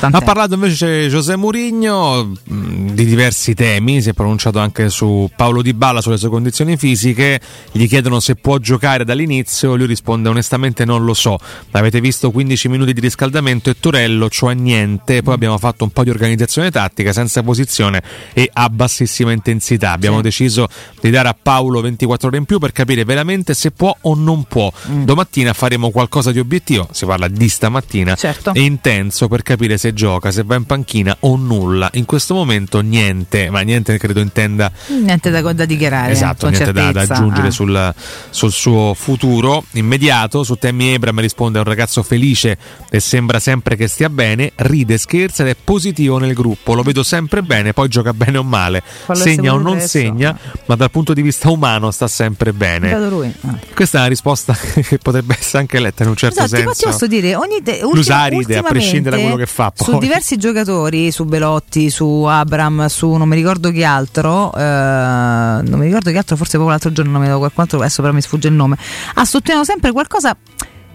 [0.00, 0.16] tant'è.
[0.16, 5.62] Ha parlato invece José Mourinho mh, di diversi temi, si è pronunciato anche su Paolo
[5.62, 10.84] Di Balla, sulle sue condizioni fisiche, gli chiedono se può giocare dall'inizio, lui risponde onestamente
[10.84, 11.38] non lo so,
[11.72, 15.22] avete visto 15 minuti di riscaldamento e Torello, cioè niente.
[15.22, 18.02] Poi abbiamo fatto un po' di organizzazione tattica senza posizione
[18.32, 19.92] e a bassissima intensità.
[19.92, 20.22] Abbiamo Sì.
[20.22, 20.68] deciso
[21.00, 24.44] di dare a Paolo 24 ore in più per capire veramente se può o non
[24.44, 24.70] può.
[24.90, 25.04] Mm.
[25.04, 28.52] Domattina faremo qualcosa di obiettivo, si parla di stamattina, Certo.
[28.54, 31.90] e intenso per capire se gioca, se va in panchina o nulla.
[31.94, 36.12] In questo momento niente, ma niente credo intenda Niente da, da dichiarare.
[36.12, 37.50] Esatto, con niente da, da aggiungere Ah.
[37.50, 37.94] sul,
[38.30, 40.44] sul suo futuro immediato.
[40.44, 42.56] Su Tammy Abram risponde un ragazzo felice
[42.88, 46.74] e sembra sempre che stia bene, ride, scherza ed è positivo nel gruppo.
[46.74, 49.88] Lo vedo sempre bene, poi gioca bene o male, Fallo segna o non adesso.
[49.88, 52.92] segna, ma dal punto di vista umano sta sempre bene.
[52.92, 53.58] Ah.
[53.74, 56.78] Questa è una risposta che potrebbe essere anche letta in un certo Esatto, senso.
[56.78, 59.72] ti posso dire, ogni te, ultima- L'usaride, a prescindere da quello che fa.
[59.74, 60.00] Su Poi.
[60.00, 65.86] diversi giocatori, su Belotti, su Abram, su non mi ricordo chi altro, eh, non mi
[65.86, 68.22] ricordo chi altro, forse proprio l'altro giorno non mi ricordo qualcuno altro, adesso però mi
[68.22, 68.76] sfugge il nome,
[69.14, 70.36] ha sottolineato sempre qualcosa.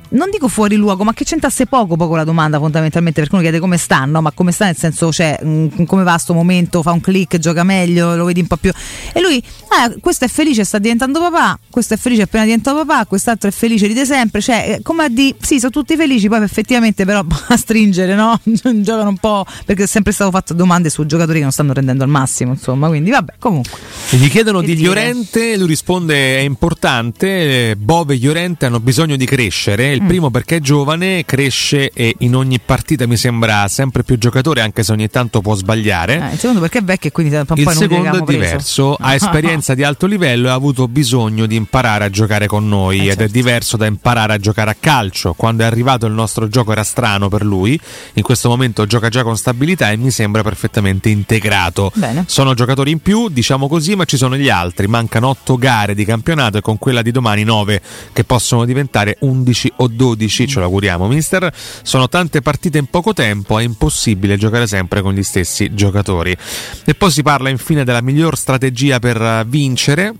[0.09, 3.59] Non dico fuori luogo, ma che c'entrasse poco poco la domanda fondamentalmente perché uno chiede
[3.59, 7.01] come stanno, ma come sta nel senso, cioè, mh, come va sto momento, fa un
[7.01, 8.71] click, gioca meglio, lo vedi un po' più.
[9.13, 12.85] E lui, ah, questo è felice, sta diventando papà, questo è felice, è appena diventato
[12.85, 16.27] papà, quest'altro è felice, ride sempre, cioè, eh, come a di, sì, sono tutti felici,
[16.29, 18.39] poi effettivamente però a stringere, no?
[18.43, 22.03] Giocano un po', perché è sempre stato fatto domande su giocatori che non stanno rendendo
[22.03, 23.77] al massimo, insomma, quindi vabbè, comunque.
[24.09, 24.87] Gli chiedono Che di dire?
[24.87, 30.07] Llorente, lui risponde è importante, eh, Bove e Llorente hanno bisogno di crescere, il Mm.
[30.07, 34.83] primo perché è giovane, cresce e in ogni partita mi sembra sempre più giocatore anche
[34.83, 36.29] se ogni tanto può sbagliare.
[36.29, 38.39] Eh, il secondo perché è vecchio e quindi un po' Il secondo è l'avevamo preso.
[38.41, 42.67] diverso, ha esperienza di alto livello e ha avuto bisogno di imparare a giocare con
[42.67, 43.23] noi Eh, ed certo.
[43.23, 45.33] è diverso da imparare a giocare a calcio.
[45.33, 47.79] Quando è arrivato il nostro gioco era strano per lui,
[48.13, 51.91] in questo momento gioca già con stabilità e mi sembra perfettamente integrato.
[51.95, 52.23] Bene.
[52.27, 54.87] Sono giocatori in più, diciamo così, ma ci sono gli altri.
[54.87, 57.81] Mancano 8 gare di campionato e con quella di domani 9
[58.13, 61.51] che possono diventare 11 o 12, ce lo auguriamo, mister.
[61.81, 66.35] Sono tante partite in poco tempo, è impossibile giocare sempre con gli stessi giocatori.
[66.85, 70.13] E poi si parla infine della miglior strategia per vincere.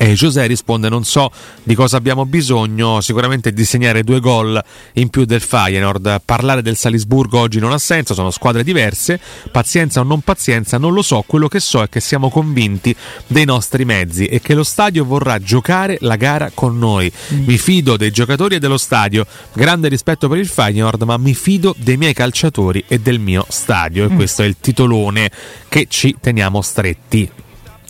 [0.00, 1.30] E José risponde: Non so
[1.64, 4.62] di cosa abbiamo bisogno, sicuramente disegnare due gol
[4.94, 6.20] in più del Feyenoord.
[6.24, 9.18] Parlare del Salisburgo oggi non ha senso, sono squadre diverse.
[9.50, 11.24] Pazienza o non pazienza, non lo so.
[11.26, 12.94] Quello che so è che siamo convinti
[13.26, 17.10] dei nostri mezzi e che lo stadio vorrà giocare la gara con noi.
[17.30, 19.26] Mi fido dei giocatori e dello stadio.
[19.52, 24.04] Grande rispetto per il Feyenoord, ma mi fido dei miei calciatori e del mio stadio.
[24.04, 24.14] E Mm.
[24.16, 25.28] questo è il titolone
[25.68, 27.28] che ci teniamo stretti.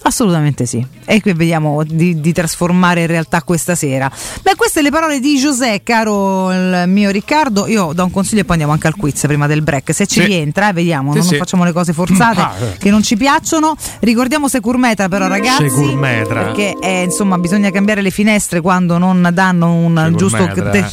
[0.08, 0.84] Assolutamente sì.
[1.04, 4.10] E qui vediamo di, di trasformare in realtà questa sera.
[4.42, 7.66] Beh, queste le parole di José, caro il mio Riccardo.
[7.66, 9.92] Io do un consiglio e poi andiamo anche al quiz prima del break.
[9.92, 10.26] Se ci Sì.
[10.26, 11.36] rientra, eh, vediamo, Sì, non sì.
[11.36, 12.76] facciamo le cose forzate Ah, eh.
[12.78, 13.76] che non ci piacciono.
[14.00, 15.68] Ricordiamo Securmetra, però, ragazzi.
[15.68, 16.42] Securmetra.
[16.44, 20.88] Perché eh, insomma bisogna cambiare le finestre quando non danno un giusto Securmetra.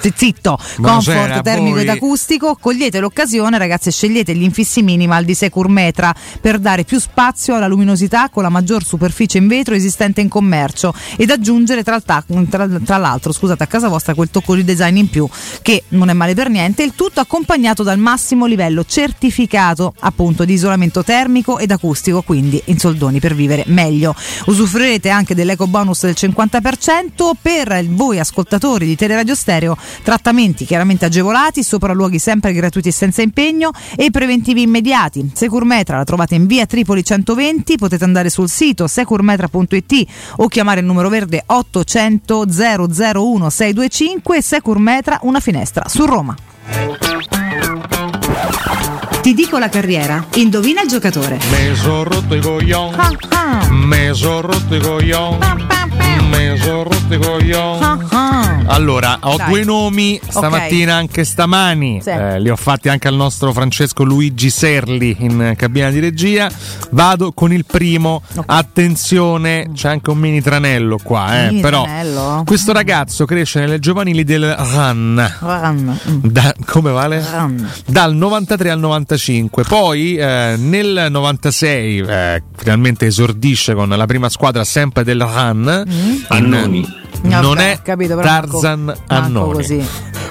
[0.00, 1.82] te- zitto Buonasera comfort termico voi.
[1.82, 2.56] ed acustico.
[2.60, 8.28] Cogliete l'occasione, ragazzi, scegliete gli infissi minimal di Securmetra per dare più spazio alla luminosità
[8.28, 12.24] con la maggior superficie in vetro esistente in commercio ed aggiungere tra, tra-
[12.84, 15.28] tra l'altro scusate, a casa vostra quel tocco di design in più
[15.62, 20.52] che non è male per niente, il tutto accompagnato dal massimo livello certificato appunto di
[20.52, 24.14] isolamento termico ed acustico, quindi in soldoni per vivere meglio.
[24.46, 31.62] Usufruirete anche dell'eco bonus del 50% per voi ascoltatori di Teleradio Stereo, trattamenti chiaramente agevolati,
[31.62, 35.30] sopralluoghi sempre gratuiti e senza impegno e preventivi immediati.
[35.32, 40.06] Securmetra la trovate in via Tripoli 120, potete andare sul sito securmetra.it
[40.36, 46.34] o chiamare il numero verde 800 001 625 e Securmetra una finestra su Roma.
[49.22, 51.38] Ti dico la carriera, indovina il giocatore.
[51.50, 52.96] Me sono rotto i coglioni.
[53.70, 55.38] Me sono rotto i coglioni.
[56.30, 58.08] Me sono rotto i coglioni.
[58.66, 59.48] Allora, ho Dai.
[59.48, 62.00] due nomi stamattina, anche stamani.
[62.02, 62.10] Sì.
[62.10, 66.48] Eh, li ho fatti anche al nostro Francesco Luigi Serli in cabina di regia.
[66.90, 68.22] Vado con il primo.
[68.46, 71.44] Attenzione, c'è anche un mini tranello qua.
[71.44, 72.42] Eh, Mini però tranello?
[72.46, 75.36] questo ragazzo cresce nelle giovanili del RAN.
[75.40, 75.98] Run.
[76.22, 77.24] Da- come vale?
[77.86, 78.78] Dal 93 al
[79.16, 79.64] 95.
[79.64, 85.82] Poi eh, nel 96 eh, finalmente esordisce con la prima squadra sempre del RAN.
[85.86, 86.98] In- Annoni.
[87.22, 89.52] Non Vabbè, è capito, Tarzan Annoni.
[89.52, 89.84] così.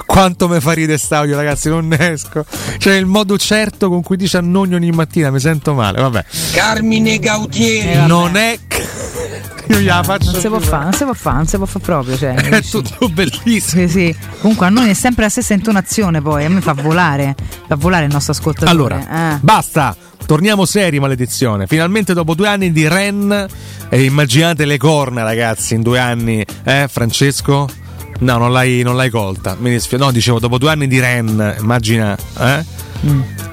[0.06, 2.44] Quanto mi fa ridere audio, ragazzi, non ne esco.
[2.78, 6.00] Cioè, il modo certo con cui dice Annoni ogni mattina, mi sento male.
[6.00, 6.24] Vabbè.
[6.52, 8.06] Carmine Gautieri.
[8.06, 8.58] non è.
[9.68, 10.32] Io gliela faccio.
[10.32, 12.16] Non si può fare, non si può fare, non si può fare proprio.
[12.18, 13.86] Cioè, È tutto bellissimo.
[13.86, 14.16] Sì, sì.
[14.40, 17.36] Comunque a noi è sempre la stessa intonazione, poi a me fa volare,
[17.68, 18.70] fa volare il nostro ascoltatore.
[18.70, 19.38] Allora, Eh.
[19.40, 19.96] basta.
[20.26, 21.66] Torniamo seri, maledizione.
[21.66, 23.46] Finalmente, dopo due anni di Ren,
[23.88, 27.66] e immaginate le corna, ragazzi, in due anni, eh, Francesco?
[28.20, 29.56] No, non l'hai, non l'hai colta.
[29.58, 30.04] Mi dispiace.
[30.04, 32.16] No, dicevo, dopo due anni di Ren, immagina.
[32.38, 33.49] Eh?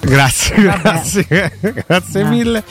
[0.00, 2.62] Grazie, grazie, grazie mille.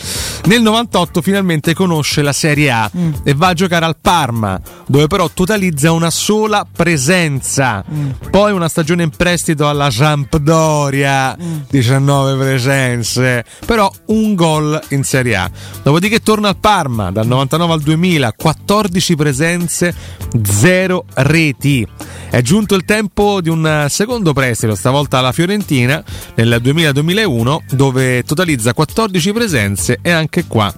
[0.45, 2.89] Nel 98 finalmente conosce la Serie A
[3.23, 7.83] e va a giocare al Parma, dove però totalizza una sola presenza.
[8.29, 11.35] Poi una stagione in prestito alla Sampdoria,
[11.69, 15.51] 19 presenze, però un gol in Serie A.
[15.83, 19.95] Dopodiché torna al Parma dal 99 al 2000, 14 presenze,
[20.43, 21.87] 0 reti.
[22.29, 26.03] È giunto il tempo di un secondo prestito, stavolta alla Fiorentina,
[26.35, 30.73] nel 2000-2001, dove totalizza 14 presenze e anche qua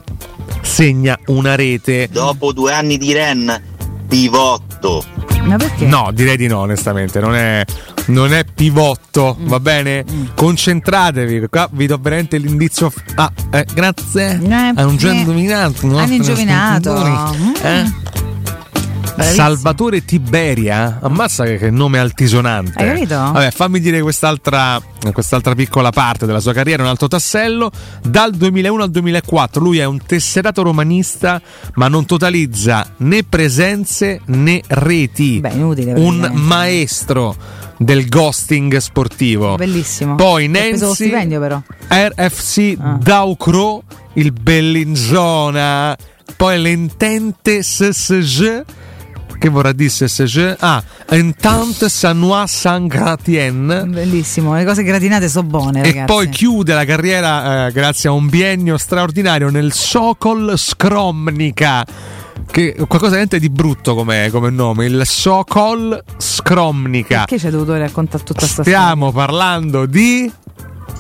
[0.62, 2.08] segna una rete.
[2.12, 3.62] Dopo due anni di Ren,
[4.08, 5.04] pivotto.
[5.44, 5.86] Ma perché?
[5.86, 7.20] No, direi di no, onestamente.
[7.20, 7.64] Non è,
[8.08, 9.48] non è pivotto, Mm.
[9.48, 10.06] va bene?
[10.36, 11.48] Concentratevi.
[11.50, 12.90] Qua vi do veramente l'indizio.
[12.90, 14.40] f- Ah, eh, grazie.
[14.76, 15.88] Hanno già eh, indovinato.
[15.88, 17.12] hanno ascoltatori.
[17.12, 17.54] Mm.
[17.64, 17.94] Eh?
[19.20, 19.48] Bravissimo.
[19.48, 22.82] Salvatore Tiberia, ammazza che, che nome altisonante.
[22.82, 23.16] Hai capito?
[23.16, 24.82] Vabbè, fammi dire quest'altra,
[25.12, 27.70] quest'altra piccola parte della sua carriera, un altro tassello.
[28.02, 31.42] Dal 2001 al 2004 lui è un tesserato romanista,
[31.76, 35.42] ma non totalizza né presenze né reti.
[35.42, 35.94] Beh, inutile.
[35.94, 37.36] un maestro
[37.78, 39.56] del ghosting sportivo.
[39.56, 40.16] Bellissimo.
[40.16, 41.12] Poi Nancy.
[41.90, 43.84] RFC Daucro,
[44.14, 45.96] il Bellinzona,
[46.36, 48.64] poi l'Entente SSG,
[49.40, 50.58] che vorrà dire SSG?
[50.60, 53.88] Ah, Entente Sanois Saint-Gratien.
[53.90, 56.06] Bellissimo, le cose gratinate sono buone, E ragazzi.
[56.06, 61.86] poi chiude la carriera eh, grazie a un biennio straordinario nel Sokol Skromnica.
[62.52, 67.20] Che qualcosa veramente di brutto come, come nome, il Sokol Skromnica.
[67.20, 70.32] Perché ci hai dovuto raccontare tutta questa Stiamo parlando di.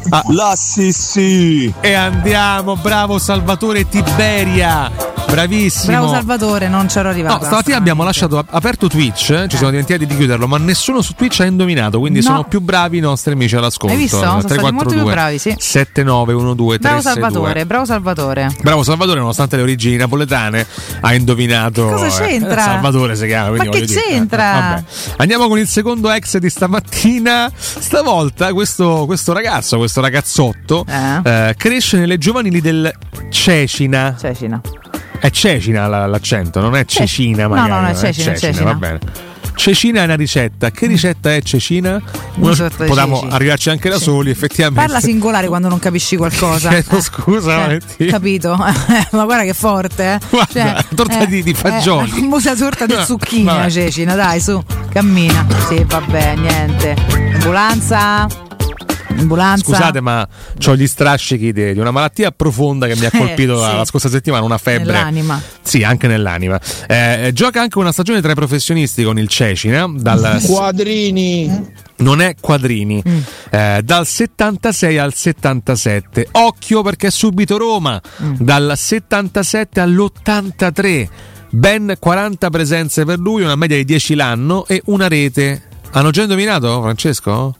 [0.09, 0.23] Ah.
[0.29, 4.89] La Sissi E andiamo, bravo Salvatore Tiberia.
[5.29, 5.91] Bravissimo.
[5.91, 7.37] Bravo Salvatore, non c'ero arrivato.
[7.41, 11.03] No, stamattina abbiamo lasciato ap- aperto Twitch, eh, ci siamo dimenticati di chiuderlo, ma nessuno
[11.03, 12.25] su Twitch ha indovinato, quindi No.
[12.25, 13.93] sono più bravi i nostri amici all'ascolto.
[13.95, 14.17] Hai visto?
[14.17, 15.53] Sono stati molto più bravi, sì.
[15.55, 18.55] 7912 Bravo Salvatore, bravo Salvatore.
[18.61, 20.65] Bravo Salvatore, nonostante le origini napoletane,
[21.01, 21.85] ha indovinato.
[21.85, 22.61] Cosa eh, c'entra?
[22.63, 23.49] Salvatore si chiama.
[23.49, 24.49] quindi Ma che c'entra?
[24.49, 24.83] eh, vabbè.
[25.17, 27.51] Andiamo con il secondo ex di stamattina.
[27.55, 32.91] Stavolta questo, questo ragazzo, questo ragazzotto, eh, cresce nelle giovanili del
[33.29, 34.15] Cecina.
[34.19, 34.61] Cecina.
[35.19, 37.69] È Cecina la- l'accento, non è Cecina magari.
[37.69, 38.63] no, no, è eh, Cecina, Cecina.
[38.65, 38.99] va bene.
[39.55, 40.71] Cecina è una ricetta.
[40.71, 42.01] Che ricetta è Cecina?
[42.35, 43.33] Una- sorta Potremmo ceci.
[43.33, 44.79] arrivarci anche da soli, effettivamente.
[44.85, 46.69] Parla singolare quando non capisci qualcosa.
[46.79, 48.11] Chiedo scusa, Eh, Valentina.
[48.11, 48.55] capito?
[49.11, 50.19] Ma guarda che forte, eh.
[50.29, 52.09] Guarda, torta di- di fagioli.
[52.19, 54.63] Eh, musa torta di zucchine, cecina, dai, su,
[54.93, 55.45] cammina.
[55.67, 56.95] Sì, vabbè, niente.
[57.33, 58.27] Ambulanza.
[59.19, 59.63] Ambulanza.
[59.65, 60.27] Scusate, ma
[60.65, 63.61] ho gli strascichi di, di una malattia profonda che mi ha Eh, colpito sì.
[63.63, 64.93] la, la scorsa settimana, una febbre.
[64.93, 65.41] Nell'anima.
[65.61, 66.59] Sì, anche nell'anima.
[66.87, 69.89] Eh, gioca anche una stagione tra i professionisti con il Cecina.
[69.93, 71.67] Dal, Quadrini.
[71.97, 73.03] non è quadrini.
[73.49, 76.27] Eh, dal 76 al 77.
[76.31, 77.99] Occhio perché è subito Roma.
[78.37, 81.09] Dal 77 all'83.
[81.51, 85.63] Ben 40 presenze per lui, una media di 10 l'anno e una rete.
[85.91, 87.55] Hanno già indovinato, Francesco?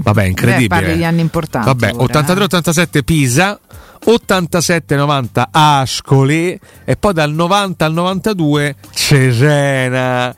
[0.00, 0.68] Vabbè, incredibile.
[0.68, 1.66] Beh, parli di anni importanti.
[1.66, 2.22] Vabbè, pure, eh.
[2.22, 3.58] 83-87 Pisa,
[4.06, 10.34] 87-90 Ascoli e poi dal 90 al 92 Cesena.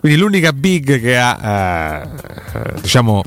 [0.00, 3.22] Quindi l'unica big che ha, eh, diciamo,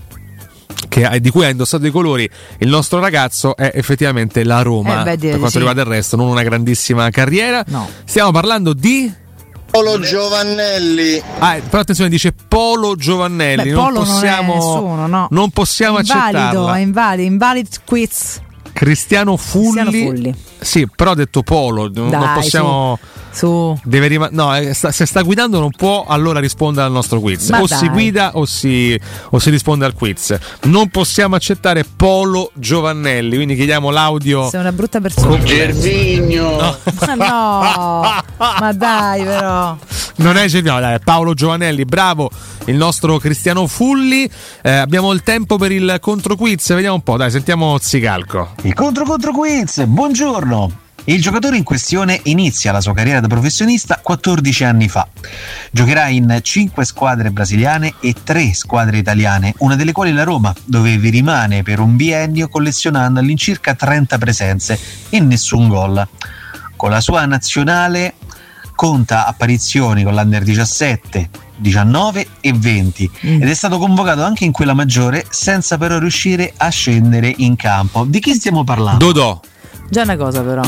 [0.90, 5.02] che di cui ha indossato i colori il nostro ragazzo è effettivamente la Roma.
[5.02, 5.58] Eh beh, per quanto sì.
[5.58, 7.64] riguarda il resto, non una grandissima carriera.
[7.68, 7.90] No.
[8.04, 9.26] Stiamo parlando di.
[9.70, 11.22] Polo Giovannelli.
[11.40, 13.64] Ah, però attenzione, dice Polo Giovannelli.
[13.64, 15.28] Beh, non Polo non è possiamo, nessuno, no.
[15.30, 16.76] non possiamo invalido, accettarla.
[16.76, 18.42] è invalido, invalid quiz.
[18.74, 19.82] Cristiano Fulli.
[19.82, 20.36] Cristiano Fulli.
[20.60, 23.00] Sì, però ha detto Polo, non Dai, non possiamo.
[23.38, 23.80] Su.
[23.84, 27.50] Deve rima- no, eh, sta- se sta guidando non può allora rispondere al nostro quiz.
[27.50, 27.78] Ma o dai.
[27.78, 29.00] si guida o si,
[29.30, 30.36] o si risponde al quiz.
[30.64, 34.50] Non possiamo accettare Polo Giovannelli, quindi chiediamo l'audio.
[34.50, 35.38] Sei una brutta persona.
[35.44, 36.76] Gervigno.
[37.06, 38.24] Ma no,
[38.60, 39.78] ma dai, però.
[40.16, 42.32] Non è Gervino, dai, è Paolo Giovanelli, bravo
[42.66, 44.28] il nostro Cristiano Fulli.
[44.64, 48.54] Eh, abbiamo il tempo per il contro quiz, vediamo un po', dai, sentiamo Zicalco.
[48.64, 50.86] Il contro contro quiz, buongiorno!
[51.10, 55.08] Il giocatore in questione inizia la sua carriera da professionista 14 anni fa.
[55.72, 60.98] Giocherà in 5 squadre brasiliane e 3 squadre italiane, una delle quali la Roma, dove
[60.98, 64.78] vi rimane per un biennio collezionando all'incirca 30 presenze
[65.08, 66.06] e nessun gol.
[66.76, 68.16] Con la sua nazionale
[68.76, 74.74] conta apparizioni con l'Under 17, 19 e 20 ed è stato convocato anche in quella
[74.74, 78.04] maggiore senza però riuscire a scendere in campo.
[78.04, 79.06] Di chi stiamo parlando?
[79.06, 79.40] Dodò.
[79.90, 80.62] Già una cosa, però.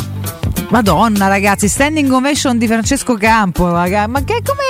[0.69, 4.63] Madonna ragazzi, standing ovation di Francesco Campo, raga, ma che come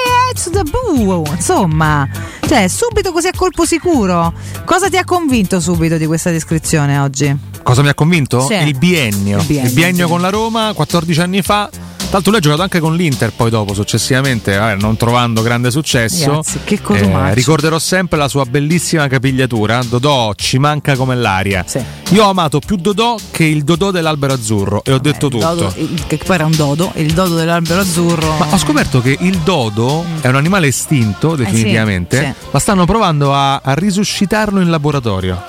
[0.63, 2.07] Boo, insomma,
[2.47, 4.34] cioè subito così a colpo sicuro.
[4.63, 7.35] Cosa ti ha convinto subito di questa descrizione oggi?
[7.61, 8.41] Cosa mi ha convinto?
[8.45, 8.53] Sì.
[8.53, 9.39] Il biennio.
[9.39, 10.11] Il biennio, Il biennio sì.
[10.11, 11.69] con la Roma 14 anni fa.
[12.11, 16.30] L'altro lui ha giocato anche con l'Inter poi dopo, successivamente, vabbè, non trovando grande successo.
[16.31, 19.81] Ragazzi, che Eh, ricorderò sempre la sua bellissima capigliatura.
[19.88, 21.64] Dodò ci manca come l'aria.
[22.10, 25.45] Io ho amato più Dodò che il Dodò dell'albero azzurro e ho detto tutto.
[25.53, 28.38] Dodo, il- che poi era un dodo, il dodo dell'albero azzurro.
[28.40, 32.23] Ma ho scoperto che il dodo è un animale estinto, definitivamente, Mm.
[32.23, 35.40] Eh sì, ma stanno provando a, a risuscitarlo in laboratorio.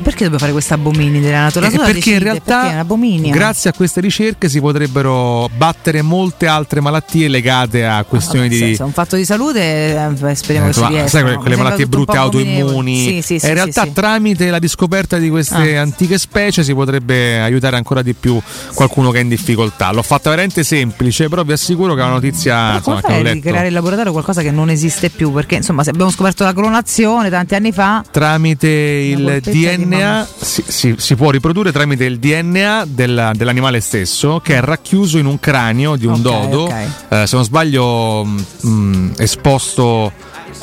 [0.00, 1.66] Perché dobbiamo fare questa abominio della natura?
[1.66, 6.80] Eh, perché in decide, realtà, perché grazie a queste ricerche, si potrebbero battere molte altre
[6.80, 8.74] malattie legate a questioni Se- di.
[8.76, 11.08] se è un fatto di salute, eh, speriamo Eh, che insomma, riesca.
[11.08, 15.28] sai quelle, quelle malattie brutte autoimmuni Sì, sì, sì, in realtà tramite la riscoperta di
[15.28, 15.82] queste Ah.
[15.82, 18.40] antiche specie si potrebbe aiutare ancora di più
[18.74, 22.12] qualcuno che è in difficoltà l'ho fatta veramente semplice però vi assicuro che è una
[22.14, 25.32] notizia Ma insomma, che ho letto creare in laboratorio qualcosa che non esiste più?
[25.32, 28.04] Perché insomma, se abbiamo scoperto la clonazione tanti anni fa.
[28.10, 29.50] tramite il di
[29.88, 35.18] DNA si, si- si può riprodurre tramite il DNA della- dell'animale stesso che è racchiuso
[35.18, 36.86] in un cranio di un Ok, dodo ok.
[37.08, 40.12] eh, se non sbaglio mh, mh, esposto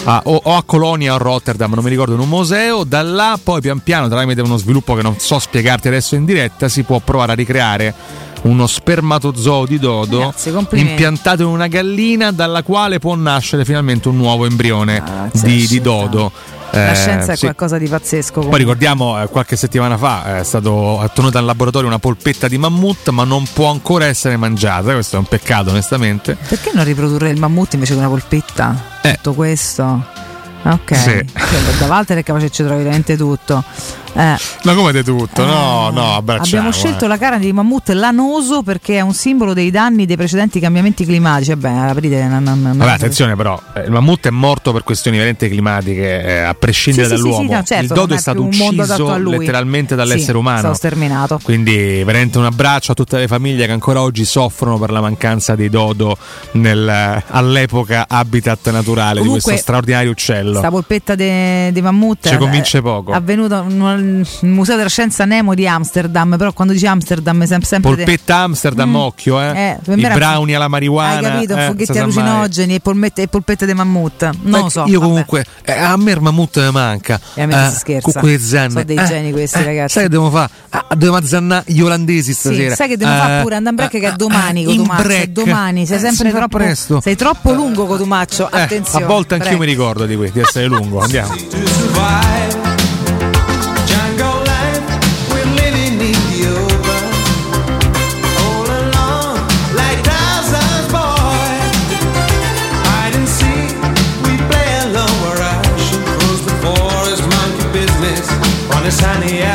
[0.03, 3.01] a- o, o a Colonia o a Rotterdam non mi ricordo in un museo da
[3.01, 6.83] là poi pian piano tramite uno sviluppo che non so spiegarti adesso in diretta si
[6.83, 7.93] può provare a ricreare
[8.43, 10.91] uno spermatozoo di dodo complimenti.
[10.91, 15.01] impiantato in una gallina dalla quale può nascere finalmente un nuovo embrione
[15.33, 16.31] di, di dodo
[16.75, 17.43] La Eh, scienza è sì.
[17.43, 18.25] qualcosa di pazzesco.
[18.25, 18.57] Poi comunque.
[18.59, 23.23] ricordiamo, eh, qualche settimana fa è stato tenuta in laboratorio una polpetta di mammut, ma
[23.23, 24.93] non può ancora essere mangiata.
[24.93, 26.35] Questo è un peccato, onestamente.
[26.47, 28.75] Perché non riprodurre il mammut invece che una polpetta?
[29.01, 30.05] Tutto questo.
[30.63, 30.91] Ok.
[30.91, 30.95] Eh.
[30.95, 31.25] Sì.
[31.79, 33.63] Da Walter è capace ci trovi veramente tutto.
[34.17, 35.43] Eh, Ma come di tutto?
[35.45, 36.45] No, no, abbracciamo.
[36.47, 37.07] abbiamo scelto eh.
[37.09, 41.49] la carne di mammut lanoso perché è un simbolo dei danni dei precedenti cambiamenti climatici.
[41.53, 42.23] Vabbè, aprite.
[42.25, 46.23] non- non- non- Vabbè, attenzione però, eh, il mammut è morto per questioni veramente climatiche,
[46.23, 47.47] eh, a prescindere Sì, sì, sì, dall'uomo.
[47.49, 50.59] sì, no, certo, il dodo è è stato ucciso letteralmente dall'essere umano.
[50.59, 51.39] Stato sterminato.
[51.43, 55.55] Quindi veramente un abbraccio a tutte le famiglie che ancora oggi soffrono per la mancanza
[55.55, 56.17] dei dodo
[56.53, 60.59] nel- all'epoca habitat naturale di Comunque, questo straordinario uccello.
[60.59, 63.11] Sta polpetta di di mammut Ci eh, convince poco.
[63.11, 63.63] È avvenuto
[64.05, 68.03] nel Museo della Scienza Nemo di Amsterdam, però quando dici Amsterdam è sem- sempre de-
[68.03, 68.95] Polpetta Amsterdam, Mm.
[68.95, 69.77] occhio, eh.
[69.85, 71.15] Eh, I brownie alla marijuana.
[71.17, 71.55] Hai capito?
[71.57, 74.29] eh, Funghetti allucinogeni e, polmette- e polpette di mammut.
[74.41, 74.83] Non lo so.
[74.87, 75.09] Io vabbè.
[75.11, 77.19] comunque, eh, a me il mammut mi manca.
[77.33, 78.11] E a me si scherza.
[78.11, 78.69] Con quelle zanne.
[78.71, 79.93] Sono dei Eh, geni questi, eh, ragazzi.
[79.93, 80.51] Sai che dobbiamo fare?
[80.69, 82.75] Ah, dobbiamo azzannare gli olandesi Sì, stasera.
[82.75, 85.27] sai che devo fare Eh, pure andare in break che è eh, domani Cotumaccio, è
[85.27, 86.99] domani, sei Eh, sempre troppo presto.
[87.01, 89.05] sei troppo lungo Cotumaccio, eh, attenzione.
[89.05, 90.99] a volte anch'io mi ricordo di, di essere lungo.
[90.99, 91.33] Andiamo.
[108.85, 109.54] On a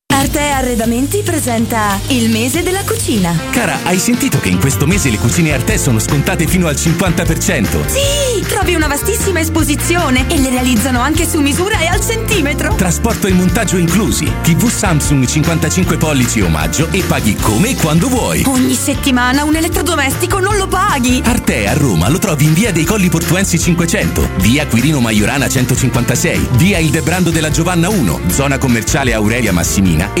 [0.31, 3.37] Arte Arredamenti presenta il mese della cucina.
[3.49, 7.85] Cara, hai sentito che in questo mese le cucine Arte sono scontate fino al 50%?
[7.87, 12.75] Sì, trovi una vastissima esposizione e le realizzano anche su misura e al centimetro.
[12.75, 14.31] Trasporto e montaggio inclusi.
[14.41, 18.43] TV Samsung 55 pollici omaggio e paghi come e quando vuoi.
[18.45, 21.21] Ogni settimana un elettrodomestico non lo paghi.
[21.25, 26.47] Arte a Roma lo trovi in via dei Colli Portuensi 500, via Quirino Maiorana 156,
[26.51, 30.20] via Il Debrando della Giovanna 1, zona commerciale Aurelia Massimina e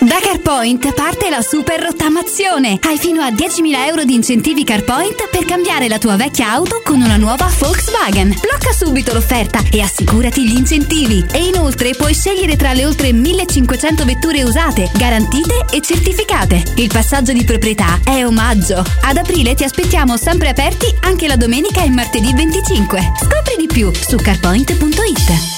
[0.00, 2.78] Da CarPoint parte la super rottamazione.
[2.82, 7.02] Hai fino a 10.000 euro di incentivi CarPoint per cambiare la tua vecchia auto con
[7.02, 8.28] una nuova Volkswagen.
[8.28, 11.26] Blocca subito l'offerta e assicurati gli incentivi.
[11.32, 16.62] E inoltre puoi scegliere tra le oltre 1.500 vetture usate, garantite e certificate.
[16.76, 18.84] Il passaggio di proprietà è omaggio.
[19.02, 23.14] Ad aprile ti aspettiamo sempre aperti anche la domenica e martedì 25.
[23.20, 25.57] Scopri di più su carpoint.it.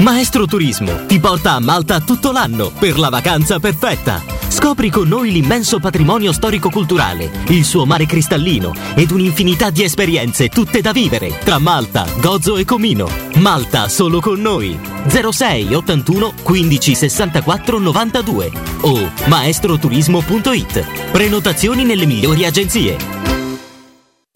[0.00, 4.22] Maestro Turismo ti porta a Malta tutto l'anno per la vacanza perfetta.
[4.48, 10.80] Scopri con noi l'immenso patrimonio storico-culturale, il suo mare cristallino ed un'infinità di esperienze tutte
[10.80, 13.08] da vivere tra Malta, Gozo e Comino.
[13.36, 14.78] Malta solo con noi.
[15.06, 21.10] 06 81 15 64 92 o maestroturismo.it.
[21.10, 22.96] Prenotazioni nelle migliori agenzie.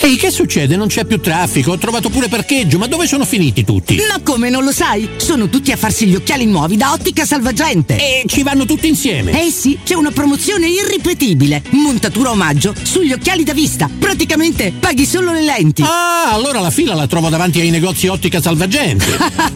[0.04, 0.76] Ehi, che succede?
[0.76, 3.96] Non c'è più traffico, ho trovato pure parcheggio, ma dove sono finiti tutti?
[3.96, 5.08] Ma come non lo sai?
[5.16, 7.96] Sono tutti a farsi gli occhiali nuovi da Ottica Salvagente.
[7.96, 9.46] E ci vanno tutti insieme?
[9.46, 11.62] Eh sì, c'è una promozione irripetibile.
[11.70, 13.88] Montatura omaggio sugli occhiali da vista.
[13.98, 15.80] Praticamente paghi solo le lenti.
[15.80, 19.06] Ah, allora la fila la trovo davanti ai negozi Ottica Salvagente.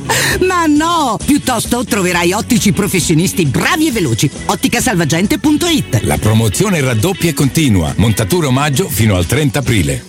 [0.48, 1.18] Ma no!
[1.22, 4.30] Piuttosto troverai ottici professionisti bravi e veloci.
[4.46, 7.92] Otticasalvagente.it La promozione raddoppia e continua.
[7.98, 10.07] Montatura omaggio fino al 30 aprile.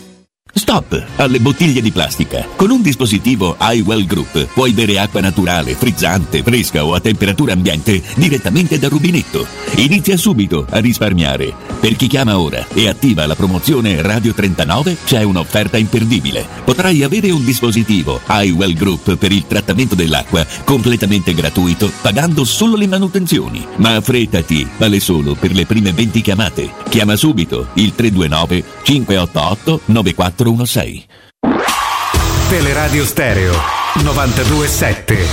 [0.52, 2.46] Stop alle bottiglie di plastica.
[2.56, 8.02] Con un dispositivo iWell Group puoi bere acqua naturale, frizzante, fresca o a temperatura ambiente
[8.16, 9.46] direttamente dal rubinetto.
[9.78, 11.54] Inizia subito a risparmiare.
[11.80, 16.46] Per chi chiama ora e attiva la promozione Radio 39 c'è un'offerta imperdibile.
[16.66, 22.88] Potrai avere un dispositivo iWell Group per il trattamento dell'acqua completamente gratuito pagando solo le
[22.88, 23.66] manutenzioni.
[23.78, 26.72] Ma affrettati, vale solo per le prime 20 chiamate.
[26.90, 29.82] Chiama subito il 329 588
[30.40, 31.06] 9416.
[32.50, 33.54] Teleradio Stereo
[34.02, 35.28] 927.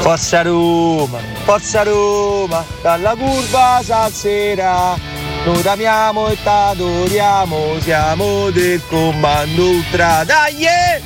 [0.00, 4.96] Forza Roma, Forza Roma, dalla curva stasera,
[5.48, 10.64] noi t'amiamo e t'adoriamo, siamo del comando ultra, dai!
[10.64, 11.00] eh!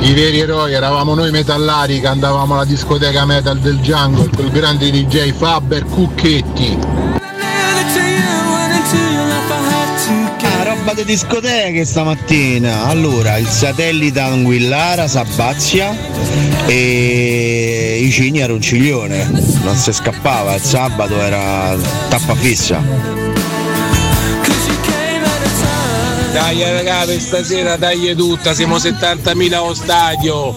[0.00, 4.90] I veri eroi eravamo noi metallari che andavamo alla discoteca metal del Jungle col grande
[4.90, 6.99] DJ Faber Cucchetti.
[11.04, 12.86] Di discoteche stamattina.
[12.86, 15.96] Allora, il satellite Anguillara, Sabazia
[16.66, 19.28] e i cigni a Ronciglione.
[19.62, 21.76] Non si scappava, il sabato era
[22.08, 22.82] tappa fissa.
[26.32, 30.54] Dai ragazzi, stasera dai tutta, siamo 70.000 allo stadio.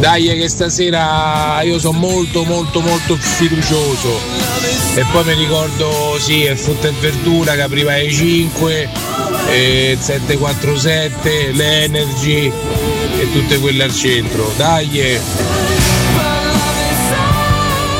[0.00, 4.20] Dai che stasera io sono molto molto molto fiducioso.
[4.94, 8.88] E poi mi ricordo sì, il e verdura che apriva alle 5,
[9.54, 12.52] il 747, l'Energy
[13.18, 14.52] e tutte quelle al centro.
[14.56, 15.18] Dai!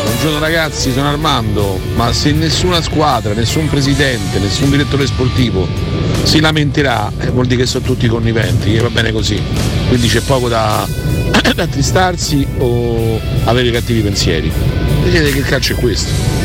[0.04, 5.66] Buongiorno ragazzi, sono Armando, ma se nessuna squadra, nessun presidente, nessun direttore sportivo
[6.24, 9.40] si lamenterà, eh, vuol dire che sono tutti conniventi, e va bene così.
[9.88, 10.86] Quindi c'è poco da,
[11.54, 14.50] da attristarsi o avere cattivi pensieri.
[15.04, 16.37] Vedete che il calcio è questo.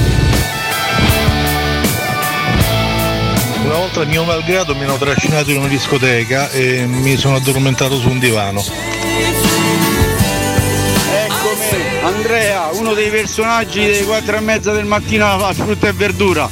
[3.93, 8.17] Volta mio malgrado mi hanno trascinato in una discoteca e mi sono addormentato su un
[8.17, 8.59] divano.
[11.11, 16.49] Eccomi, Andrea, uno dei personaggi delle 4 e mezza del mattino a frutta e verdura.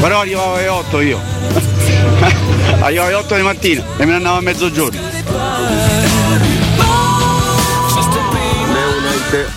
[0.00, 1.20] Però arrivavo alle 8 io.
[2.80, 5.00] arrivavo alle 8 di mattina e me ne andavo a mezzogiorno.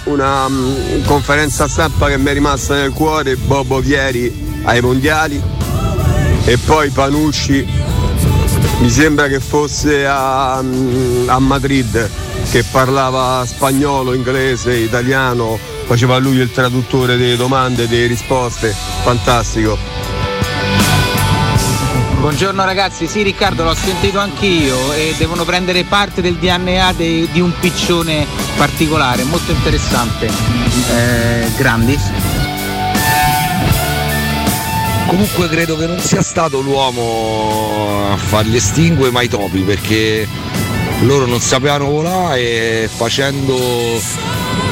[0.03, 5.60] una mm, conferenza stampa che mi è rimasta nel cuore, Bobo Vieri ai mondiali
[6.45, 7.65] e poi Panucci
[8.79, 12.09] mi sembra che fosse a, a Madrid
[12.49, 19.77] che parlava spagnolo, inglese, italiano, faceva lui il traduttore delle domande, delle risposte, fantastico.
[22.19, 27.39] Buongiorno ragazzi, sì Riccardo l'ho sentito anch'io e devono prendere parte del DNA de- di
[27.39, 28.27] un piccione
[28.57, 30.27] particolare, molto interessante.
[30.27, 32.20] Eh, grandis.
[35.11, 40.25] Comunque credo che non sia stato l'uomo a farli estinguere mai i topi perché
[41.01, 43.57] loro non sapevano volare e facendo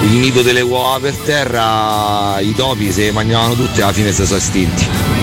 [0.04, 4.26] il nido delle uova per terra i topi se mangiavano tutti e alla fine si
[4.26, 5.19] sono estinti.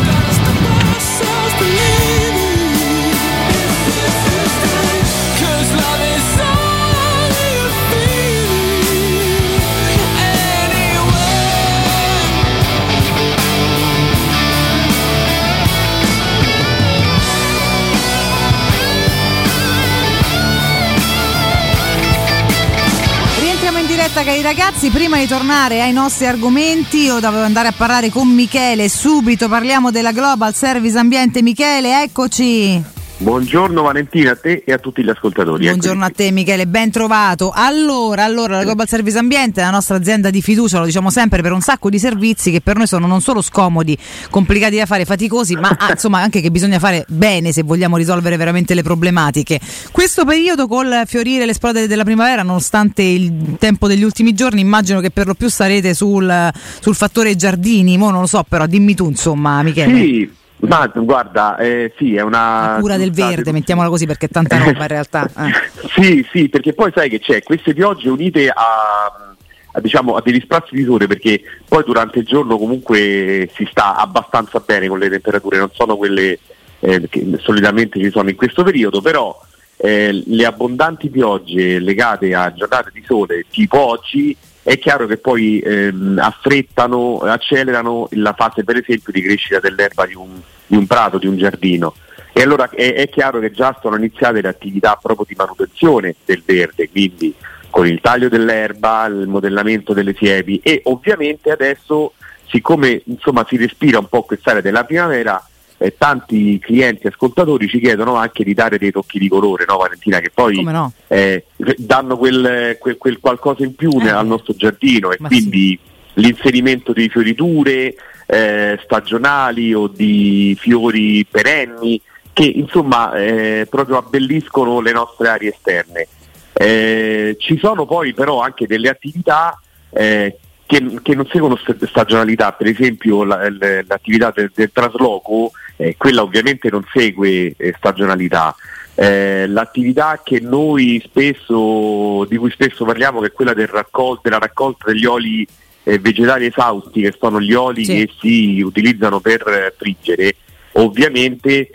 [24.17, 28.27] Diretta cari ragazzi, prima di tornare ai nostri argomenti io dovevo andare a parlare con
[28.27, 32.96] Michele, subito parliamo della Global Service Ambiente Michele, eccoci.
[33.19, 35.65] Buongiorno Valentina a te e a tutti gli ascoltatori.
[35.65, 37.51] Buongiorno a te Michele, ben trovato.
[37.51, 41.41] Allora, allora, la Global Service Ambiente è la nostra azienda di fiducia, lo diciamo sempre,
[41.41, 43.97] per un sacco di servizi che per noi sono non solo scomodi,
[44.29, 48.37] complicati da fare, faticosi, ma ah, insomma anche che bisogna fare bene se vogliamo risolvere
[48.37, 49.61] veramente le problematiche.
[49.91, 55.11] Questo periodo col fiorire l'esplodere della primavera, nonostante il tempo degli ultimi giorni, immagino che
[55.11, 59.09] per lo più sarete sul, sul fattore giardini, mo non lo so, però dimmi tu
[59.09, 59.95] insomma Michele.
[59.95, 62.75] Sì, ma guarda, eh, sì, è una...
[62.75, 65.29] La cura del verde, mettiamola così perché è tanta roba in realtà.
[65.37, 65.89] eh.
[65.95, 69.35] Sì, sì, perché poi sai che c'è, queste piogge unite a,
[69.73, 73.97] a, diciamo, a degli sprazzi di sole, perché poi durante il giorno comunque si sta
[73.97, 76.39] abbastanza bene con le temperature, non sono quelle
[76.81, 79.39] eh, che solitamente ci sono in questo periodo, però
[79.77, 84.37] eh, le abbondanti piogge legate a giornate di sole tipo oggi
[84.67, 90.15] è chiaro che poi ehm, affrettano, accelerano la fase per esempio di crescita dell'erba di
[90.15, 91.95] un, di un prato, di un giardino.
[92.33, 96.43] E allora è, è chiaro che già sono iniziate le attività proprio di manutenzione del
[96.45, 97.33] verde, quindi
[97.71, 102.15] con il taglio dell'erba, il modellamento delle siepi e ovviamente adesso
[102.49, 105.41] siccome insomma, si respira un po' quest'area della primavera,
[105.79, 109.77] eh, tanti clienti e ascoltatori ci chiedono anche di dare dei tocchi di colore, no
[109.77, 110.93] Valentina, che poi no?
[111.09, 111.45] eh,
[111.77, 114.09] danno quel, quel- quel qualcosa in più Eh.
[114.09, 115.79] al nostro giardino e quindi
[116.15, 117.95] l'inserimento di fioriture
[118.27, 122.01] eh, stagionali o di fiori perenni
[122.33, 126.09] che insomma eh, proprio abbelliscono le nostre aree esterne.
[126.53, 129.59] Eh, ci sono poi però anche delle attività
[129.91, 133.49] eh, che, che non seguono st- stagionalità, per esempio la-
[133.87, 138.55] l'attività del, del trasloco, eh, quella ovviamente non segue eh, stagionalità.
[138.99, 144.39] Eh, l'attività che noi spesso, di cui spesso parliamo, che è quella del raccol- della
[144.39, 145.47] raccolta degli oli
[145.85, 147.95] eh, vegetali esausti, che sono gli oli Sì.
[147.95, 150.35] che si utilizzano per eh, friggere,
[150.73, 151.69] ovviamente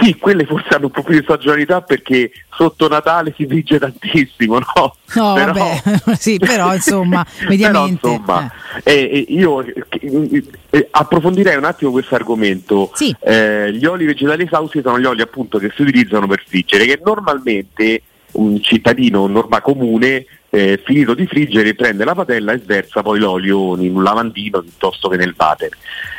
[0.00, 4.58] sì, quelle forse hanno un po' più di stagionalità perché sotto Natale si frigge tantissimo,
[4.58, 4.96] no?
[5.14, 5.82] No, Però- vabbè,
[6.18, 8.08] sì, però insomma, però mediamente.
[8.08, 8.50] insomma
[8.84, 15.00] eh, eh, io eh, approfondirei un attimo questo argomento Eh, gli oli vegetali esausti sono
[15.00, 18.02] gli oli appunto che si utilizzano per friggere che normalmente
[18.36, 23.18] un cittadino un norma comune eh, finito di friggere prende la padella e sversa poi
[23.18, 25.70] l'olio in un lavandino piuttosto che nel water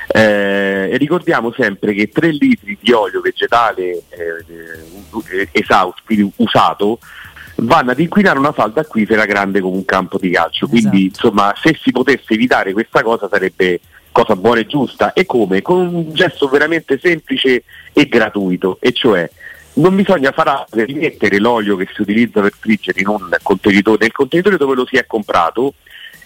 [0.07, 4.45] Eh, e ricordiamo sempre che 3 litri di olio vegetale eh,
[5.29, 6.99] eh, esausto quindi usato
[7.57, 10.67] vanno ad inquinare una falda acquifera grande come un campo di calcio.
[10.67, 13.79] Quindi insomma se si potesse evitare questa cosa sarebbe
[14.11, 15.13] cosa buona e giusta.
[15.13, 15.61] E come?
[15.61, 17.63] Con un gesto veramente semplice
[17.93, 19.29] e gratuito, e cioè
[19.77, 23.97] non bisogna far altro che rimettere l'olio che si utilizza per friggere in un contenitore,
[24.01, 25.73] nel contenitore dove lo si è comprato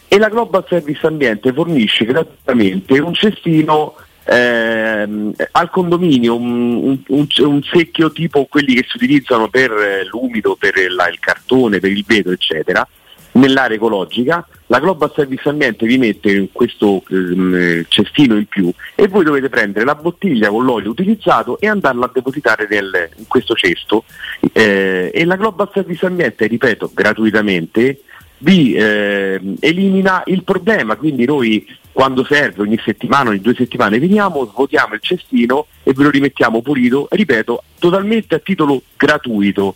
[0.07, 3.95] e la Global Service Ambiente fornisce gratuitamente un cestino
[4.25, 10.55] ehm, al condominio, un, un- un secchio tipo quelli che si utilizzano per eh, l'umido,
[10.55, 12.87] per la- il cartone, per il vetro, eccetera,
[13.33, 14.45] nell'area ecologica.
[14.67, 19.85] La Global Service Ambiente vi mette questo ehm, cestino in più e voi dovete prendere
[19.85, 24.05] la bottiglia con l'olio utilizzato e andarla a depositare nel- in questo cesto.
[24.53, 28.01] Eh, e la Global Service Ambiente, ripeto, gratuitamente
[28.39, 34.45] vi ehm, elimina il problema, quindi noi quando serve ogni settimana, ogni due settimane veniamo,
[34.45, 39.75] svuotiamo il cestino e ve lo rimettiamo pulito, ripeto, totalmente a titolo gratuito.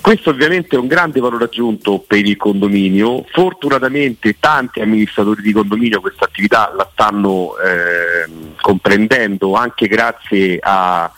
[0.00, 6.00] Questo ovviamente è un grande valore aggiunto per il condominio, fortunatamente tanti amministratori di condominio
[6.00, 11.10] questa attività la stanno ehm, comprendendo anche grazie a,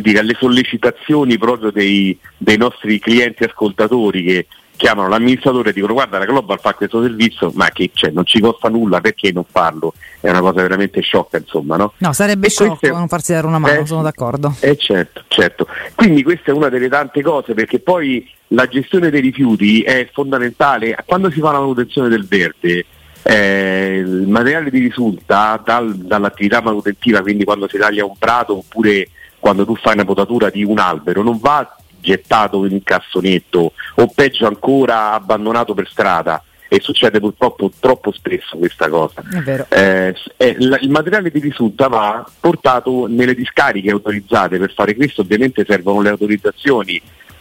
[0.00, 4.46] dire, alle sollecitazioni proprio dei, dei nostri clienti ascoltatori che
[4.76, 8.40] chiamano l'amministratore e dicono guarda la Global fa questo servizio ma che c'è, non ci
[8.40, 9.94] costa nulla perché non farlo?
[10.20, 11.92] È una cosa veramente sciocca insomma no?
[11.98, 14.54] No, sarebbe E sciocco questo- non farsi dare una mano, Eh, sono d'accordo.
[14.60, 15.66] eh certo, certo.
[15.94, 20.96] Quindi questa è una delle tante cose perché poi la gestione dei rifiuti è fondamentale.
[21.04, 22.84] Quando si fa la manutenzione del verde,
[23.22, 29.08] eh, il materiale di risulta dal- dall'attività manutentiva, quindi quando si taglia un prato oppure
[29.38, 31.76] quando tu fai una potatura di un albero, non va
[32.06, 36.42] gettato in un cassonetto o peggio ancora abbandonato per strada.
[36.68, 39.22] E succede purtroppo troppo spesso questa cosa.
[39.68, 45.20] Eh, eh, la- il materiale di risulta va portato nelle discariche autorizzate, per fare questo
[45.20, 47.00] ovviamente servono le autorizzazioni.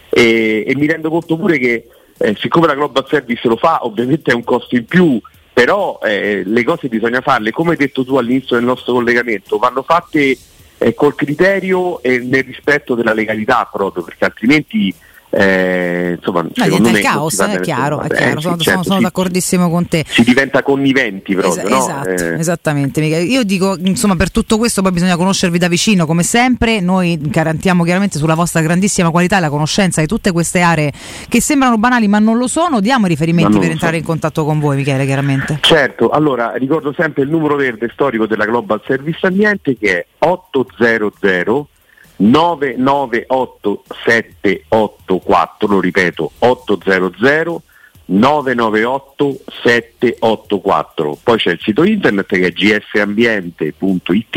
[0.10, 1.88] E, e mi rendo conto pure che
[2.18, 5.20] eh, siccome la Global Service lo fa ovviamente è un costo in più,
[5.52, 9.82] però eh, le cose bisogna farle, come hai detto tu all'inizio del nostro collegamento, vanno
[9.82, 10.38] fatte
[10.78, 14.94] eh, col criterio e nel rispetto della legalità proprio, perché altrimenti
[15.30, 18.84] eh, insomma, No, secondo me il non caos, è chiaro, è chiaro, Eh, sono, certo,
[18.84, 20.06] sono si- d'accordissimo con te.
[20.08, 21.78] si diventa conniventi proprio, Es- no?
[21.78, 23.02] esatto, Eh, esattamente.
[23.02, 23.24] Michele.
[23.24, 26.80] Io dico, insomma, per tutto questo poi bisogna conoscervi da vicino, come sempre.
[26.80, 30.92] Noi garantiamo chiaramente sulla vostra grandissima qualità la conoscenza di tutte queste aree
[31.28, 32.80] che sembrano banali ma non lo sono.
[32.80, 35.58] Diamo riferimenti per entrare in contatto con voi, Michele, chiaramente.
[35.62, 41.68] Certo, allora ricordo sempre il numero verde storico della Global Service Ambiente che è 800
[42.18, 47.62] 998 784, lo ripeto, 800
[48.08, 51.18] 998 784.
[51.24, 54.36] Poi c'è il sito internet che è gsambiente.it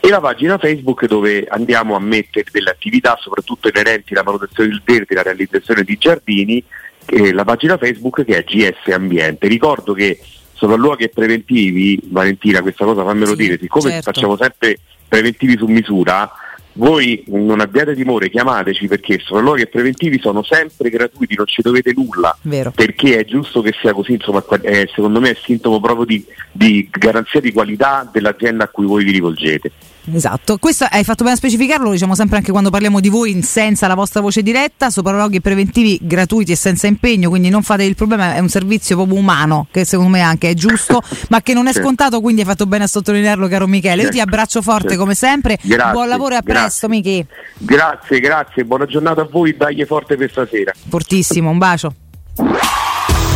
[0.00, 4.82] e la pagina Facebook dove andiamo a mettere delle attività soprattutto inerenti alla manutenzione del
[4.84, 6.62] verde, la realizzazione di giardini
[7.06, 9.48] e la pagina Facebook che è GS Ambiente.
[9.48, 10.20] Ricordo che
[10.52, 14.12] sopralluoghi e preventivi, Valentina, questa cosa fammelo Sì, dire, siccome certo.
[14.12, 14.78] facciamo sempre
[15.08, 16.30] preventivi su misura,
[16.74, 21.92] voi non abbiate timore, chiamateci perché sopralluoghi e preventivi sono sempre gratuiti, non ci dovete
[21.94, 22.36] nulla.
[22.42, 22.70] Vero.
[22.70, 26.88] Perché è giusto che sia così, insomma, eh, secondo me è sintomo proprio di, di
[26.90, 29.70] garanzia di qualità dell'azienda a cui voi vi rivolgete.
[30.12, 33.30] Esatto, questo hai fatto bene a specificarlo, lo diciamo sempre anche quando parliamo di voi
[33.30, 37.84] in senza la vostra voce diretta, sopralluoghi preventivi gratuiti e senza impegno, quindi non fate
[37.84, 41.52] il problema, è un servizio proprio umano che secondo me anche è giusto, ma che
[41.54, 44.02] non è scontato, quindi hai fatto bene a sottolinearlo caro Michele.
[44.02, 46.62] Io ti abbraccio forte come sempre, Grazie, buon lavoro e a grazie.
[46.62, 47.26] presto Michi,
[47.58, 50.72] Grazie, grazie, buona giornata a voi, dagli forte per stasera.
[50.88, 51.94] fortissimo, un bacio.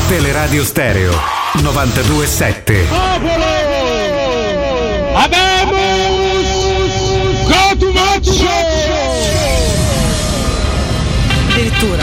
[0.09, 1.13] Teleradio Stereo
[1.63, 2.87] 927.
[11.51, 12.03] Addirittura,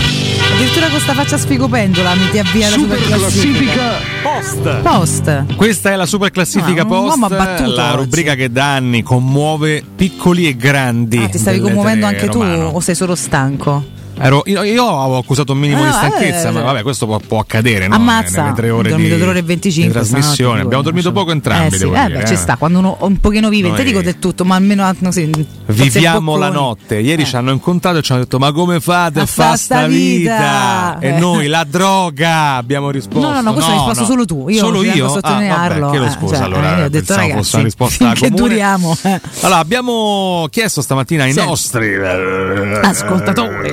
[0.53, 3.91] addirittura con sta faccia sfigopendola mi ti avvia la super classifica.
[4.21, 4.81] Post.
[4.81, 5.55] Post.
[5.55, 7.97] Questa è la super classifica Ah, un post, uomo abbattuto la oggi.
[8.03, 11.17] rubrica che da anni commuove piccoli e grandi.
[11.17, 12.69] Ah, ti stavi commuovendo anche romano.
[12.69, 13.83] tu o sei solo stanco?
[14.23, 17.19] Ero- io, io avevo accusato un minimo Ah, di stanchezza, eh, ma vabbè, questo può,
[17.19, 17.87] può accadere.
[17.87, 17.95] No?
[17.95, 20.61] Ammazza, Nelle tre ho ore dormito di, tre ore e 25 di trasmissione.
[20.61, 21.75] Abbiamo dormito poco entrambi.
[21.75, 22.37] Eh sì, eh, beh, ci eh.
[22.37, 25.29] sta, quando uno un pochino vive, Noi- dico del tutto, ma almeno no, sì,
[25.65, 26.99] Viviamo la notte.
[26.99, 30.97] Ieri ci hanno incontrato e ci hanno detto: Ma come fate a fa sta vita?
[30.97, 30.99] vita?
[30.99, 31.19] E Eh.
[31.19, 33.27] noi la droga abbiamo risposto.
[33.27, 34.49] No, no, no, questo hai risposto solo tu.
[34.49, 35.09] Io solo io?
[35.09, 35.87] sottolinearlo.
[35.87, 36.35] Ah, vabbè, chiedo Eh, scusa.
[36.35, 38.35] cioè, allora, eh, ho detto, ragazzi, una risposta comune.
[38.35, 38.97] duriamo.
[39.03, 39.21] eh.
[39.41, 43.69] Allora, abbiamo chiesto stamattina ai nostri eh, Ascoltatori,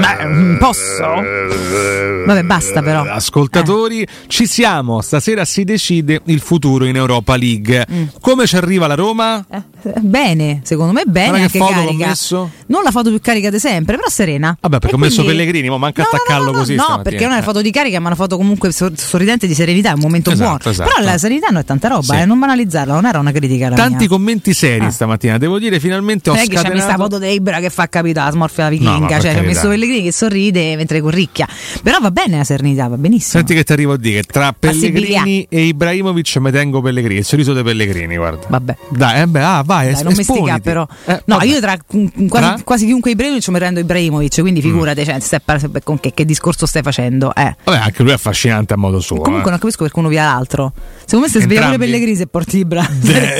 [0.00, 1.04] beh, posso?
[2.26, 3.02] Vabbè, basta però.
[3.02, 5.00] ascoltatori, ci siamo.
[5.00, 7.86] Stasera si decide il futuro in Europa League.
[7.90, 8.04] Mm.
[8.20, 9.44] Come ci arriva la Roma?
[9.50, 9.62] Eh,
[10.00, 11.28] Bene, secondo me bene.
[11.30, 12.06] Guarda che foto ho carica.
[12.06, 12.50] messo.
[12.66, 14.56] Non la foto più carica di sempre, però serena.
[14.60, 16.74] Vabbè, perché E ho messo quindi- Pellegrini, ma manca attaccarlo così.
[16.76, 17.02] No, stamattina.
[17.02, 19.90] perché non è una foto di carica, ma una foto comunque sor- sorridente di serenità,
[19.90, 20.70] è un momento Esatto, buono.
[20.70, 20.88] esatto.
[20.94, 22.20] Però la serenità non è tanta roba, Sì.
[22.20, 24.08] eh, non banalizzarla, non era una critica la Tanti mia.
[24.08, 26.84] commenti seri stamattina, devo dire, finalmente ho Non è che c'è scatenato...
[26.84, 29.46] questa foto dell'Ibra che fa capito la smorfia No, ma vichinga, per cioè carità.
[29.46, 31.46] messo Pellegrini che sorride mentre corricchia.
[31.82, 33.38] Però va bene la serenità, va benissimo.
[33.38, 34.54] Senti che ti arrivo a dire, tra.
[34.58, 38.46] Pellegrini e Ibrahimovic mi tengo Pellegrini, il sorriso dei Pellegrini, guarda.
[38.48, 38.76] Vabbè.
[38.90, 40.86] Dai, eh beh, ah, vai, Dai, es- non mi stica però.
[41.06, 41.46] Eh, no, vabbè.
[41.46, 42.60] io tra mm, quasi, Tra?
[42.64, 44.62] quasi chiunque Ibrahimovic mi rendo Ibrahimovic, quindi Mm.
[44.62, 47.34] figurate, cioè, stai par- con che, che discorso stai facendo?
[47.34, 47.54] Eh.
[47.64, 49.16] Vabbè, anche lui è affascinante a modo suo.
[49.20, 49.50] Comunque eh.
[49.50, 50.72] non capisco perché uno via l'altro.
[51.04, 51.78] Secondo me se sveglia pure?
[51.78, 52.88] Pellegrini se porti Ibra.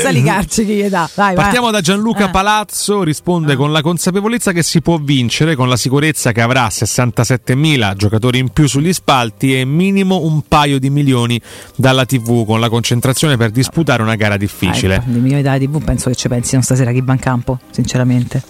[0.03, 1.09] Sali carci chi gli dà.
[1.15, 1.45] Vai, vai.
[1.45, 2.31] Partiamo da Gianluca Eh.
[2.31, 7.95] Palazzo, risponde con la consapevolezza che si può vincere, con la sicurezza che avrà 67.000
[7.95, 11.41] giocatori in più sugli spalti e minimo un paio di milioni
[11.77, 14.97] dalla TV, con la concentrazione per disputare una gara difficile.
[14.97, 18.43] Ah, dei milioni dalla TV penso che ci pensino stasera chi va in campo, sinceramente.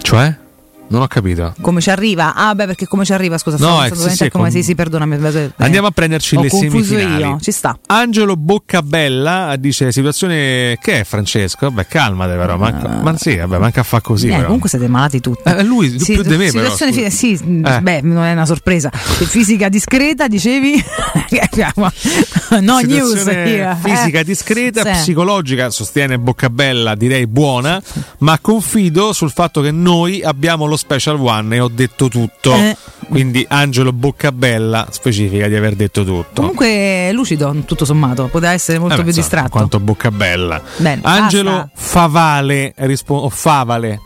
[0.00, 0.42] Cioè?
[0.86, 1.54] Non ho capito.
[1.60, 2.34] Come ci arriva?
[2.34, 3.36] Ah, beh, perché come ci arriva?
[3.38, 5.16] Scusa, No, eh, pensando sì, sì, come con- sì, sì, perdonami.
[5.26, 7.22] eh, Andiamo a prenderci ho le semifinali.
[7.24, 7.76] io, ci sta.
[7.86, 11.68] Angelo Boccabella dice situazione che è Francesco?
[11.70, 14.44] Vabbè, calmate però, manca, ma sì, vabbè, manca a fa così Eh, però.
[14.44, 15.42] comunque siete malati tutti.
[15.48, 17.08] Eh, lui più di me, però, situazione scusa.
[17.10, 17.80] fi- sì, Eh.
[17.80, 18.90] beh, non è una sorpresa.
[18.92, 20.74] Fisica discreta, dicevi?
[22.60, 23.24] no, news.
[23.24, 24.24] Io, fisica eh.
[24.24, 24.90] discreta, Sì.
[25.00, 27.82] psicologica, sostiene Boccabella, direi buona,
[28.18, 32.54] ma confido sul fatto che noi abbiamo lo special one e ho detto tutto.
[32.54, 32.76] Eh.
[33.08, 36.40] Quindi Angelo Boccabella specifica di aver detto tutto.
[36.40, 39.50] Comunque lucido, tutto sommato, poteva essere molto Eh più insomma, distratto.
[39.50, 40.62] Quanto Boccabella.
[40.78, 41.70] Bene, Angelo basta.
[41.74, 44.00] Favale, rispo- o Favale.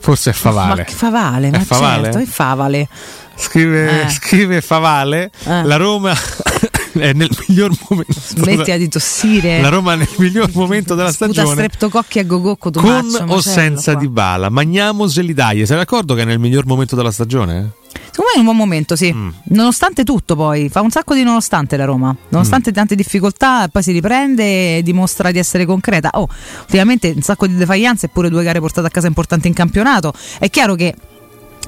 [0.00, 0.68] Forse è Favale.
[0.76, 2.02] Ma che favale, È ma Favale?
[2.04, 2.88] certo, è favale.
[3.36, 4.08] Scrive, Eh.
[4.10, 5.62] scrive Favale, Eh.
[5.64, 6.12] la Roma
[7.02, 8.12] è nel miglior momento.
[8.18, 9.60] Smettila di tossire.
[9.60, 11.54] La Roma è nel miglior momento della Sputa stagione.
[11.54, 15.66] streptococchi a gogocco Con o senza di bala, Magnamoseli dai.
[15.66, 17.72] Sei d'accordo che è nel miglior momento della stagione?
[18.18, 19.12] Secondo me è un buon momento, sì.
[19.12, 19.28] Mm.
[19.44, 22.10] Nonostante tutto, poi fa un sacco di nonostante la Roma.
[22.12, 22.26] Mm.
[22.30, 26.10] Nonostante tante difficoltà, poi si riprende e dimostra di essere concreta.
[26.14, 26.28] Oh,
[26.62, 30.12] ultimamente un sacco di defaglianze e pure due gare portate a casa importanti in campionato.
[30.38, 30.94] È chiaro che.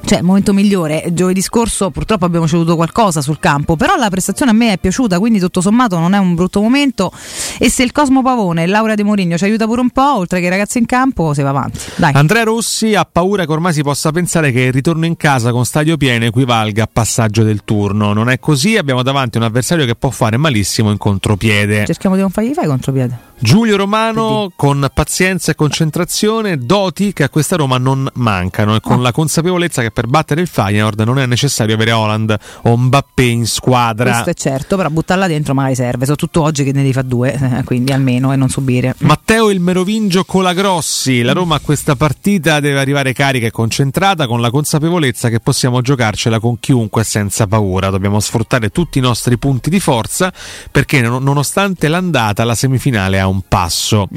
[0.03, 4.51] Cioè, il momento migliore, giovedì scorso purtroppo abbiamo ceduto qualcosa sul campo, però la prestazione
[4.51, 7.11] a me è piaciuta, quindi tutto sommato non è un brutto momento
[7.57, 10.39] e se il Cosmo Pavone e Laura De Mourinho ci aiuta pure un po', oltre
[10.39, 11.79] che i ragazzi in campo, si va avanti.
[11.95, 12.11] Dai.
[12.13, 15.65] Andrea Rossi ha paura che ormai si possa pensare che il ritorno in casa con
[15.65, 18.11] stadio pieno equivalga a passaggio del turno.
[18.11, 21.85] Non è così, abbiamo davanti un avversario che può fare malissimo in contropiede.
[21.85, 23.29] Cerchiamo di non fargli fare contropiede.
[23.43, 28.99] Giulio Romano con pazienza e concentrazione, doti che a questa Roma non mancano e con
[28.99, 29.01] Oh.
[29.01, 33.47] la consapevolezza che per battere il Feyenoord non è necessario avere Holland o Mbappé in
[33.47, 34.11] squadra.
[34.11, 37.33] Questo è certo, però buttarla dentro magari serve, soprattutto oggi che ne devi fare due,
[37.33, 38.93] eh, quindi almeno e non subire.
[38.99, 44.39] Matteo il Merovingio Colagrossi, la Roma a questa partita deve arrivare carica e concentrata con
[44.39, 47.89] la consapevolezza che possiamo giocarcela con chiunque senza paura.
[47.89, 50.31] Dobbiamo sfruttare tutti i nostri punti di forza
[50.69, 54.07] perché non- nonostante l'andata la semifinale ha un passo.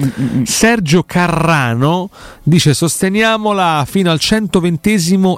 [0.45, 2.11] Sergio Carrano
[2.43, 4.83] dice sosteniamola fino al 120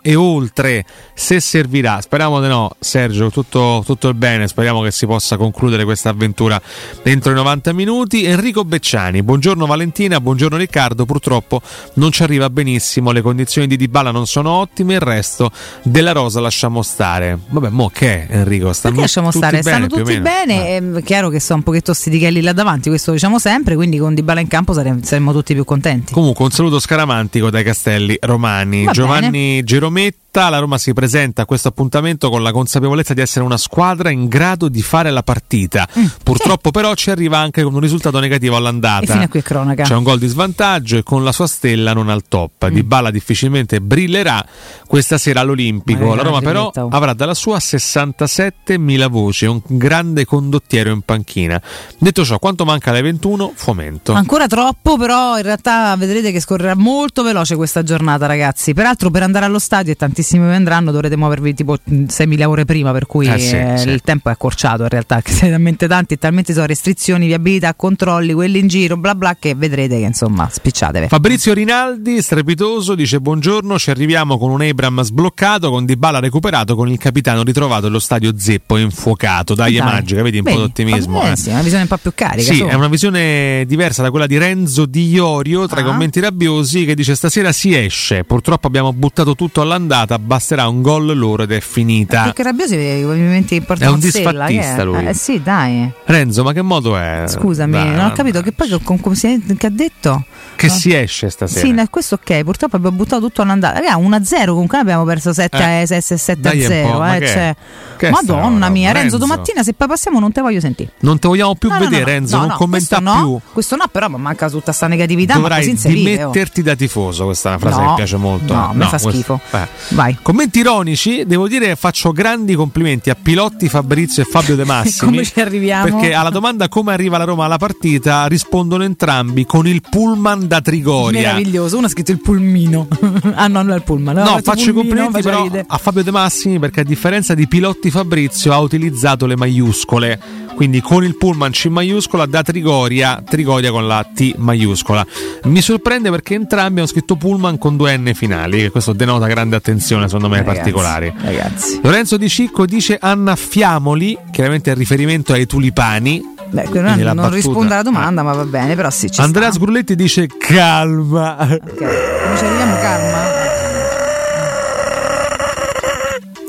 [0.02, 0.84] e oltre
[1.14, 2.00] se servirà.
[2.00, 6.60] Speriamo di no, Sergio, tutto, tutto il bene, speriamo che si possa concludere questa avventura
[7.02, 8.24] entro i 90 minuti.
[8.24, 11.60] Enrico Becciani, buongiorno Valentina, buongiorno Riccardo, purtroppo
[11.94, 15.50] non ci arriva benissimo, le condizioni di Dybala non sono ottime, il resto
[15.82, 17.38] della rosa lasciamo stare.
[17.48, 18.72] Vabbè, mo che Enrico?
[18.72, 19.62] Stanno lasciamo tutti stare?
[19.62, 23.38] bene, Stanno tutti bene, è chiaro che sono un pochetto stitichelli là davanti, questo diciamo
[23.38, 26.12] sempre, quindi con Dybala in campo saremo, saremmo tutti più contenti.
[26.12, 28.84] Comunque un saluto scaramantico dai Castelli Romani.
[28.84, 33.44] Va Giovanni Gerometta, la Roma si presenta a questo appuntamento con la consapevolezza di essere
[33.44, 35.88] una squadra in grado di fare la partita.
[36.22, 39.12] Purtroppo però ci arriva anche con un risultato negativo all'andata.
[39.12, 39.82] fino a qui cronaca.
[39.82, 42.68] C'è un gol di svantaggio e con la sua stella non al top.
[42.68, 44.44] Di Bala difficilmente brillerà
[44.86, 46.14] questa sera all'Olimpico.
[46.14, 51.60] La Roma però avrà dalla sua 67.000 voci, un grande condottiero in panchina.
[51.98, 53.54] Detto ciò, quanto manca alle 21?
[53.58, 54.12] Fomento.
[54.12, 58.74] Ancora troppo, però in realtà vedrete che scorrerà molto veloce questa giornata, ragazzi.
[58.74, 62.64] Peraltro, per andare allo stadio, e tantissimi vi andranno, dovrete muovervi tipo mh, 6.000 ore
[62.66, 63.88] prima, per cui Eh sì, eh, sì.
[63.88, 67.74] il tempo è accorciato in realtà, che siete talmente tanti e talmente sono restrizioni, viabilità,
[67.74, 71.08] controlli, quelli in giro, bla bla, che vedrete che insomma spicciatevi.
[71.08, 76.88] Fabrizio Rinaldi, strepitoso, dice buongiorno, ci arriviamo con un Abram sbloccato, con Dybala recuperato, con
[76.90, 79.54] il capitano ritrovato e lo stadio zeppo infuocato.
[79.54, 79.86] Dai, è Dai.
[79.92, 81.22] magica, vedi un po' Vedi, d'ottimismo.
[81.22, 81.36] eh, eh.
[81.36, 82.52] sì, è una visione un po' più carica.
[82.52, 82.66] Sì, su.
[82.66, 85.86] è una visione opinione diversa da quella di Renzo Di Iorio tra i Ah.
[85.86, 91.16] commenti rabbiosi che dice stasera si esce, purtroppo abbiamo buttato tutto all'andata, basterà un gol
[91.16, 92.24] loro ed è finita.
[92.24, 94.84] Perché Rabbiosi ovviamente importa È un disfattista è?
[94.84, 95.06] lui.
[95.06, 95.90] Eh sì, dai.
[96.04, 97.24] Renzo, ma che modo è?
[97.26, 100.24] Scusami, Dai, non ho capito che poi con, come si è- che ha detto?
[100.56, 101.60] Che si esce stasera.
[101.66, 103.78] Sì, no, questo ok, purtroppo abbiamo buttato tutto all'andata.
[103.78, 106.90] Raga, 1-0, comunque abbiamo perso 7 Eh, a 7 dai un 0.
[106.92, 107.56] po', ma eh, che cioè.
[107.96, 109.16] Che Madonna roba, mia, Renzo, Renzo?
[109.18, 110.92] domattina se poi passiamo non te voglio sentire.
[111.00, 113.12] Non ti vogliamo più No, no, vedere, no, no, Renzo, no, non no, commenta no,
[113.26, 113.38] più.
[113.52, 115.92] Questo no, però ma manca tutta sta negatività, Dovrai vive, oh.
[115.92, 118.54] dimetterti da tifoso, questa è una frase No, che mi piace molto.
[118.54, 119.40] no, mi fa questo- schifo.
[119.52, 119.68] eh.
[119.90, 120.18] Vai.
[120.22, 125.10] Commenti ironici, devo dire faccio grandi complimenti a Pilotti, Fabrizio e Fabio De Massimi.
[125.12, 125.84] Come ci arriviamo?
[125.84, 130.60] Perché alla domanda come arriva la Roma alla partita rispondono entrambi con il pullman da
[130.60, 131.20] Trigoria.
[131.20, 132.86] Meraviglioso, uno ha scritto il pulmino.
[133.34, 134.14] ah no, non è il pullman.
[134.14, 137.90] No, detto faccio i complimenti però a Fabio De Massimi perché a differenza di Pilotti
[137.90, 140.44] Fabrizio ha utilizzato le maiuscole.
[140.56, 145.06] Quindi con il pullman C maiuscola da Trigoria, Trigoria con la T maiuscola.
[145.44, 149.54] Mi sorprende perché entrambi hanno scritto pullman con due N finali, che questo denota grande
[149.54, 151.12] attenzione secondo me ai particolari.
[151.14, 151.78] Ragazzi.
[151.82, 156.34] Lorenzo Di Cicco dice annaffiamoli, chiaramente il riferimento ai tulipani.
[156.48, 159.58] Beh, non battuta- risponde alla domanda, ma va bene, però sì, ci Andrea sta.
[159.58, 161.36] Sgrulletti dice calma.
[161.36, 163.25] Come ci arriviamo, calma?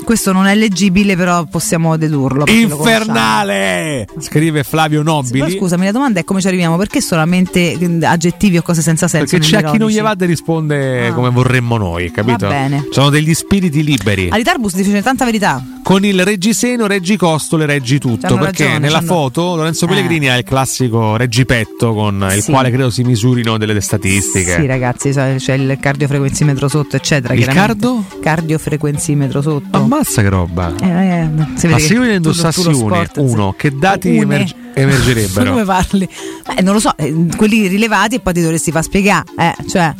[0.08, 2.44] Questo non è leggibile, però possiamo dedurlo.
[2.46, 4.06] Infernale!
[4.18, 5.50] Scrive Flavio Però Nobili.
[5.58, 6.78] scusami, la domanda è come ci arriviamo?
[6.78, 9.36] Perché solamente eh, aggettivi o cose senza senso?
[9.36, 11.12] Perché c'è chi non gli va e risponde Ah.
[11.12, 12.46] come vorremmo noi, capito?
[12.46, 12.86] Va bene.
[12.90, 14.28] Sono degli spiriti liberi.
[14.30, 15.62] Alitarbus dice tanta verità.
[15.82, 18.26] Con il reggiseno, reggicostole, reggi tutto.
[18.28, 19.88] C'hanno Perché ragione, nella c'hanno- foto Lorenzo Eh.
[19.88, 22.50] Pellegrini ha il classico reggipetto con il Sì.
[22.50, 24.56] quale credo si misurino delle statistiche.
[24.58, 27.34] Sì, ragazzi, c'è il cardiofrequenzimetro sotto, eccetera.
[27.34, 28.04] Il cardo?
[28.22, 29.78] Cardiofrequenzimetro sotto.
[29.98, 30.74] Ammazza che roba.
[30.80, 35.50] Eh, eh, Ma se io ne indossassi sport, uno, che dati emerg- emergerebbero?
[35.50, 36.08] Come parli?
[36.56, 39.24] Eh, non lo so, eh, quelli rilevati e poi ti dovresti far spiegare.
[39.36, 39.92] Eh, cioè,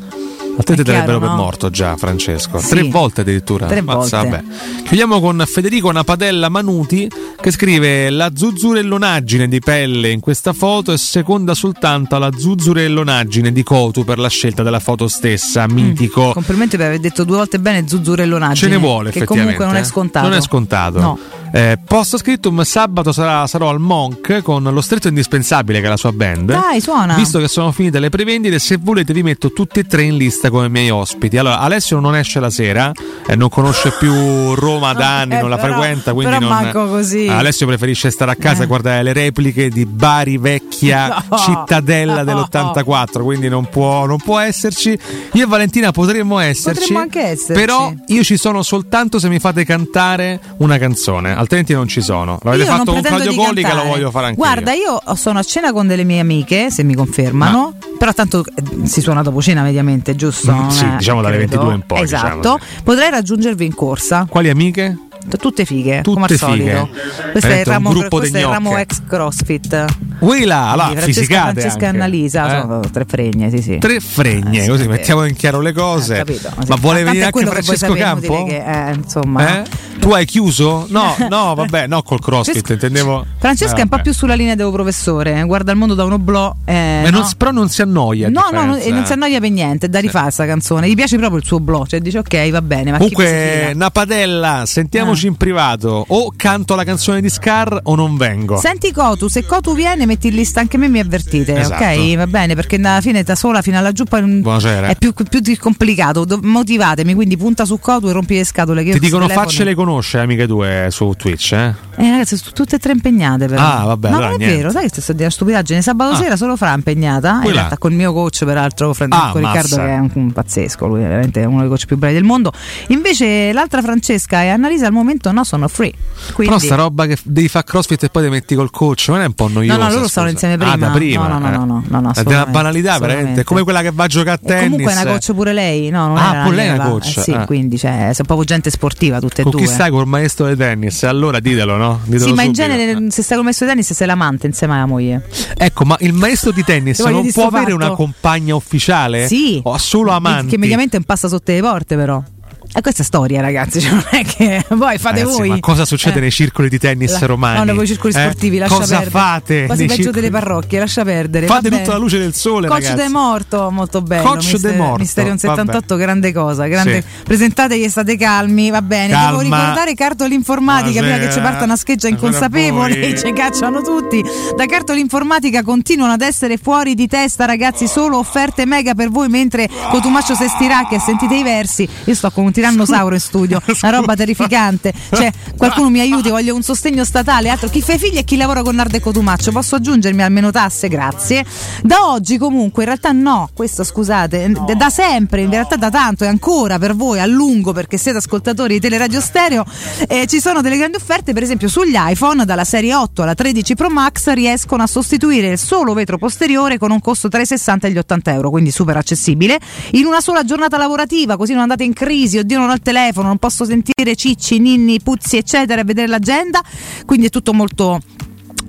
[0.58, 1.36] A te ti darebbero chiaro, per no?
[1.36, 2.58] morto già, Francesco.
[2.58, 2.68] Sì.
[2.70, 3.66] Tre volte addirittura.
[3.66, 4.42] Tre Ammazza, volte.
[4.44, 4.82] vabbè.
[4.82, 7.08] Chiudiamo con Federico Napadella Manuti
[7.40, 13.62] che scrive la zuzzurellonaggine di pelle in questa foto è seconda soltanto alla zuzzurellonaggine di
[13.62, 15.66] Cotu per la scelta della foto stessa.
[15.68, 16.32] Mitico.
[16.32, 18.56] complimenti per aver detto due volte bene zuzzurellonaggine.
[18.56, 19.54] Ce ne vuole Che effettivamente.
[19.56, 19.88] comunque non è eh.
[19.88, 20.28] scontato.
[20.28, 21.00] Non è scontato.
[21.00, 21.18] No.
[21.50, 25.96] Eh, post scriptum sabato sarà- sarò al Monk con lo stretto indispensabile che è la
[25.96, 26.50] sua band.
[26.52, 27.14] Dai, suona.
[27.14, 30.50] Visto che sono finite le prevendite, se volete vi metto tutti e tre in lista
[30.50, 31.38] come miei ospiti.
[31.38, 32.92] Allora, Alessio non esce la sera,
[33.26, 36.62] eh, non conosce più Roma da anni, Eh, non la però- frequenta, quindi però non...
[36.62, 37.28] manco così.
[37.28, 38.64] Alessio preferisce stare a casa Eh.
[38.64, 41.36] e guardare le repliche di Bari vecchia No.
[41.38, 42.24] cittadella No.
[42.24, 44.98] dell'84, quindi non può, non può esserci.
[45.32, 47.52] Io e Valentina potremmo esserci, Potremmo anche esserci.
[47.52, 52.38] però io ci sono soltanto se mi fate cantare una canzone, altrimenti non ci sono.
[52.42, 55.00] L'avete Io fatto con Claudio di Colli che lo voglio fare anche Guarda, io.
[55.14, 57.74] sono a cena con delle mie amiche, se mi confermano.
[57.98, 60.52] Però tanto eh, si suona dopo cena mediamente, giusto?
[60.52, 61.50] Mm, sì, diciamo dalle credo.
[61.52, 62.36] 22 in poi, Esatto.
[62.36, 64.26] diciamo, Potrei raggiungervi in corsa.
[64.28, 64.96] Quali amiche?
[65.36, 66.38] Tutte fighe, Tutte come al fighe.
[66.38, 66.88] solito.
[67.32, 69.84] Questo è il ramo, questo è il ramo ex CrossFit.
[70.18, 71.96] Quella, là, Quindi Francesca, fisicate Francesca e anche.
[71.96, 72.60] Annalisa Eh?
[72.60, 73.78] sono tre fregne, sì, sì.
[73.78, 74.88] Tre fregne, Eh, sì, così sì.
[74.88, 76.14] mettiamo in chiaro le cose.
[76.14, 76.50] Eh, capito.
[76.66, 78.44] Ma vuole Tanto venire è anche Francesco Campo?
[78.44, 79.62] Che, eh, insomma.
[79.62, 79.62] Eh?
[79.98, 80.86] Tu hai chiuso?
[80.90, 83.24] No, no, vabbè, no col crossfit, intendevo.
[83.38, 84.02] Francesca Eh, è un po' vabbè.
[84.02, 86.52] più sulla linea del professore, guarda il mondo da un oblò.
[86.64, 87.28] eh, Ma non- no.
[87.36, 88.28] però non si annoia.
[88.28, 88.88] No, no, no, differenza.
[88.88, 90.88] e non si annoia per niente, da rifare sta canzone.
[90.88, 93.72] Gli piace proprio il suo blog, cioè dice ok, va bene, ma Comunque?
[93.74, 95.28] Napadella, sentiamoci Ah.
[95.28, 96.04] in privato.
[96.08, 98.58] O canto la canzone di Scar o non vengo.
[98.58, 101.82] Senti Cotu, se Cotu viene metti in lista anche me mi avvertite, Esatto.
[101.84, 102.16] ok?
[102.16, 104.88] Va bene, perché alla fine da sola fino alla giù poi Buonasera.
[104.88, 106.26] è più, più complicato.
[106.42, 108.82] Motivatemi, quindi punta su Cotu e rompi le scatole.
[108.84, 111.74] Che Ti dicono questi telefoni- faccele conosce, amiche tue, su Twitch, eh?
[111.96, 113.60] Eh ragazzi, sono tutte e tre impegnate però.
[113.60, 114.56] Ah, vabbè, No, allora non è niente.
[114.56, 115.82] vero, sai che sto una stupidaggine.
[115.82, 116.16] Sabato Ah.
[116.16, 117.40] sera solo Fra impegnata.
[117.44, 119.84] In realtà con il mio coach, peraltro, Francesco Ah, Riccardo, mazza.
[119.84, 122.52] che è un, un pazzesco, lui è veramente uno dei coach più bravi del mondo.
[122.88, 125.92] Invece l'altra Francesca e Annalisa al momento no, sono free.
[126.32, 126.54] Quindi...
[126.54, 129.24] Però sta roba che devi fare crossfit e poi ti metti col coach, non è
[129.26, 129.76] un po' noiosa?
[129.76, 130.10] No, no, loro scusa?
[130.10, 130.76] stavano insieme Ah, prima.
[130.86, 131.26] da prima.
[131.28, 131.50] No, no, no, eh.
[131.56, 133.40] no, no, no, È assolutamente, banalità, veramente.
[133.40, 134.70] È come quella che va a giocare a tennis.
[134.70, 136.06] comunque è una coach pure lei, no?
[136.08, 137.44] Non Ah, pure lei è una mia, coach, eh sì, ah.
[137.46, 139.60] quindi cioè, sono proprio gente sportiva tutte e Con due.
[139.62, 141.02] chi stai col maestro di tennis?
[141.04, 142.00] Allora ditelo, no?
[142.04, 142.72] Ditelo Sì, ma in subito.
[142.74, 145.26] genere se stai con il messo di tennis sei l'amante insieme alla moglie.
[145.56, 149.26] Ecco, ma il maestro di tennis non può avere una compagna ufficiale?
[149.26, 149.60] Sì.
[149.62, 150.50] O solo amanti?
[150.50, 152.22] Che mediamente non passa sotto le porte però.
[152.70, 155.48] E questa è storia, ragazzi, cioè non è che poi fate Ragazzi, voi.
[155.48, 156.20] ma cosa succede Eh.
[156.20, 157.58] nei circoli di tennis La- romani?
[157.58, 158.20] No, nei voi circoli Eh?
[158.20, 159.10] sportivi, lascia Cosa perdere.
[159.10, 159.66] fate?
[159.66, 161.46] Quasi peggio circoli- delle parrocchie, lascia perdere.
[161.46, 163.02] Fate tutta la luce del sole, Coach ragazzi.
[163.02, 164.22] de Morto, molto bello.
[164.28, 165.56] Coach de Mister- Morto, Mysterion vabbè.
[165.56, 166.66] 78, grande cosa.
[166.66, 167.02] Grande...
[167.02, 167.22] Sì.
[167.24, 169.12] Presentatevi e state calmi, va bene.
[169.12, 169.28] Calma.
[169.30, 173.16] Devo ricordare Cartoli Informatica, prima che ci parta una scheggia inconsapevole, voi.
[173.18, 174.22] ci cacciano tutti.
[174.56, 177.88] Da Cartoli Informatica continuano ad essere fuori di testa, ragazzi.
[177.88, 181.88] Solo offerte mega per voi mentre Cotumaccio se stiracchia e sentite i versi.
[182.04, 184.92] Io sto con un tirannosauro in studio, una roba terrificante.
[185.10, 187.48] Cioè, qualcuno mi aiuti, voglio un sostegno statale.
[187.50, 189.52] Altro chi fa i figli e chi lavora con Nardo e Cotumaccio.
[189.52, 190.88] Posso aggiungermi almeno tasse?
[190.88, 191.44] Grazie.
[191.82, 196.24] Da oggi, comunque, in realtà no, questo scusate, d- da sempre, in realtà da tanto
[196.24, 199.64] e ancora per voi a lungo perché siete ascoltatori di Teleradio Stereo,
[200.08, 203.74] eh, ci sono delle grandi offerte, per esempio sugli iPhone dalla serie 8 alla 13
[203.74, 207.86] Pro Max riescono a sostituire il solo vetro posteriore con un costo tra i 60
[207.86, 209.58] e gli 80 euro, quindi super accessibile,
[209.92, 213.28] in una sola giornata lavorativa, così non andate in crisi, oddio non ho il telefono,
[213.28, 216.62] non posso sentire cicci, ninni, puzzi eccetera e vedere l'agenda,
[217.04, 218.00] quindi è tutto molto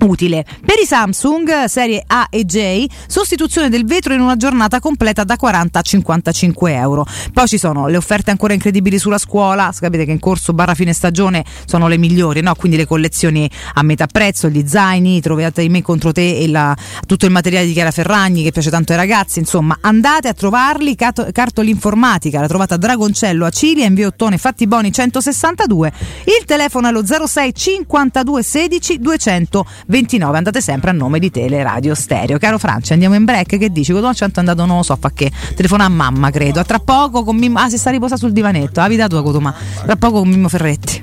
[0.02, 0.44] utile.
[0.64, 5.36] Per i Samsung serie A e J, sostituzione del vetro in una giornata completa da
[5.36, 7.06] 40 a 55 euro.
[7.32, 10.92] Poi ci sono le offerte ancora incredibili sulla scuola, sapete che in corso barra fine
[10.92, 12.54] stagione sono le migliori, no?
[12.54, 17.26] quindi le collezioni a metà prezzo, gli zaini, trovate me contro te e la- tutto
[17.26, 21.28] il materiale di Chiara Ferragni che piace tanto ai ragazzi, insomma andate a trovarli, Cato-
[21.32, 25.92] Cartoli Informatica, la trovate a Dragoncello a Cilia, in via Ottone Fattiboni 162,
[26.24, 28.98] il telefono è lo 06 52 16
[29.90, 32.38] 229, andate sempre a nome di Tele Radio Stereo.
[32.38, 33.90] Caro Francia, andiamo in break, che dici?
[33.90, 37.24] Cotumaccio è andato, non lo so, fa che telefona a mamma, credo, a tra poco
[37.24, 39.52] con Mimmo, ah si sta riposando sul divanetto, la vita tua Cotuma,
[39.84, 41.02] tra poco con Mimmo Ferretti.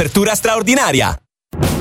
[0.00, 1.14] apertura straordinaria.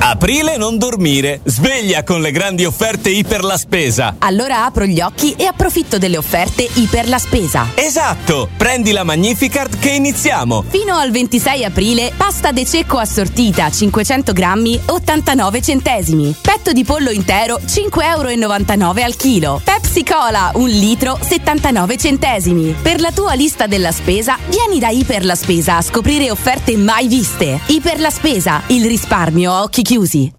[0.01, 4.15] Aprile non dormire, sveglia con le grandi offerte Iper la Spesa.
[4.19, 7.67] Allora apro gli occhi e approfitto delle offerte Iper la Spesa.
[7.75, 10.63] Esatto, prendi la Magnificard che iniziamo.
[10.67, 16.33] Fino al 26 aprile, pasta de cecco assortita 500 grammi 89 centesimi.
[16.41, 19.61] Petto di pollo intero 5,99 euro al chilo.
[19.63, 22.75] Pepsi Cola 1 litro 79 centesimi.
[22.81, 27.07] Per la tua lista della spesa, vieni da Iper la Spesa a scoprire offerte mai
[27.07, 27.59] viste.
[27.67, 30.39] Iper la Spesa, il risparmio occhi chiusi.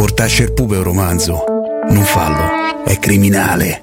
[0.00, 1.44] Portasce il pupe un romanzo.
[1.90, 3.82] Non fallo, è criminale.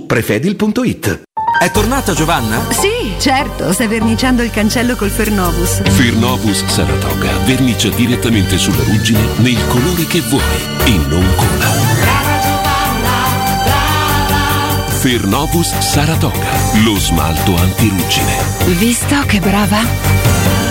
[0.00, 1.22] prefedil.it.
[1.58, 2.60] È tornata Giovanna?
[2.70, 5.80] Sì, certo, sta verniciando il cancello col Fernovus.
[5.82, 10.42] Fernovus Saratoga vernicia direttamente sulla ruggine nel colore che vuoi
[10.84, 11.72] e non cola.
[14.88, 16.50] Fernovus Saratoga,
[16.82, 18.36] lo smalto antiruggine.
[18.78, 20.63] Visto che brava?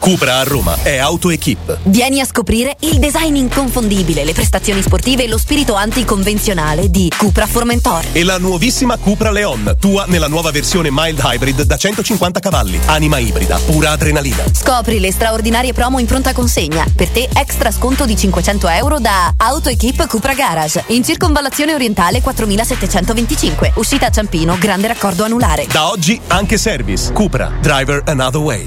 [0.00, 1.80] Cupra a Roma è AutoEquip.
[1.82, 7.46] Vieni a scoprire il design inconfondibile, le prestazioni sportive e lo spirito anticonvenzionale di Cupra
[7.46, 8.06] Formentor.
[8.12, 13.18] E la nuovissima Cupra Leon, tua nella nuova versione mild hybrid da 150 cavalli, anima
[13.18, 14.42] ibrida, pura adrenalina.
[14.50, 16.86] Scopri le straordinarie promo in pronta consegna.
[16.96, 20.82] Per te extra sconto di 500 euro da AutoEquip Cupra Garage.
[20.88, 23.72] In circonvallazione orientale 4725.
[23.74, 25.66] Uscita a Ciampino, grande raccordo anulare.
[25.70, 27.12] Da oggi anche service.
[27.12, 28.66] Cupra, driver another way.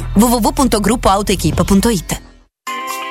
[1.24, 2.22] www.gruppoautoequip.it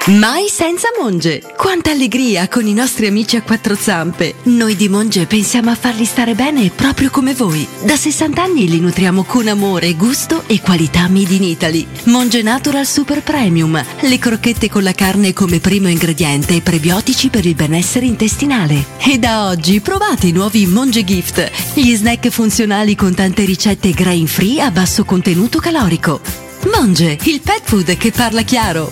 [0.07, 1.41] Mai senza Monge!
[1.57, 4.35] Quanta allegria con i nostri amici a quattro zampe!
[4.45, 7.65] Noi di Monge pensiamo a farli stare bene proprio come voi.
[7.85, 11.87] Da 60 anni li nutriamo con amore, gusto e qualità made in Italy.
[12.07, 17.47] Monge Natural Super Premium, le crocchette con la carne come primo ingrediente e prebiotici per
[17.47, 18.85] il benessere intestinale.
[18.99, 24.27] E da oggi provate i nuovi Monge Gift, gli snack funzionali con tante ricette grain
[24.27, 26.52] free a basso contenuto calorico.
[26.71, 28.91] Monge, il pet food che parla chiaro.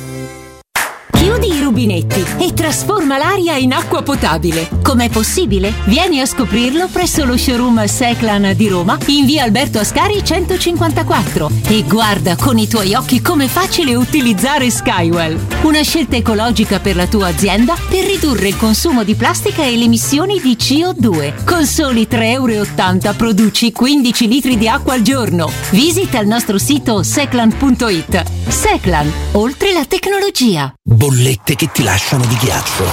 [1.12, 4.68] Chiudi rubinetti e trasforma l'aria in acqua potabile.
[4.82, 5.72] Com'è possibile?
[5.84, 11.84] Vieni a scoprirlo presso lo showroom Seclan di Roma in via Alberto Ascari 154 e
[11.84, 15.38] guarda con i tuoi occhi com'è facile utilizzare Skywell.
[15.62, 19.84] Una scelta ecologica per la tua azienda per ridurre il consumo di plastica e le
[19.84, 21.44] emissioni di CO2.
[21.44, 25.50] Con soli 3,80 euro produci 15 litri di acqua al giorno.
[25.70, 28.48] Visita il nostro sito seclan.it.
[28.48, 30.74] Seclan, oltre la tecnologia.
[30.82, 32.86] Bollette che ti lasciano di ghiaccio.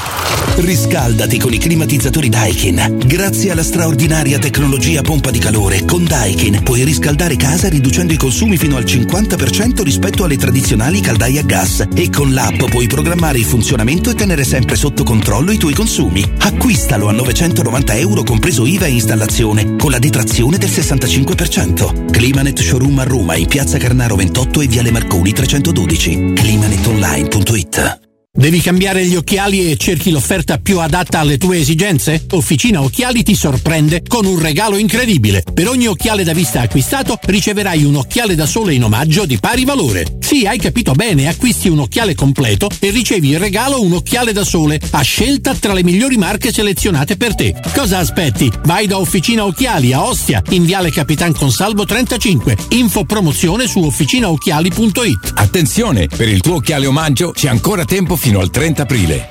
[0.57, 2.98] Riscaldati con i climatizzatori Daikin.
[3.06, 8.57] Grazie alla straordinaria tecnologia pompa di calore, con Daikin puoi riscaldare casa riducendo i consumi
[8.57, 13.45] fino al 50% rispetto alle tradizionali caldaie a gas e con l'app puoi programmare il
[13.45, 16.30] funzionamento e tenere sempre sotto controllo i tuoi consumi.
[16.39, 22.11] Acquistalo a 990 euro compreso IVA e installazione con la detrazione del 65%.
[22.11, 26.34] Climanet Showroom a Roma in piazza Carnaro 28 e viale Marconi 312.
[26.34, 28.06] climanetonline.it
[28.38, 32.23] Devi cambiare gli occhiali e cerchi l'offerta più adatta alle tue esigenze?
[32.34, 35.43] Officina Occhiali ti sorprende con un regalo incredibile.
[35.51, 39.65] Per ogni occhiale da vista acquistato riceverai un occhiale da sole in omaggio di pari
[39.65, 40.18] valore.
[40.19, 44.43] Sì, hai capito bene, acquisti un occhiale completo e ricevi in regalo un occhiale da
[44.43, 47.55] sole a scelta tra le migliori marche selezionate per te.
[47.73, 48.51] Cosa aspetti?
[48.65, 52.55] Vai da Officina Occhiali a Ostia, in Viale Capitan Consalvo 35.
[52.69, 55.31] Info promozione su officinaocchiali.it.
[55.34, 59.29] Attenzione, per il tuo occhiale omaggio c'è ancora tempo fino al 30 aprile.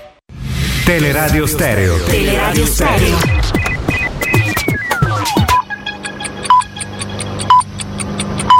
[0.85, 2.02] Teleradio Stereo.
[2.05, 3.18] Teleradio Stereo.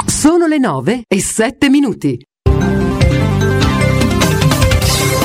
[0.06, 2.18] Sono le 9 e 7 minuti.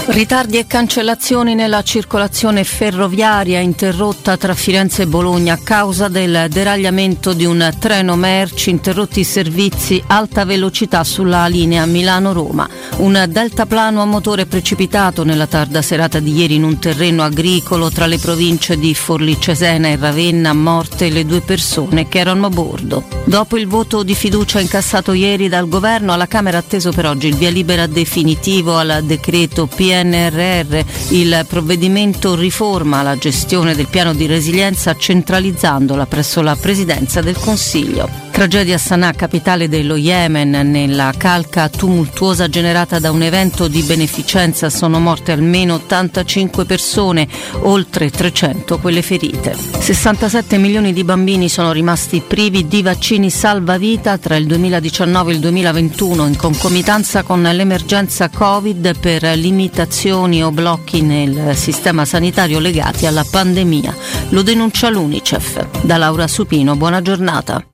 [0.04, 7.34] Ritardi e cancellazioni nella circolazione ferroviaria interrotta tra Firenze e Bologna a causa del deragliamento
[7.34, 12.68] di un treno merci, interrotti i servizi alta velocità sulla linea Milano-Roma.
[12.98, 18.08] Un deltaplano a motore precipitato nella tarda serata di ieri in un terreno agricolo tra
[18.08, 23.04] le province di Forlì Cesena e Ravenna, morte le due persone che erano a bordo.
[23.24, 27.36] Dopo il voto di fiducia incassato ieri dal governo, alla Camera atteso per oggi il
[27.36, 29.68] via libera definitivo al decreto
[30.02, 30.84] PNRR.
[31.10, 38.31] Il provvedimento riforma la gestione del piano di resilienza centralizzandola presso la Presidenza del Consiglio.
[38.32, 45.00] Tragedia Sana'a, capitale dello Yemen, nella calca tumultuosa generata da un evento di beneficenza sono
[45.00, 47.28] morte almeno 85 persone,
[47.60, 49.56] oltre 300 quelle ferite.
[49.56, 55.40] 67 milioni di bambini sono rimasti privi di vaccini salvavita tra il 2019 e il
[55.40, 63.26] 2021 in concomitanza con l'emergenza Covid per limitazioni o blocchi nel sistema sanitario legati alla
[63.30, 63.96] pandemia.
[64.30, 65.82] Lo denuncia l'UNICEF.
[65.82, 67.71] Da Laura Supino, buona giornata.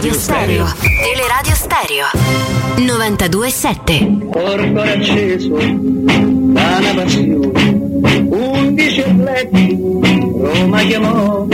[0.00, 0.66] Teleradio Stereo.
[0.80, 2.06] Teleradio Stereo.
[2.78, 4.28] 927.
[4.30, 7.78] Porco acceso da una passione.
[8.30, 9.78] Undici atleti
[10.38, 11.46] Roma chiamò.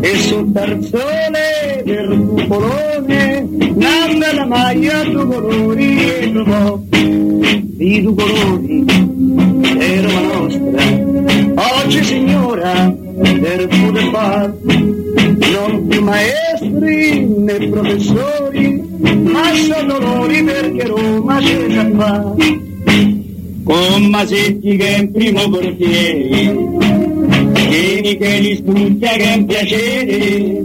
[0.00, 6.80] E sul tarzone del cupolone nanda la maglia due colori e trovò.
[6.90, 8.84] I due colori
[9.78, 11.80] è Roma nostra.
[11.84, 14.58] Oggi signora del football
[15.52, 18.82] non più maestri né professori
[19.22, 22.34] ma sono dolori perché Roma c'è già fa
[23.64, 26.80] con Masetti che è in primo portiere
[27.72, 30.64] Vieni che li studia che è un piacere.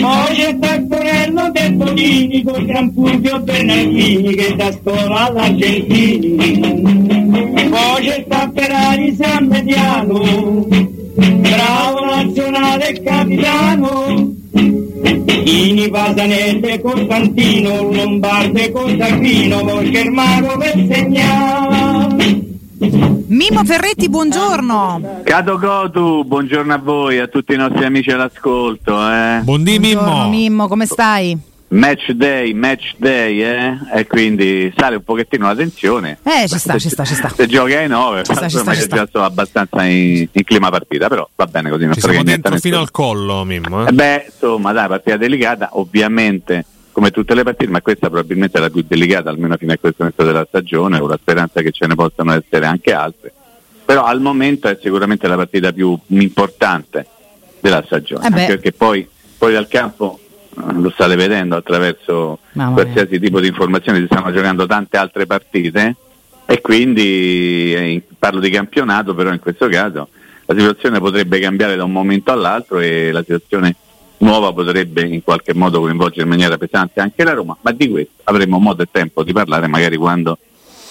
[0.00, 6.36] Poi c'è Taccorello del Tonini con Gran Fulvio Bernardini che da scuola all'Argentini.
[7.70, 14.34] Poi c'è Tapperari San Mediano bravo nazionale capitano
[15.44, 22.50] Ini Pasanese Costantino Lombardo e Costantino poi Germano per segnare
[23.32, 25.22] Mimmo Ferretti, buongiorno.
[25.24, 28.92] Cato Cotu, buongiorno a voi, a tutti i nostri amici all'ascolto.
[29.10, 29.40] Eh.
[29.42, 31.38] Buondì Buongiorno Mimmo, come stai?
[31.72, 33.78] Match day, match day, eh?
[33.94, 36.18] E quindi sale un pochettino la tensione.
[36.22, 37.30] Eh, ci sta, ci sta, ci sta.
[37.30, 39.24] Se giochi ai 9, Ci sta, ci sta, ci sta.
[39.24, 42.80] abbastanza in, in clima partita, però va bene così, non Ci siamo dentro fino nessuno.
[42.80, 43.86] al collo, Mimmo.
[43.86, 43.88] eh.
[43.88, 48.60] Eh Beh, insomma, dai, partita delicata, ovviamente come tutte le partite, ma questa probabilmente è
[48.60, 51.86] la più delicata, almeno fino a questo momento della stagione, con la speranza che ce
[51.86, 53.32] ne possano essere anche altre.
[53.86, 57.06] Però al momento è sicuramente la partita più importante
[57.60, 59.08] della stagione, Eh perché poi,
[59.38, 60.18] poi dal campo
[60.54, 65.96] lo state vedendo attraverso qualsiasi tipo di informazioni, si stanno giocando tante altre partite
[66.44, 70.08] e quindi eh, parlo di campionato, però in questo caso
[70.46, 73.76] la situazione potrebbe cambiare da un momento all'altro e la situazione
[74.18, 78.12] nuova potrebbe in qualche modo coinvolgere in maniera pesante anche la Roma, ma di questo
[78.24, 80.38] avremo modo e tempo di parlare magari quando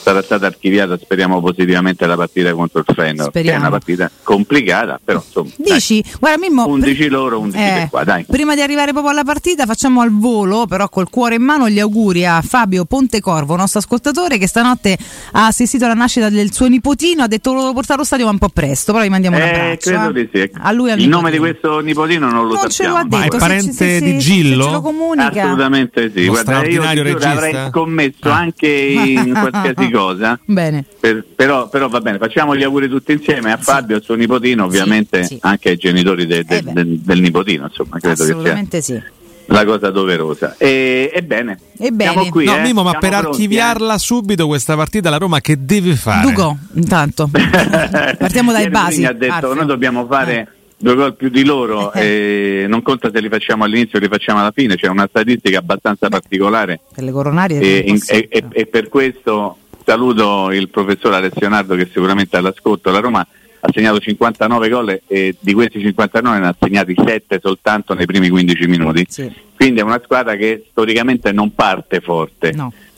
[0.01, 3.59] sarà stata archiviata, speriamo positivamente, la partita contro il Feyenoord, che è Speriamo.
[3.59, 8.25] una partita complicata, però insomma, Dici, guarda Mimmo, 11 loro, 11 Eh, per qua, dai.
[8.29, 11.79] Prima di arrivare proprio alla partita, facciamo al volo, però col cuore in mano, gli
[11.79, 14.97] auguri a Fabio Pontecorvo, nostro ascoltatore, che stanotte
[15.33, 17.23] ha assistito alla nascita del suo nipotino.
[17.23, 18.91] Ha detto volevo portare allo stadio, ma un po' presto.
[18.93, 19.89] Però gli mandiamo un Eh, abbraccio.
[19.89, 20.13] credo eh.
[20.13, 20.49] di sì.
[20.61, 21.59] A lui al il nome di nipotino.
[21.69, 22.95] questo nipotino non lo Non ce lo sappiamo.
[22.97, 23.17] ha detto.
[23.17, 24.61] Ma è parente se- se- di Gillo?
[24.63, 25.41] Se ce lo comunica.
[25.43, 27.29] Assolutamente sì, Lo guarda, io regista?
[27.31, 30.39] avrei scommesso anche in qualsiasi cosa.
[30.45, 30.83] Bene.
[30.99, 34.63] Per- però, però va bene, facciamo gli auguri tutti insieme a Fabio, al suo nipotino,
[34.65, 35.37] ovviamente sì.
[35.41, 36.73] anche ai genitori de- de- Eh beh.
[36.73, 39.01] del, del nipotino, insomma, credo che sia Assolutamente sì.
[39.47, 40.55] la cosa doverosa.
[40.57, 42.11] E, ebbene, Ebbene.
[42.11, 42.45] siamo qui.
[42.45, 42.61] no, eh?
[42.61, 46.25] Mimmo, ma Siamo per pronti, archiviarla subito questa partita la Roma che deve fare?
[46.27, 47.29] Duco, intanto.
[47.33, 48.15] eh?
[48.17, 49.05] Partiamo dai Ieri basi.
[49.05, 49.53] Ha detto Alfio.
[49.53, 50.47] noi dobbiamo fare
[50.77, 54.39] due gol più di loro e non conta se li facciamo all'inizio o li facciamo
[54.39, 57.59] alla fine, c'è una statistica abbastanza particolare Per le coronarie.
[57.59, 59.57] e, e- e- e per questo
[59.91, 62.91] saluto il professor Alessio Nardo che sicuramente all'ascolto.
[62.91, 67.93] La Roma ha segnato 59 gol e di questi 59 ne ha segnati 7 soltanto
[67.93, 69.05] nei primi 15 minuti.
[69.53, 72.53] Quindi è una squadra che storicamente non parte forte.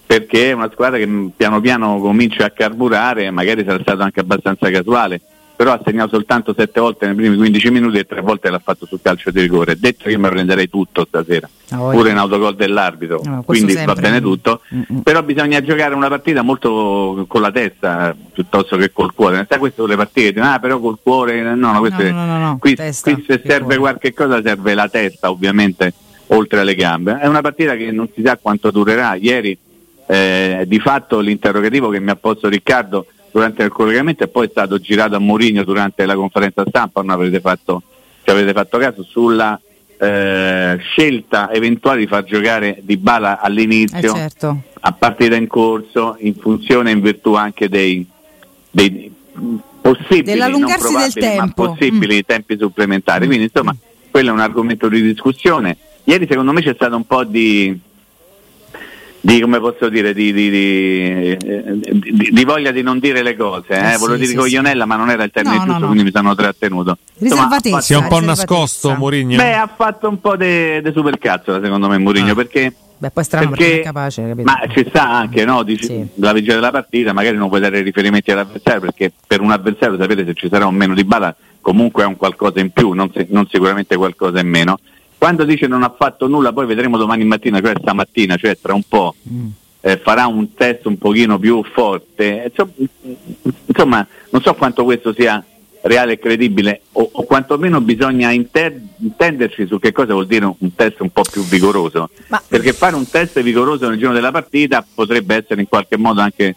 [0.06, 4.70] Perché è una squadra che piano piano comincia a carburare, magari sarà stato anche abbastanza
[4.70, 5.20] casuale,
[5.55, 8.85] però ha segnato soltanto 7 volte nei primi 15 minuti e 3 volte l'ha fatto
[8.85, 9.77] sul calcio di rigore.
[9.77, 11.97] Detto che io mi prenderei tutto stasera, Ah, voglia.
[11.97, 14.01] pure in autogol dell'arbitro, No, questo quindi va sempre.
[14.01, 14.61] bene tutto.
[15.03, 19.45] Però bisogna giocare una partita molto con la testa piuttosto che col cuore.
[19.47, 22.57] Sai queste sono le partite, ah però col cuore, no, no, queste- no, no, no,
[22.59, 25.93] qui, testa, qui se serve qualche cosa serve la testa ovviamente
[26.27, 27.19] oltre alle gambe.
[27.19, 29.13] È una partita che non si sa quanto durerà.
[29.15, 29.55] Ieri
[30.07, 34.49] eh, di fatto l'interrogativo che mi ha posto Riccardo durante il collegamento e poi è
[34.49, 37.81] stato girato a Mourinho durante la conferenza stampa, non avrete fatto,
[38.23, 39.60] ci avete fatto caso, sulla
[39.97, 44.61] eh, scelta eventuale di far giocare Di Bala Eh, all'inizio certo.
[44.81, 48.05] a partita in corso in funzione e in virtù anche dei,
[48.69, 49.11] dei
[49.81, 51.64] possibili, Dell'allungarsi del tempo.
[51.64, 51.65] Mm.
[51.65, 53.26] possibili tempi supplementari.
[53.26, 53.76] Quindi insomma
[54.11, 55.76] quello è un argomento di discussione.
[56.03, 57.80] Ieri secondo me c'è stato un po' di,
[59.25, 63.67] di come posso dire, di, di- di- di- voglia di non dire le cose.
[63.69, 63.93] Eh?
[63.93, 65.85] Eh, Volevo sì, dire sì, coglionella, ma non era il termine No, giusto, no.
[65.87, 66.97] quindi mi sono trattenuto.
[67.19, 69.37] Riservatezza, Si è un po' nascosto Mourinho?
[69.37, 73.49] Beh, ha fatto un po' di supercazzo secondo me Mourinho, perché Beh, poi è strano
[73.51, 74.43] perché, perché- è capace, capito?
[74.51, 75.63] ma ci sta anche, no?
[75.63, 79.97] Dici, la vigilia della partita, magari non puoi dare riferimenti all'avversario perché per un avversario
[79.97, 83.09] sapere se ci sarà o meno di bala comunque è un qualcosa in più, non,
[83.15, 84.79] si- non sicuramente qualcosa in meno.
[85.23, 88.81] Quando dice non ha fatto nulla, poi vedremo domani mattina, cioè stamattina, cioè tra un
[88.85, 89.15] po',
[89.79, 92.43] eh, farà un test un pochino più forte.
[92.49, 92.73] Insomma,
[93.67, 95.41] insomma, non so quanto questo sia
[95.83, 100.55] reale e credibile o, o quantomeno bisogna inter- intenderci su che cosa vuol dire un,
[100.57, 102.09] un test un po' più vigoroso.
[102.45, 106.53] Perché fare un test vigoroso nel giorno della partita potrebbe essere in qualche modo anche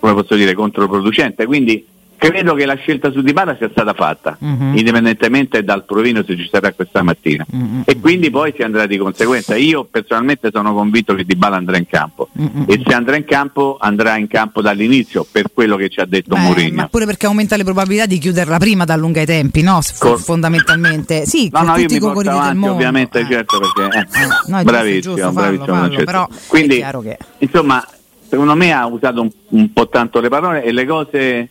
[0.00, 1.46] come posso dire controproducente.
[1.46, 1.86] Quindi
[2.18, 4.76] credo che la scelta su Dybala sia stata fatta, Mhm.
[4.76, 7.46] indipendentemente dal provino se ci sarà questa mattina.
[7.48, 7.82] Mhm.
[7.86, 9.54] E quindi poi si andrà di conseguenza.
[9.56, 12.28] Io personalmente sono convinto che Dybala andrà in campo.
[12.32, 12.64] Mhm.
[12.66, 16.34] E se andrà in campo, andrà in campo dall'inizio, per quello che ci ha detto
[16.34, 16.74] Beh, Mourinho.
[16.82, 19.80] ma pure perché aumenta le probabilità di chiuderla prima da allunga i tempi, no?
[19.98, 21.24] Col- fondamentalmente.
[21.26, 24.62] Sì, No, no, io tutti i mi porto avanti ovviamente, certo, perché eh, no, è
[24.62, 26.04] giusto, bravissimo, fallo, bravissimo fallo, Francesco.
[26.04, 27.86] però è Quindi, chiaro che- insomma,
[28.28, 31.48] secondo me ha usato un, un po' tanto le parole e le cose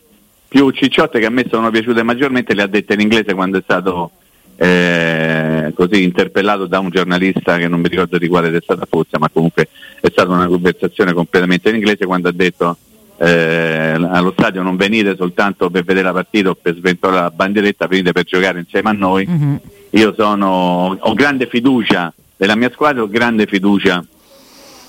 [0.48, 3.62] più cicciotte che a me sono piaciute maggiormente le ha dette in inglese quando è
[3.62, 4.10] stato
[4.56, 9.28] eh, così interpellato da un giornalista che non mi ricordo di quale testata fosse, ma
[9.32, 9.68] comunque
[10.00, 12.76] è stata una conversazione completamente in inglese quando ha detto
[13.18, 17.86] eh, allo stadio non venite soltanto per vedere la partita o per sventolare la bandieretta,
[17.86, 19.26] venite per giocare insieme a noi.
[19.26, 19.60] Mhm.
[19.90, 24.04] Io sono, ho grande fiducia nella mia squadra, ho grande fiducia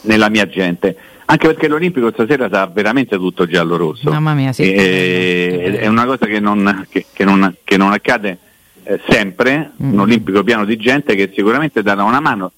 [0.01, 0.95] nella mia gente.
[1.31, 4.09] Anche perché l'Olimpico stasera sarà veramente tutto giallo-rosso.
[4.09, 4.63] Mamma mia, sì.
[4.73, 8.37] E- è una cosa che non, che- che non- che non accade
[8.83, 9.93] eh, sempre, Mm.
[9.93, 12.51] un Olimpico pieno di gente che sicuramente darà una mano,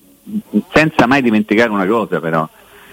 [0.71, 2.47] senza mai dimenticare una cosa però,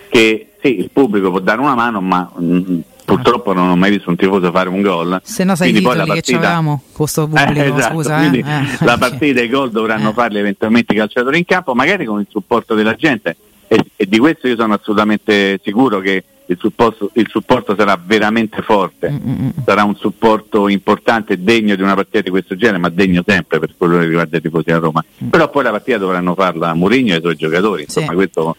[0.09, 4.11] che sì, il pubblico può dare una mano, ma mm, purtroppo non ho mai visto
[4.11, 5.21] un tifoso fare un gol.
[5.23, 8.17] Se no sai Quindi poi la partita- avevamo con sto eh, pubblico, esatto, scusa.
[8.17, 8.29] eh.
[8.29, 8.85] quindi Eh.
[8.85, 12.27] la partita e i gol dovranno farli eventualmente i calciatori in campo, magari con il
[12.29, 13.37] supporto della gente
[13.69, 18.63] e, e di questo io sono assolutamente sicuro che il supporto, il supporto sarà veramente
[18.63, 23.23] forte, Mm, sarà un supporto importante degno di una partita di questo genere, ma degno
[23.27, 25.05] sempre per quello che riguarda i tifosi della Roma.
[25.23, 25.29] Mm.
[25.29, 28.57] Però poi la partita dovranno farla Mourinho e i suoi giocatori, insomma questo,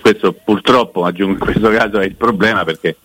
[0.00, 2.96] questo purtroppo aggiungo in questo caso è il problema perché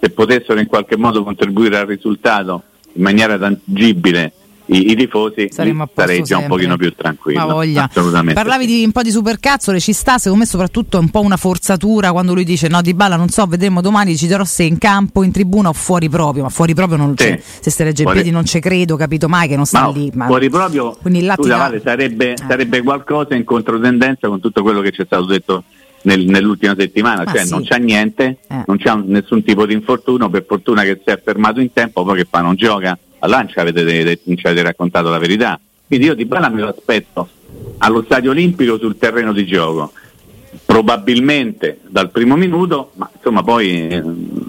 [0.00, 2.62] se potessero in qualche modo contribuire al risultato
[2.92, 4.32] in maniera tangibile
[4.70, 5.62] i, i tifosi posto
[5.94, 6.48] sarei già un sempre.
[6.48, 7.38] pochino più tranquillo.
[7.46, 7.90] Ma voglia.
[8.32, 11.36] Parlavi di un po' di supercazzole, ci sta, secondo me soprattutto è un po' una
[11.36, 14.78] forzatura quando lui dice no Di Balla non so, vedremo domani, ci dirò se in
[14.78, 17.24] campo, in tribuna o fuori proprio, ma fuori proprio non Sì.
[17.24, 19.90] c'è, se ste legge Fuori- piedi non ci credo, capito mai che non sta Ma
[19.90, 20.10] lì.
[20.14, 20.26] Ma...
[20.26, 24.90] fuori proprio Quindi là scusa, Vale, sarebbe, sarebbe qualcosa in controtendenza con tutto quello che
[24.92, 25.64] ci è stato detto
[26.02, 27.50] nel- nell'ultima settimana, Ma cioè sì.
[27.50, 28.62] non c'è niente, Eh.
[28.66, 32.18] non c'è nessun tipo di infortunio, per fortuna che si è fermato in tempo, poi
[32.18, 32.96] che fa non gioca,
[33.48, 35.58] ci avete, ci avete raccontato la verità.
[35.86, 37.28] Quindi io di Bala me lo aspetto
[37.78, 39.92] allo stadio olimpico sul terreno di gioco,
[40.64, 44.02] probabilmente dal primo minuto, ma insomma poi eh,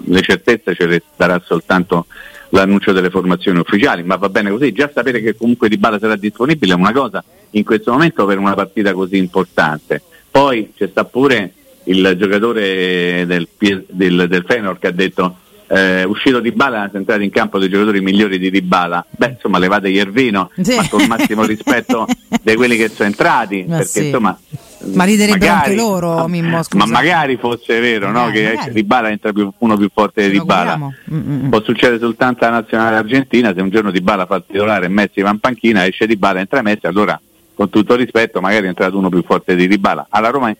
[0.04, 2.06] le certezze ce le darà soltanto
[2.50, 6.16] l'annuncio delle formazioni ufficiali, ma va bene così, già sapere che comunque Di Bala sarà
[6.16, 10.02] disponibile è una cosa in questo momento per una partita così importante.
[10.30, 11.52] Poi c'è sta pure
[11.84, 15.36] il giocatore del, del, del Feyenoord che ha detto
[15.72, 19.28] eh, uscito Di Bala sono entrati in campo dei giocatori migliori di Di Bala beh
[19.36, 20.74] insomma levate Iervino Sì.
[20.76, 22.06] ma con il massimo rispetto
[22.42, 24.04] di quelli che sono entrati Ma perché sì.
[24.06, 24.36] insomma
[24.94, 26.84] Ma riderebbero magari- anche loro, Mimmo, scusa.
[26.84, 28.28] ma magari fosse vero no?
[28.28, 28.72] Eh, che magari.
[28.72, 30.78] Di Bala entra più- uno più forte di Di Bala
[31.48, 34.88] può succedere soltanto alla nazionale argentina se un giorno Di Bala fa il titolare e
[34.88, 37.20] Messi va in panchina esce Di Bala entra Messi allora
[37.54, 40.52] con tutto rispetto magari è entrato uno più forte di Di Bala alla Roma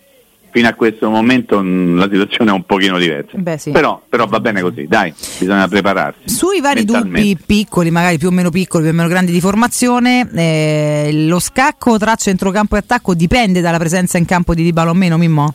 [0.50, 3.70] fino a questo momento mh, la situazione è un pochino diversa Beh, sì.
[3.70, 8.30] però, però va bene così dai bisogna prepararsi Sui vari dubbi piccoli, magari più o
[8.30, 13.14] meno piccoli, più o meno grandi di formazione, eh, lo scacco tra centrocampo e attacco
[13.14, 15.54] dipende dalla presenza in campo di Dybala o meno, Mimmo?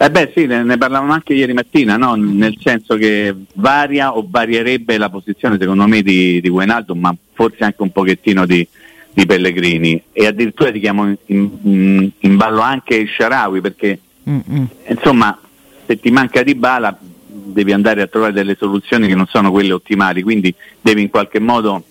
[0.00, 2.14] Eh beh sì, ne, ne parlavamo anche ieri mattina, no?
[2.14, 7.64] nel senso che varia o varierebbe la posizione secondo me di, di Wijnaldum, ma forse
[7.64, 8.64] anche un pochettino di,
[9.12, 11.16] di Pellegrini e addirittura ti chiamo in,
[11.62, 13.98] in- in ballo anche il Sharawi perché
[14.86, 15.38] insomma
[15.86, 19.72] se ti manca di bala devi andare a trovare delle soluzioni che non sono quelle
[19.72, 21.82] ottimali, quindi devi in qualche modo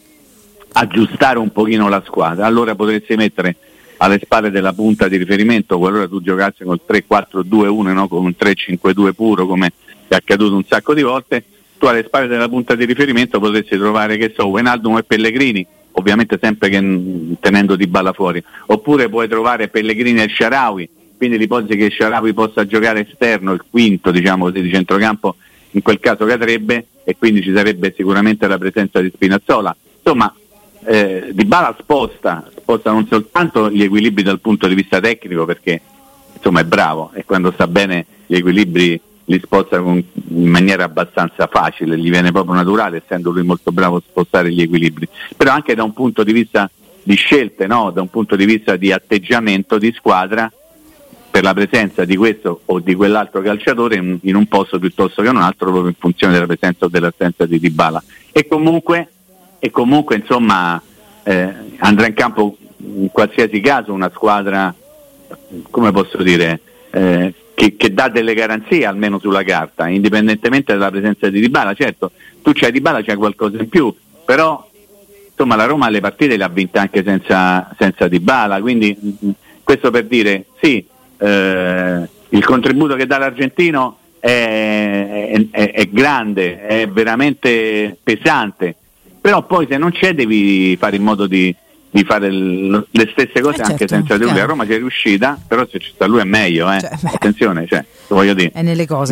[0.73, 2.45] aggiustare un pochino la squadra.
[2.45, 3.55] Allora potresti mettere
[3.97, 8.07] alle spalle della punta di riferimento, qualora tu giocassi col 3-4-2-1, no?
[8.07, 9.71] con un 3-5-2 puro, come
[10.07, 11.43] è accaduto un sacco di volte,
[11.77, 16.37] tu alle spalle della punta di riferimento potresti trovare, che so, Wijnaldum e Pellegrini, ovviamente
[16.39, 16.79] sempre che,
[17.39, 22.65] tenendo di balla fuori, oppure puoi trovare Pellegrini e Sharawi, quindi l'ipotesi che Sharawi possa
[22.65, 25.35] giocare esterno, il quinto diciamo di centrocampo,
[25.71, 29.75] in quel caso cadrebbe e quindi ci sarebbe sicuramente la presenza di Spinazzola.
[29.97, 30.33] Insomma,
[30.85, 35.81] eh, Di Bala sposta, sposta non soltanto gli equilibri dal punto di vista tecnico perché
[36.33, 41.47] insomma è bravo e quando sta bene gli equilibri li sposta con- in maniera abbastanza
[41.47, 45.75] facile, gli viene proprio naturale essendo lui molto bravo a spostare gli equilibri, però anche
[45.75, 46.69] da un punto di vista
[47.03, 47.91] di scelte, no?
[47.91, 50.51] da un punto di vista di atteggiamento di squadra
[51.37, 55.29] per la presenza di questo o di quell'altro calciatore in, in un posto piuttosto che
[55.29, 58.03] in un altro proprio in funzione della presenza o dell'assenza di Dybala.
[58.31, 59.07] E comunque,
[59.59, 60.81] e comunque insomma
[61.21, 64.73] eh, andrà in campo in qualsiasi caso una squadra
[65.69, 66.59] come posso dire
[66.89, 71.75] eh, che, che dà delle garanzie almeno sulla carta indipendentemente dalla presenza di Dybala.
[71.75, 73.93] Certo tu c'hai Dybala c'hai qualcosa in più
[74.25, 74.67] però
[75.29, 79.29] insomma la Roma le partite le ha vinte anche senza, senza Dybala, quindi mh,
[79.63, 80.83] questo per dire sì,
[81.17, 88.75] eh, il contributo che dà l'argentino è, è- è grande, è veramente pesante,
[89.21, 91.53] però poi se non c'è devi fare in modo di,
[91.89, 94.39] di fare il- le stesse cose Eh, anche certo, senza di lui.
[94.39, 96.77] A Roma ci è riuscita, però se ci sta lui è meglio, eh.
[97.03, 98.51] attenzione, cioè, voglio dire.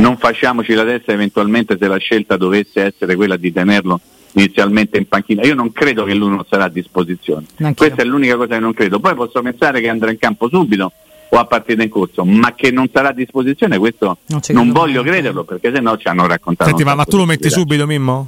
[0.02, 3.99] Non facciamoci la testa eventualmente se la scelta dovesse essere quella di tenerlo
[4.34, 5.44] inizialmente in panchina.
[5.45, 7.45] Io non credo che lui non sarà a disposizione.
[7.57, 7.86] Neanch'io.
[7.86, 8.99] Questa è l'unica cosa che non credo.
[8.99, 10.91] Poi posso pensare che andrà in campo subito
[11.35, 15.03] o a partita in corso, ma che non sarà a disposizione, questo Non non voglio
[15.03, 16.69] crederlo perché se no ci hanno raccontato.
[16.69, 18.27] Senti, ma, ma tu lo metti subito, Mimmo?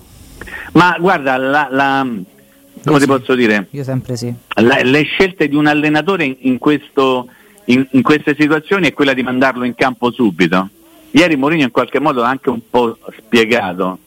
[0.73, 2.05] Ma guarda, la, la-
[2.85, 3.67] come ti posso dire?
[3.71, 4.33] Io sempre sì.
[4.61, 7.27] La- le scelte di un allenatore in, in questo-
[7.65, 10.69] in- in queste situazioni è quella di mandarlo in campo subito.
[11.11, 13.97] Ieri Mourinho in qualche modo ha anche un po' spiegato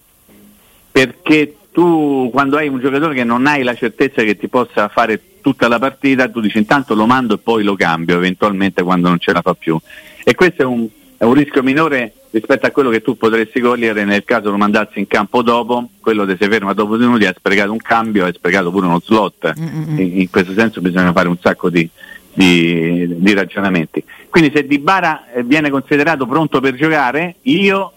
[0.93, 5.20] perché tu quando hai un giocatore che non hai la certezza che ti possa fare
[5.41, 9.19] tutta la partita, tu dici intanto lo mando e poi lo cambio eventualmente quando non
[9.19, 9.79] ce la fa più.
[10.23, 10.87] E questo è un,
[11.17, 15.01] è un rischio minore rispetto a quello che tu potresti cogliere nel caso lo mandassi
[15.01, 18.33] in campo dopo, quello che si ferma dopo due minuti ha sprecato un cambio, ha
[18.33, 19.53] sprecato pure uno slot.
[19.99, 21.89] In, in questo senso bisogna fare un sacco di,
[22.33, 24.05] di- di ragionamenti.
[24.29, 27.95] Quindi se Di Bara eh, viene considerato pronto per giocare, io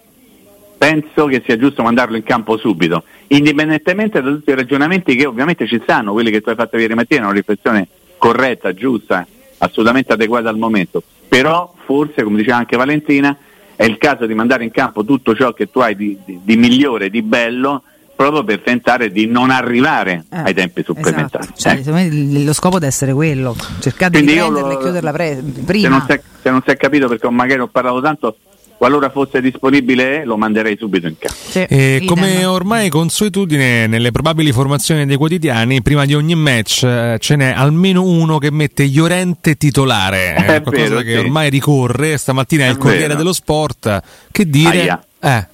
[0.76, 5.66] penso che sia giusto mandarlo in campo subito, indipendentemente da tutti i ragionamenti che ovviamente
[5.66, 7.88] ci stanno, quelli che tu hai fatto ieri mattina, una riflessione
[8.18, 9.26] corretta, giusta,
[9.58, 11.02] assolutamente adeguata al momento.
[11.28, 13.36] Però forse, come diceva anche Valentina,
[13.76, 16.56] è il caso di mandare in campo tutto ciò che tu hai di, di- di
[16.56, 17.82] migliore, di bello,
[18.14, 21.48] proprio per tentare di non arrivare Eh, ai tempi supplementari.
[21.56, 21.82] Esatto.
[21.82, 22.44] Cioè, Eh.
[22.44, 25.60] lo scopo deve essere quello, cercare di Quindi io prenderla lo- e chiuderla pre- Se
[25.62, 26.06] prima.
[26.06, 28.36] se non si è capito perché magari ho parlato tanto,
[28.76, 31.72] qualora fosse disponibile lo manderei subito in campo.
[31.72, 37.36] E come ormai consuetudine nelle probabili formazioni dei quotidiani, prima di ogni match eh, ce
[37.36, 41.16] n'è almeno uno che mette Llorente titolare, È è qualcosa vero, che sì.
[41.18, 42.16] ormai ricorre.
[42.16, 43.18] Stamattina è il È Corriere vero.
[43.18, 44.02] dello Sport.
[44.30, 45.00] Che dire?
[45.20, 45.46] Eh,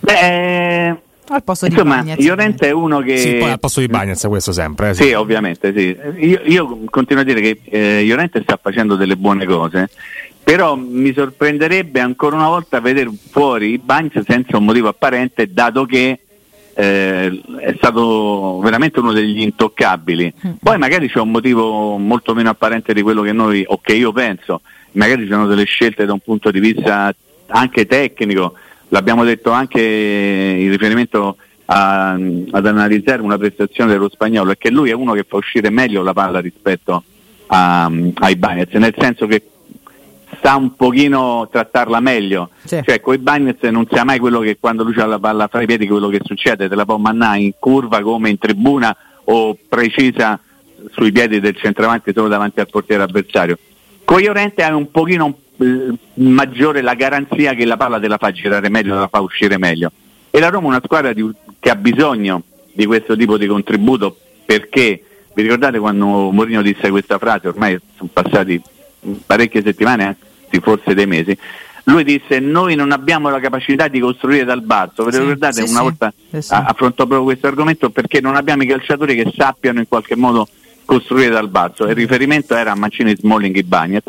[0.00, 0.88] Beh,
[1.32, 2.18] al posto di insomma, Bagnez.
[2.24, 3.18] Llorente è uno che...
[3.18, 4.90] sì, poi al posto di Bagnez questo sempre.
[4.90, 5.96] eh, Sì, ovviamente, sì.
[6.26, 9.90] Io, io continuo a dire che eh, Llorente sta facendo delle buone cose,
[10.50, 16.18] però mi sorprenderebbe ancora una volta vedere fuori Bagnez senza un motivo apparente, dato che
[16.74, 20.34] eh, è stato veramente uno degli intoccabili.
[20.60, 24.10] Poi magari c'è un motivo molto meno apparente di quello che noi o che io
[24.10, 24.62] penso,
[24.92, 27.14] magari ci sono delle scelte da un punto di vista
[27.46, 28.54] anche tecnico,
[28.88, 31.36] l'abbiamo detto anche in riferimento
[31.66, 32.10] a-
[32.50, 36.02] ad analizzare una prestazione dello spagnolo, è che lui è uno che fa uscire meglio
[36.02, 37.04] la palla rispetto
[37.46, 39.44] a- ai Bagnets, nel senso che
[40.42, 44.82] sa un pochino trattarla meglio, cioè con i Bagnets non sia mai quello che quando
[44.82, 47.52] lui ha la palla fra i piedi quello che succede, te la può mannare in
[47.58, 50.38] curva come in tribuna o precisa
[50.90, 53.58] sui piedi del centravanti solo davanti al portiere avversario.
[54.04, 58.32] Con Llorente hai un pochino eh, maggiore la garanzia che la palla te la fa
[58.32, 59.92] girare meglio, te la fa uscire meglio.
[60.30, 62.42] E la Roma è una squadra di- che ha bisogno
[62.72, 65.04] di questo tipo di contributo perché
[65.34, 68.60] vi ricordate quando Mourinho disse questa frase, ormai sono passati
[69.24, 70.16] parecchie settimane,
[70.50, 71.36] anzi forse dei mesi,
[71.84, 75.66] lui disse noi non abbiamo la capacità di costruire dal basso, ve lo Sì, ricordate?
[75.66, 79.78] sì, una volta Sì, affrontò proprio questo argomento perché non abbiamo i calciatori che sappiano
[79.78, 80.48] in qualche modo
[80.84, 81.86] costruire dal basso.
[81.86, 84.02] Il riferimento era a Mancini, Smalling e Bagnez.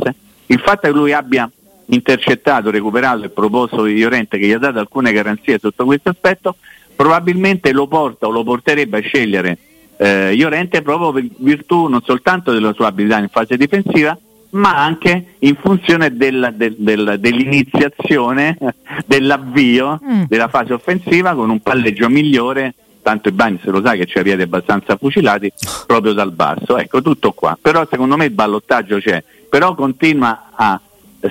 [0.47, 1.49] Il fatto che lui abbia
[1.85, 6.55] intercettato, recuperato e proposto di Llorente che gli ha dato alcune garanzie sotto questo aspetto,
[6.95, 9.57] probabilmente lo porta o lo porterebbe a scegliere
[9.97, 14.17] eh, Llorente proprio per virtù non soltanto della sua abilità in fase difensiva,
[14.51, 18.57] ma anche in funzione del- del- del- dell'iniziazione,
[19.05, 20.23] dell'avvio Mm.
[20.27, 24.21] della fase offensiva con un palleggio migliore, tanto i Bagni se lo sa che c'è
[24.23, 25.51] piedi abbastanza fucilati,
[25.87, 26.77] proprio dal basso.
[26.77, 27.57] Ecco, tutto qua.
[27.61, 30.79] Però secondo me il ballottaggio c'è, però continua a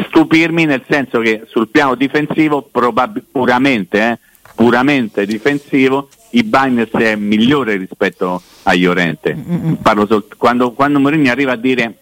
[0.09, 4.19] stupirmi nel senso che sul piano difensivo, probab- puramente, eh,
[4.55, 9.37] puramente difensivo, i Bagnets è migliore rispetto a Llorente.
[9.83, 11.95] Parlo sol- quando, quando Mourinho arriva a dire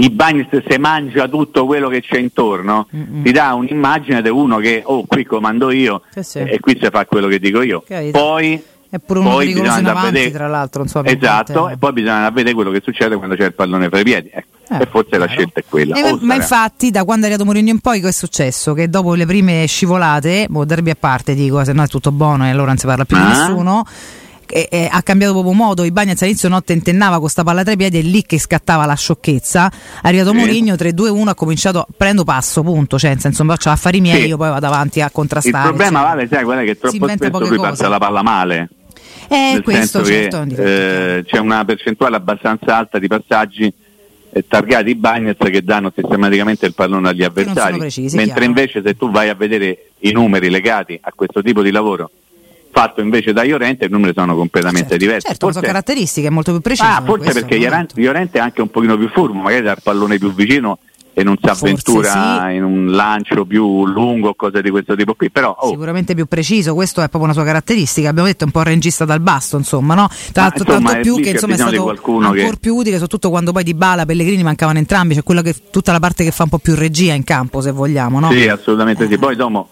[0.00, 4.82] i Bagnets se mangia tutto quello che c'è intorno, ti dà un'immagine di uno che,
[4.84, 6.38] oh, qui comando io Sì, sì.
[6.38, 7.82] e qui si fa quello che dico io.
[7.86, 8.16] Capito.
[8.18, 11.92] Poi, È pure uno poi bisogna a avanti, vedere- tra l'altro, per esatto, e poi
[11.92, 14.30] bisogna andare a vedere quello che succede quando c'è il pallone fra i piedi.
[14.32, 14.46] Ecco.
[14.70, 15.96] Eh, e forse la scelta è quella.
[15.96, 18.74] Eh, ma sarà- infatti, da quando è arrivato Mourinho in poi, che è successo?
[18.74, 22.46] Che dopo le prime scivolate, boh, derby a parte, dico, se no è tutto buono
[22.46, 23.26] e allora non si parla più di Ah.
[23.48, 23.84] nessuno.
[24.50, 25.84] E- e ha cambiato proprio modo.
[25.84, 28.86] I Bagnets all'inizio no, tentennava con sta palla tra i piedi, è lì che scattava
[28.86, 29.70] la sciocchezza.
[30.02, 30.36] È arrivato Sì.
[30.36, 32.98] Mourinho 3-2-1, ha cominciato prendo passo, punto.
[32.98, 34.26] Cioè, nel senso, faccio affari miei, Sì.
[34.28, 35.68] io poi vado avanti a Il contrastare.
[35.68, 36.14] problema, eccetera.
[36.14, 38.68] Vale, sai, è che troppo spesso lui passa la palla male.
[39.30, 43.70] Eh, nel questo, senso certo, che eh, c'è una percentuale abbastanza alta di passaggi
[44.30, 48.48] eh, targati Bagnets che danno sistematicamente il pallone agli avversari, precisi, mentre chiaro.
[48.48, 52.10] invece se tu vai a vedere i numeri legati a questo tipo di lavoro
[52.70, 55.26] fatto invece da Iorente i numeri sono completamente diversi.
[55.26, 56.88] Certo, ma sono Forse- caratteristiche molto più precise.
[56.88, 60.78] Ah, forse perché Iorente, è anche un pochino più furbo, magari dal pallone più vicino
[61.18, 65.30] e non si avventura in un lancio più lungo o cose di questo tipo qui.
[65.30, 68.08] Però oh, Sicuramente più preciso, questo è proprio una sua caratteristica.
[68.08, 70.08] Abbiamo detto un po' regista dal basto, insomma, no?
[70.32, 72.94] Tra l'altro, insomma, tanto è più che insomma è stato qualcuno che- ancora più utile,
[72.94, 76.30] soprattutto quando poi di Bala, Pellegrini mancavano entrambi, c'è quella che tutta la parte che
[76.30, 78.30] fa un po' più regia in campo, se vogliamo, no?
[78.30, 79.18] Sì, assolutamente sì.
[79.18, 79.68] Poi dopo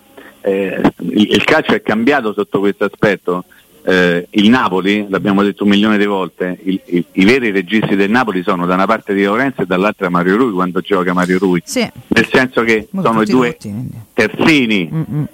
[0.47, 3.45] eh, il, il calcio è cambiato sotto questo aspetto.
[3.89, 8.11] Eh, il Napoli, l'abbiamo detto un milione di volte, il- il- i veri registi del
[8.11, 11.63] Napoli sono da una parte di Lorenzo e dall'altra Mario Rui quando gioca Mario Rui.
[11.65, 11.89] Sì.
[12.09, 13.97] Nel senso che Molto sono i tutti due quindi.
[14.13, 14.91] terzini.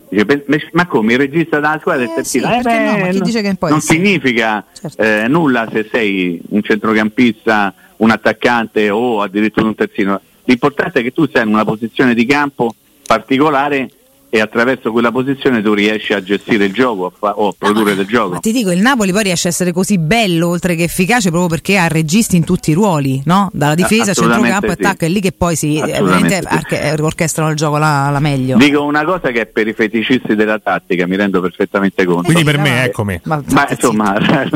[0.08, 2.47] Dice, "Beh, ma- ma come il regista della squadra è il terzino?
[2.49, 3.86] sì, Eh, beh, no- dice poi non sì.
[3.86, 4.02] Certo.
[4.05, 4.65] significa
[4.97, 10.20] eh, nulla se sei un centrocampista, un attaccante o addirittura un terzino.
[10.44, 12.74] L'importante è che tu sei in una posizione di campo
[13.07, 13.89] particolare
[14.34, 17.94] e attraverso quella posizione tu riesci a gestire il gioco a fa- o a produrre
[17.94, 18.32] del gioco.
[18.32, 21.50] Ma ti dico, il Napoli poi riesce a essere così bello oltre che efficace proprio
[21.50, 23.50] perché ha registi in tutti i ruoli, no?
[23.52, 24.88] Dalla difesa, Assolutamente centrocampo, sì.
[24.88, 28.56] attacco, è lì che poi si eh, arche- eh, orchestrano il gioco la, la meglio.
[28.56, 32.22] Dico una cosa che è per i feticisti della tattica, mi rendo perfettamente conto.
[32.22, 33.20] Quindi per me, eccomi.
[33.24, 34.48] Ma, Ma insomma, no,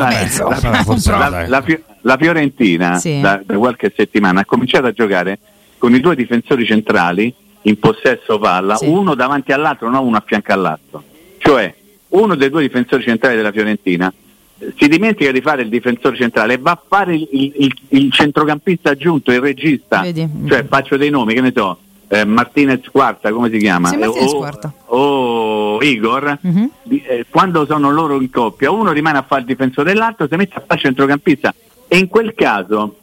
[2.00, 3.20] la Fiorentina Sì.
[3.20, 5.38] da, da qualche settimana ha cominciato a giocare
[5.76, 7.34] con i due difensori centrali
[7.66, 11.02] in possesso palla, uno davanti all'altro, non uno a fianco all'altro.
[11.38, 11.74] Cioè,
[12.10, 14.12] uno dei due difensori centrali della Fiorentina
[14.58, 18.12] eh, si dimentica di fare il difensore centrale e va a fare il, il- il-
[18.12, 20.00] centrocampista aggiunto, il regista.
[20.02, 20.28] Vedi?
[20.46, 21.78] Cioè, faccio dei nomi, che ne so,
[22.08, 23.88] eh, Martinez Quarta, come si chiama?
[23.88, 24.72] Sì, Eh, Martinez o- Quarta.
[24.86, 26.38] o Igor,
[26.84, 30.36] di- eh, quando sono loro in coppia, uno rimane a fare il difensore dell'altro, si
[30.36, 31.52] mette a fare il centrocampista
[31.88, 32.96] e in quel caso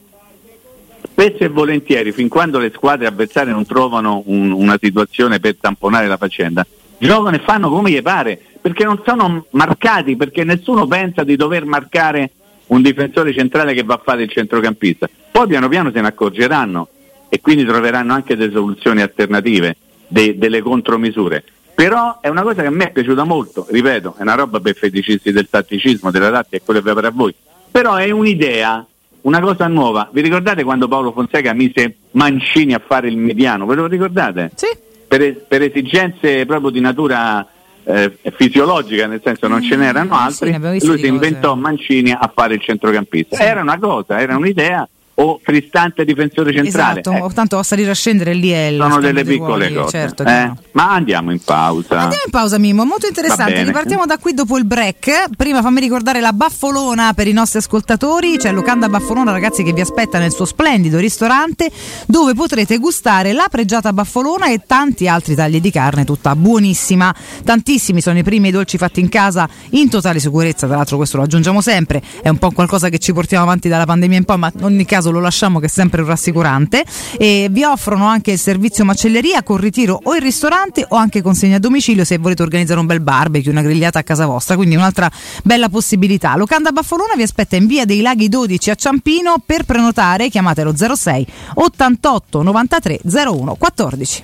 [1.14, 6.08] spesso e volentieri, fin quando le squadre avversarie non trovano un- una situazione per tamponare
[6.08, 6.66] la faccenda,
[6.98, 11.66] giocano e fanno come gli pare, perché non sono marcati, perché nessuno pensa di dover
[11.66, 12.32] marcare
[12.67, 15.08] un difensore centrale che va a fare il centrocampista.
[15.32, 16.88] Poi piano piano se ne accorgeranno
[17.30, 19.75] e quindi troveranno anche delle soluzioni alternative,
[20.08, 21.43] de- delle contromisure.
[21.75, 24.75] Però è una cosa che a me è piaciuta molto, ripeto, è una roba per
[24.75, 27.33] feticisti del tatticismo, della tattica, è quello che per a voi.
[27.69, 28.85] Però è un'idea,
[29.23, 30.09] una cosa nuova.
[30.11, 33.65] Vi ricordate quando Paolo Fonseca mise Mancini a fare il mediano?
[33.65, 34.51] Ve lo ricordate?
[34.55, 34.67] Sì.
[35.07, 37.45] Per, per esigenze proprio di natura
[37.83, 42.55] eh, fisiologica, nel senso non ce n'erano altri, viste lui si inventò Mancini a fare
[42.55, 43.37] il centrocampista.
[43.37, 47.01] Era una cosa, era un'idea o fristante difensore centrale.
[47.01, 49.98] Esatto, Eh, tanto a salire a scendere lì è il sono delle piccole ruoli, cose.
[49.98, 50.25] certo, eh.
[50.25, 50.58] chiaro.
[50.72, 52.00] Ma andiamo in pausa.
[52.00, 55.35] Andiamo in pausa Mimmo, molto interessante, ripartiamo da qui dopo il break.
[55.38, 59.82] Prima fammi ricordare la baffolona per i nostri ascoltatori, c'è Locanda Baffolona ragazzi che vi
[59.82, 61.69] aspetta nel suo splendido ristorante
[62.08, 67.14] dove potrete gustare la pregiata baffolona e tanti altri tagli di carne tutta buonissima.
[67.43, 71.24] Tantissimi sono i primi dolci fatti in casa in totale sicurezza, tra l'altro questo lo
[71.24, 74.51] aggiungiamo sempre, è un po' qualcosa che ci portiamo avanti dalla pandemia in poi, ma
[74.56, 76.83] in ogni caso lo lasciamo che è sempre un rassicurante
[77.17, 81.57] e vi offrono anche il servizio macelleria con ritiro o in ristorante o anche consegna
[81.57, 85.11] a domicilio se volete organizzare un bel barbecue, una grigliata a casa vostra, quindi un'altra
[85.43, 86.35] bella possibilità.
[86.35, 91.27] Locanda Baffolona vi aspetta in via dei Laghi 12 a Ciampino per prenotare chiamatelo 06
[91.56, 94.23] 88 93 01 14.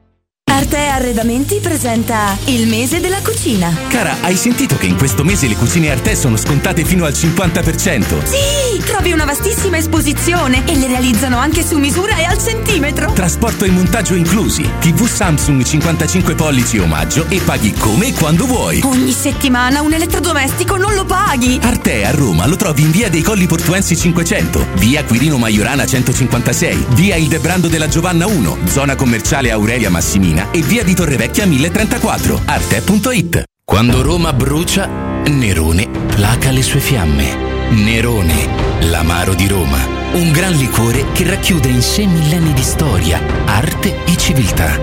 [0.61, 3.75] Arte Arredamenti presenta il mese della cucina.
[3.87, 8.23] Cara, hai sentito che in questo mese le cucine Arte sono scontate fino al 50%?
[8.23, 13.11] Sì, trovi una vastissima esposizione e le realizzano anche su misura e al centimetro.
[13.11, 14.69] Trasporto e montaggio inclusi.
[14.79, 18.81] TV Samsung 55 pollici omaggio e paghi come e quando vuoi.
[18.83, 21.59] Ogni settimana un elettrodomestico non lo paghi.
[21.59, 26.85] Arte a Roma lo trovi in via dei Colli Portuensi 500, via Quirino Maiorana 156,
[26.89, 32.41] via Il Debrando della Giovanna 1, zona commerciale Aurelia Massimina e via di Torrevecchia 1034.
[32.45, 33.43] Arte.it.
[33.63, 34.87] Quando Roma brucia,
[35.27, 37.69] Nerone placa le sue fiamme.
[37.69, 38.49] Nerone,
[38.81, 39.77] l'amaro di Roma.
[40.13, 44.77] Un gran liquore che racchiude in sé millenni di storia, arte e civiltà.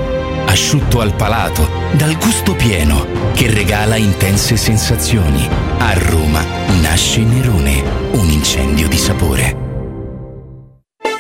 [0.47, 5.47] Asciutto al palato, dal gusto pieno, che regala intense sensazioni.
[5.79, 6.43] A Roma
[6.81, 7.83] nasce Nerone,
[8.13, 9.68] un incendio di sapore.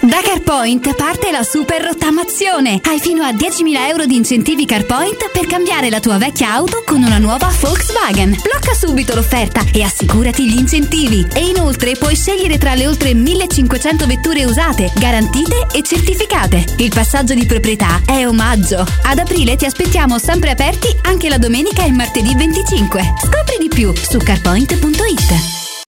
[0.00, 2.78] Da CarPoint parte la super rottamazione.
[2.84, 7.02] Hai fino a 10.000 euro di incentivi CarPoint per cambiare la tua vecchia auto con
[7.02, 8.30] una nuova Volkswagen.
[8.40, 11.26] Blocca subito l'offerta e assicurati gli incentivi.
[11.34, 16.64] E inoltre puoi scegliere tra le oltre 1.500 vetture usate, garantite e certificate.
[16.76, 18.86] Il passaggio di proprietà è omaggio.
[19.02, 23.14] Ad aprile ti aspettiamo sempre aperti anche la domenica e martedì 25.
[23.20, 25.67] Scopri di più su carpoint.it.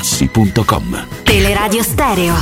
[0.00, 1.06] artigianamaterassi.com.
[1.24, 2.34] Teleradio Stereo.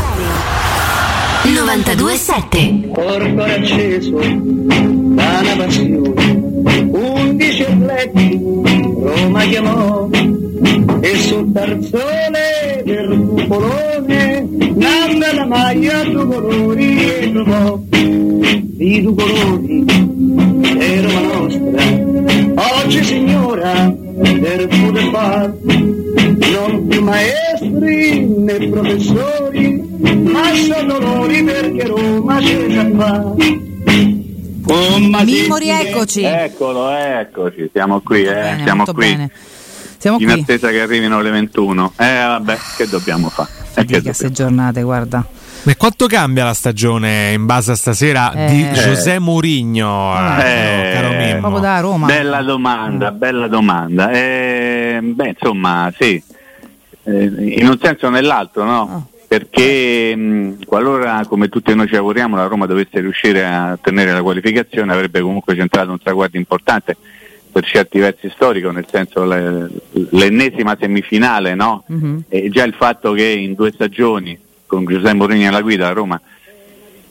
[1.45, 8.39] 927 Corpo acceso da una passione, undici atleti
[9.01, 10.09] Roma chiamò
[11.01, 19.85] e sul tarzone del cupolone nanda la maglia due colori e trovò i due colori
[20.79, 22.83] è Roma nostra.
[22.83, 32.39] Oggi signora del pure far non più maestri né professori ma sono loro perché Roma
[32.39, 33.35] c'è già qua
[34.65, 36.23] Con Masini- Mimori, eccoci.
[36.25, 38.95] Eccolo, eccoci, siamo qui, eh, Bene, siamo qui.
[38.95, 39.31] bene.
[39.97, 40.41] Siamo in qui.
[40.43, 41.93] attesa che arrivino le 21.
[41.97, 43.49] Eh vabbè, che dobbiamo fare?
[43.77, 45.25] Eh, che queste giornate, guarda.
[45.69, 48.73] E quanto cambia la stagione in base a stasera di Eh.
[48.73, 50.15] José Mourinho?
[50.41, 51.41] Eh, caro Mimmo?
[51.41, 52.07] Proprio da Roma.
[52.07, 54.11] Bella domanda, bella domanda.
[54.11, 56.23] Eh, beh, insomma, sì,
[57.05, 57.25] Eh,
[57.59, 59.09] in un senso o nell'altro, no?
[59.29, 64.23] perché mh, qualora, come tutti noi ci auguriamo, la Roma dovesse riuscire a ottenere la
[64.23, 66.97] qualificazione avrebbe comunque centrato un traguardo importante
[67.53, 69.69] per certi versi storico, nel senso le-
[70.13, 71.85] l'ennesima semifinale, no?
[72.31, 74.39] E già il fatto che in due stagioni
[74.69, 76.21] con Giuseppe Mourinho alla guida la Roma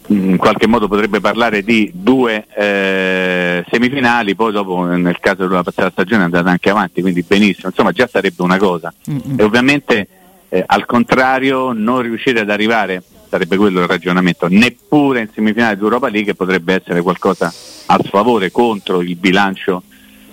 [0.10, 5.90] in qualche modo potrebbe parlare di due eh, semifinali, poi dopo nel caso della passata
[5.90, 8.94] stagione è andata anche avanti, quindi benissimo, insomma già sarebbe una cosa.
[9.06, 10.08] E ovviamente
[10.50, 15.84] eh, al contrario non riuscire ad arrivare, sarebbe quello il ragionamento, neppure in semifinale di
[15.84, 17.54] Europa League potrebbe essere qualcosa
[17.88, 19.84] a sfavore contro il bilancio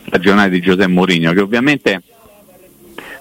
[0.07, 2.03] stagionale di Giuseppe Mourinho, che ovviamente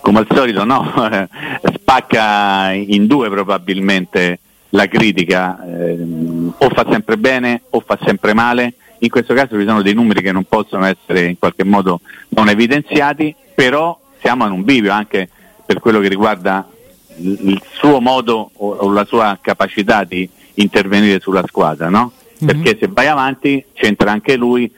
[0.04, 0.92] come al solito no,
[1.76, 4.40] spacca in due probabilmente
[4.72, 8.74] la critica, ehm, o fa sempre bene o fa sempre male.
[9.00, 12.50] In questo caso ci sono dei numeri che non possono essere in qualche modo non
[12.50, 15.30] evidenziati, però siamo in un bivio anche
[15.66, 16.68] per quello che riguarda
[17.16, 22.12] il suo modo o, o la sua capacità di intervenire sulla squadra, no?
[22.46, 24.70] Perché se vai avanti c'entra anche lui,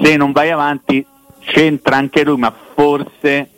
[0.00, 1.04] se non vai avanti
[1.40, 3.48] c'entra anche lui, ma forse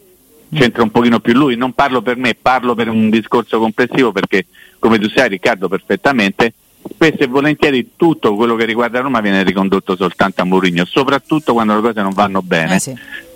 [0.54, 1.56] c'entra un pochino più lui.
[1.56, 4.46] Non parlo per me, parlo per un discorso complessivo perché,
[4.78, 6.52] come tu sai Riccardo perfettamente,
[6.88, 11.74] spesso e volentieri tutto quello che riguarda Roma viene ricondotto soltanto a Mourinho, soprattutto quando
[11.74, 12.78] le cose non vanno bene.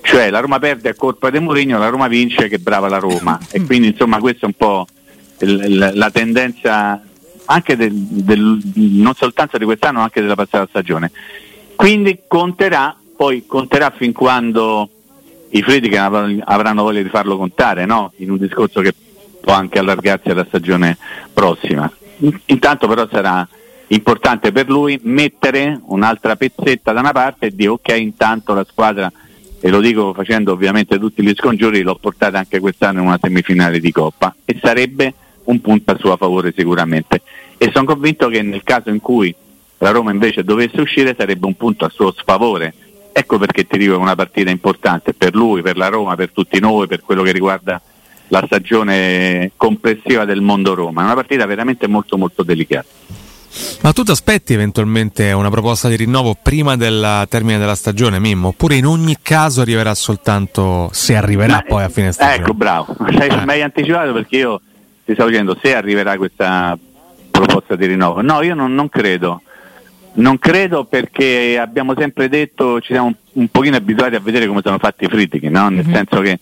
[0.02, 3.38] Cioè la Roma perde a colpa di Mourinho, la Roma vince che brava la Roma.
[3.50, 4.86] e quindi insomma questa è un po'
[5.40, 7.02] il- la tendenza
[7.50, 11.10] anche del, del- non soltanto di quest'anno, ma anche della passata stagione.
[11.74, 14.88] Quindi conterà, poi conterà fin quando
[15.50, 18.12] i Friedrich avranno avranno voglia di farlo contare, no?
[18.16, 18.94] in un discorso che
[19.40, 20.96] può anche allargarsi alla stagione
[21.32, 21.90] prossima.
[22.18, 23.46] In- Intanto però sarà
[23.88, 29.10] importante per lui mettere un'altra pezzetta da una parte e dire ok intanto la squadra,
[29.60, 33.80] e lo dico facendo ovviamente tutti gli scongiuri, l'ho portata anche quest'anno in una semifinale
[33.80, 37.22] di Coppa e sarebbe un punto a suo favore sicuramente.
[37.56, 39.34] E sono convinto che nel caso in cui
[39.78, 42.74] la Roma invece dovesse uscire sarebbe un punto a suo sfavore.
[43.18, 46.30] Ecco perché ti dico che è una partita importante per lui, per la Roma, per
[46.30, 47.82] tutti noi, per quello che riguarda
[48.28, 51.00] la stagione complessiva del mondo Roma.
[51.00, 52.86] È una partita veramente molto molto delicata.
[53.82, 58.48] Ma tu ti aspetti eventualmente una proposta di rinnovo prima del termine della stagione, Mimmo?
[58.48, 62.36] Oppure in ogni caso arriverà soltanto se arriverà poi a fine stagione?
[62.36, 64.60] Ecco, bravo, Sei- mi hai anticipato perché io
[65.04, 66.78] ti stavo dicendo se arriverà questa
[67.32, 68.20] proposta di rinnovo.
[68.20, 69.42] No, io non, non credo.
[70.14, 74.78] Non credo perché abbiamo sempre detto, ci siamo un, pochino abituati a vedere come sono
[74.78, 75.68] fatti i Friedrich, no?
[75.68, 76.38] nel senso che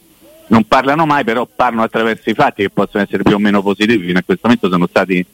[0.49, 4.07] non parlano mai, però parlano attraverso i fatti che possono essere più o meno positivi.
[4.07, 5.25] Fino a questo momento sono stati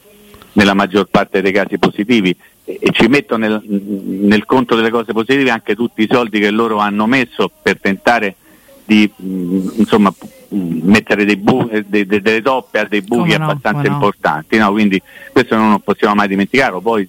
[0.55, 5.13] nella maggior parte dei casi positivi e, e ci metto nel, nel conto delle cose
[5.13, 8.37] positive anche tutti i soldi che loro hanno messo per tentare
[8.85, 10.13] di mh, insomma,
[10.49, 13.95] mh, mettere dei bu- eh, de- de- delle toppe a dei buchi no, abbastanza no.
[13.95, 14.59] importanti.
[14.59, 14.73] no?
[14.73, 16.81] Quindi questo non lo possiamo mai dimenticarlo.
[16.81, 17.09] Poi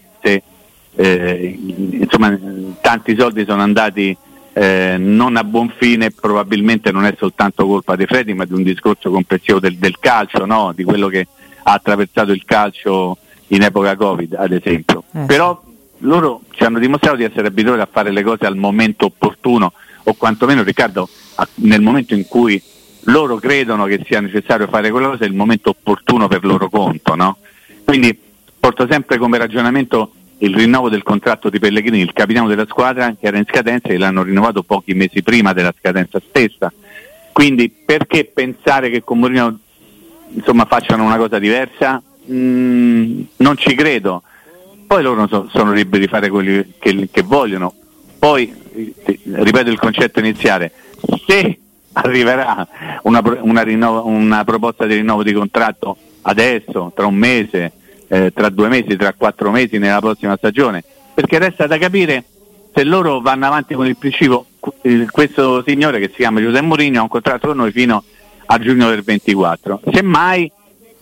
[0.95, 1.59] eh,
[1.91, 2.37] insomma,
[2.81, 4.15] tanti soldi sono andati
[4.53, 8.63] eh, non a buon fine, probabilmente non è soltanto colpa dei Freddi, ma di un
[8.63, 10.71] discorso complessivo del, del calcio, no?
[10.75, 11.27] di quello che
[11.63, 15.03] ha attraversato il calcio in epoca Covid, ad esempio.
[15.13, 15.61] Eh, Però
[15.99, 19.73] loro ci hanno dimostrato di essere abituati a fare le cose al momento opportuno,
[20.03, 22.61] o quantomeno Riccardo, a- nel momento in cui
[23.07, 27.15] loro credono che sia necessario fare quella cosa, è il momento opportuno per loro conto.
[27.15, 27.37] No?
[27.83, 28.17] Quindi
[28.59, 30.13] porto sempre come ragionamento
[30.43, 33.97] il rinnovo del contratto di Pellegrini, il capitano della squadra che era in scadenza e
[33.97, 36.71] l'hanno rinnovato pochi mesi prima della scadenza stessa.
[37.31, 39.59] Quindi perché pensare che con Mourinho
[40.33, 42.01] insomma, facciano una cosa diversa?
[42.29, 44.23] Mm, non ci credo.
[44.85, 47.73] Poi loro so- sono liberi di fare quelli che, che vogliono.
[48.19, 48.53] Poi,
[49.23, 50.73] ripeto il concetto iniziale,
[51.25, 51.57] se
[51.93, 52.67] arriverà
[53.03, 57.71] una, una rinnovo- una proposta di rinnovo di contratto adesso, tra un mese,
[58.13, 60.83] eh, tra due mesi, tra quattro mesi nella prossima stagione,
[61.15, 62.23] perché resta da capire
[62.71, 66.99] se loro vanno avanti con il principio, qu- questo signore che si chiama Giuseppe Mourinho
[66.99, 68.03] ha un contratto con noi fino
[68.45, 69.81] a giugno del 24.
[69.91, 70.51] Semmai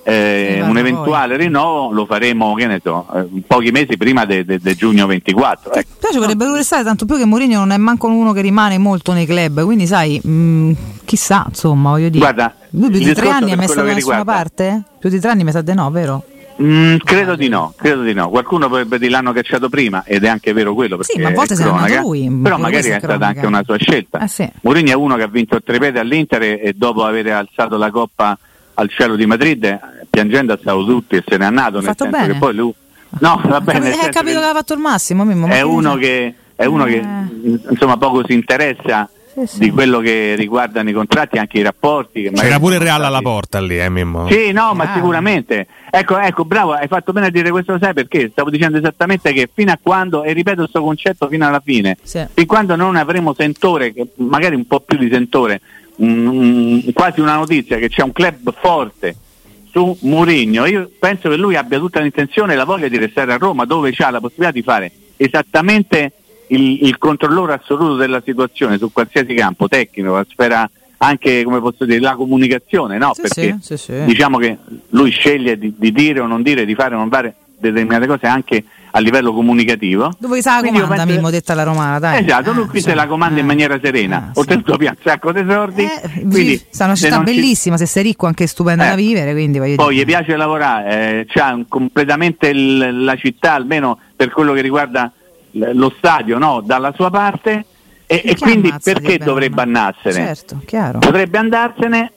[0.03, 5.05] eh, un eventuale rinnovo lo faremo, che ne so, eh, pochi mesi prima del giugno
[5.05, 5.73] 24.
[5.73, 5.89] Ecco.
[5.99, 8.77] Però ci vorrebbe pure stare, tanto più che Mourinho non è manco uno che rimane
[8.77, 10.71] molto nei club, quindi sai, mh,
[11.03, 12.19] chissà, insomma, voglio dire.
[12.19, 14.83] Guarda, Lui più di tre anni è messo da nessuna riguarda- parte?
[14.97, 16.23] Più di tre anni mi sa di no, vero?
[16.61, 18.29] Mm, credo di no, credo di no.
[18.29, 20.97] Qualcuno potrebbe dire l'hanno cacciato prima ed è anche vero quello.
[20.97, 23.63] Perché ma a volte è andato cronaca, lui, Però magari è è stata anche una
[23.63, 24.19] sua scelta.
[24.19, 24.49] Eh sì.
[24.61, 28.37] Mourinho è uno che ha vinto il tripede all'Inter e, dopo aver alzato la coppa
[28.75, 31.77] al cielo di Madrid, eh, piangendo a stavo tutti e se n'è andato.
[31.79, 32.33] Nel fatto senso bene.
[32.33, 32.73] che poi lui.
[33.19, 33.79] No, va bene.
[33.79, 36.65] Hai senso capito che che aveva fatto il massimo, Mimmo, è che uno che è
[36.65, 37.59] uno che Eh.
[37.69, 39.09] insomma poco si interessa
[39.57, 42.23] di quello che riguardano i contratti, anche i rapporti.
[42.25, 44.27] magari C'era pure il Real alla porta lì, eh, Mimmo?
[44.29, 44.93] Sì, no, ma Ah.
[44.95, 45.67] sicuramente.
[45.89, 48.29] Ecco, ecco, bravo, hai fatto bene a dire questo, sai perché?
[48.31, 52.25] Stavo dicendo esattamente che fino a quando, e ripeto questo concetto fino alla fine, Sì.
[52.33, 55.61] fin quando non avremo sentore, che- magari un po' più di sentore,
[55.97, 59.15] un- quasi una notizia che c'è un club forte
[59.71, 63.37] su Mourinho, io penso che lui abbia tutta l'intenzione e la voglia di restare a
[63.37, 66.11] Roma, dove ha la possibilità di fare esattamente
[66.51, 70.69] il, il controllore assoluto della situazione su qualsiasi campo, tecnico, la sfera
[71.03, 73.13] anche, come posso dire, la comunicazione, no?
[73.15, 74.03] Sì, Perché sì, sì, sì.
[74.05, 74.57] diciamo che
[74.89, 78.25] lui sceglie di, di dire o non dire, di fare o non fare determinate cose
[78.27, 78.63] anche
[78.93, 80.11] a livello comunicativo.
[80.19, 82.23] Dove sa la Quindi comanda, penso- Mimmo, detta la romana, dai.
[82.23, 85.87] Esatto, lui qui se la comanda in maniera serena, oltretutto più un sacco di soldi,
[86.19, 88.89] quindi Sì, sta una città non ci- bellissima, se sei ricco anche stupenda Eh.
[88.89, 90.01] da vivere, quindi voglio poi dire.
[90.03, 95.11] gli piace lavorare, eh, c'ha completamente il- la città, almeno per quello che riguarda
[95.51, 97.65] lo stadio, no, dalla sua parte
[98.05, 100.13] e, e quindi perché dovrebbe andarsene?
[100.13, 100.99] Certo, chiaro.
[100.99, 102.11] Potrebbe andarsene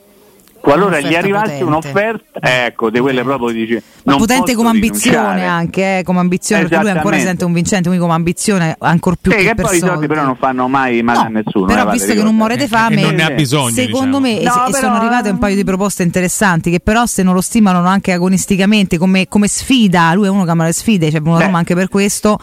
[0.64, 1.64] qualora gli arrivasse potente.
[1.64, 5.44] un'offerta, ecco, di quelle proprio che dice Ma non potente come ambizione rinunciare.
[5.46, 7.28] anche, eh, come ambizione, perché lui ancora Esattamente.
[7.28, 9.92] sente un vincente, quindi come ambizione ancora più Sì, che che per poi i soldi
[9.94, 10.06] soldi.
[10.08, 11.66] però non fanno mai male a nessuno.
[11.66, 14.20] Però eh, visto Valerio, che non muore di fame, non ne ha bisogno, secondo diciamo.
[14.20, 17.34] me No, e però- sono arrivate un paio di proposte interessanti che però se non
[17.34, 21.18] lo stimano anche agonisticamente come, come sfida, lui è uno che ama le sfide, c'è
[21.22, 21.44] una Beh.
[21.44, 22.38] Roma anche per questo.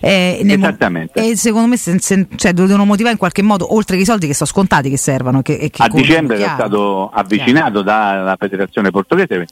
[0.00, 1.30] eh, nel mo- Esattamente.
[1.30, 4.04] E secondo me se- se- cioè, lo devono motivare in qualche modo, oltre che i
[4.04, 5.40] soldi che sono scontati che servono.
[5.40, 6.54] Che, che a dicembre chiaro.
[6.54, 9.46] stato avvicinato dalla federazione portoghese,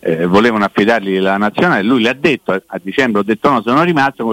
[0.00, 3.82] eh, volevano affidargli la nazionale, lui le ha detto, a- dicembre ho detto no, sono
[3.82, 4.24] rimasto,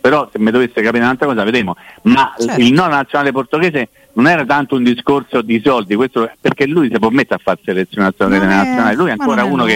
[0.00, 2.60] però se mi dovesse capire un'altra cosa vedremo, ma Certo.
[2.60, 6.98] il no nazionale portoghese non era tanto un discorso di soldi, questo perché lui si
[6.98, 9.68] può mettere a fare selezionazione Non nazionale, lui è ancora uno è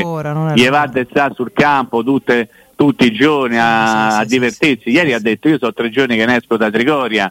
[0.54, 2.48] che gli va a sta sul campo tutte-
[2.80, 6.36] tutti i giorni a, a divertirsi, ieri ha detto io so tre giorni che ne
[6.36, 7.30] esco da Trigoria,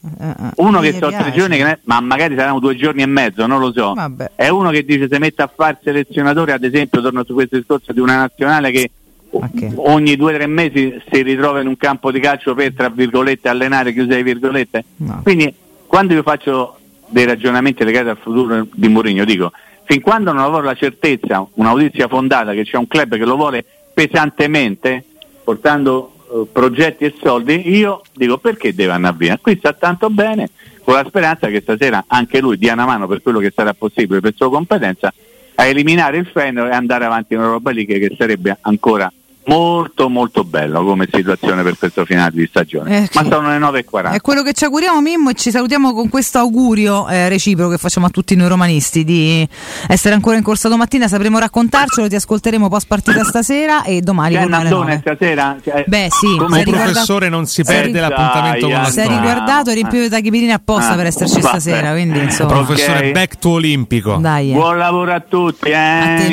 [0.57, 1.31] uno che so tre piace.
[1.31, 3.93] giorni che ne- ma magari saranno due giorni e mezzo, non lo so.
[3.95, 4.31] Vabbè.
[4.35, 7.91] È uno che dice se mette a fare selezionatore, ad esempio, torno su questo discorso
[7.93, 8.91] di una nazionale che
[9.31, 12.89] o- ogni due o tre mesi si ritrova in un campo di calcio per tra
[12.89, 14.83] virgolette allenare, chiuse le virgolette.
[15.23, 15.51] Quindi
[15.87, 19.51] quando io faccio dei ragionamenti legati al futuro di Mourinho, dico
[19.85, 23.35] fin quando non avrò la certezza, una notizia fondata che c'è un club che lo
[23.35, 25.05] vuole pesantemente,
[25.49, 29.39] portando eh, progetti e soldi, io dico perché deve andare via?
[29.41, 30.49] Qui sta tanto bene,
[30.83, 34.19] con la speranza che stasera anche lui dia una mano per quello che sarà possibile
[34.19, 35.11] per sua competenza
[35.55, 39.11] a eliminare il Feyenoord e andare avanti in Europa League che sarebbe ancora
[39.45, 42.97] molto molto bello come situazione per questo finale di stagione.
[43.05, 44.11] Eh, Ma sono le 9.40.
[44.11, 47.77] È quello che ci auguriamo Mimmo e ci salutiamo con questo augurio eh, reciproco che
[47.77, 49.47] facciamo a tutti noi romanisti di
[49.87, 54.45] essere ancora in corsa domattina, sapremo raccontarcelo, ti ascolteremo post partita stasera e domani C'è
[54.45, 55.57] Nandone stasera?
[55.63, 59.15] Cioè, Beh sì, come professore non si perde l'appuntamento con la sei storia.
[59.21, 61.59] riguardato e riempito di tachipirine apposta Ah, per esserci vabbè.
[61.59, 62.51] stasera, quindi insomma.
[62.53, 64.17] Professore back to olimpico.
[64.17, 64.53] Dai, eh.
[64.53, 66.15] Buon lavoro a tutti, eh.
[66.19, 66.27] te,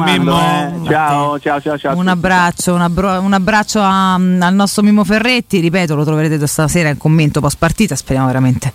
[0.00, 0.38] Mimmo.
[0.38, 0.88] Ciao, eh.
[0.88, 1.96] Ciao, ciao, ciao, ciao.
[1.96, 2.20] Un tutti.
[2.52, 6.96] Abbraccio, un, abbro- un abbraccio a- al nostro Mimo Ferretti, ripeto, lo troverete stasera in
[6.98, 8.72] commento post partita, speriamo veramente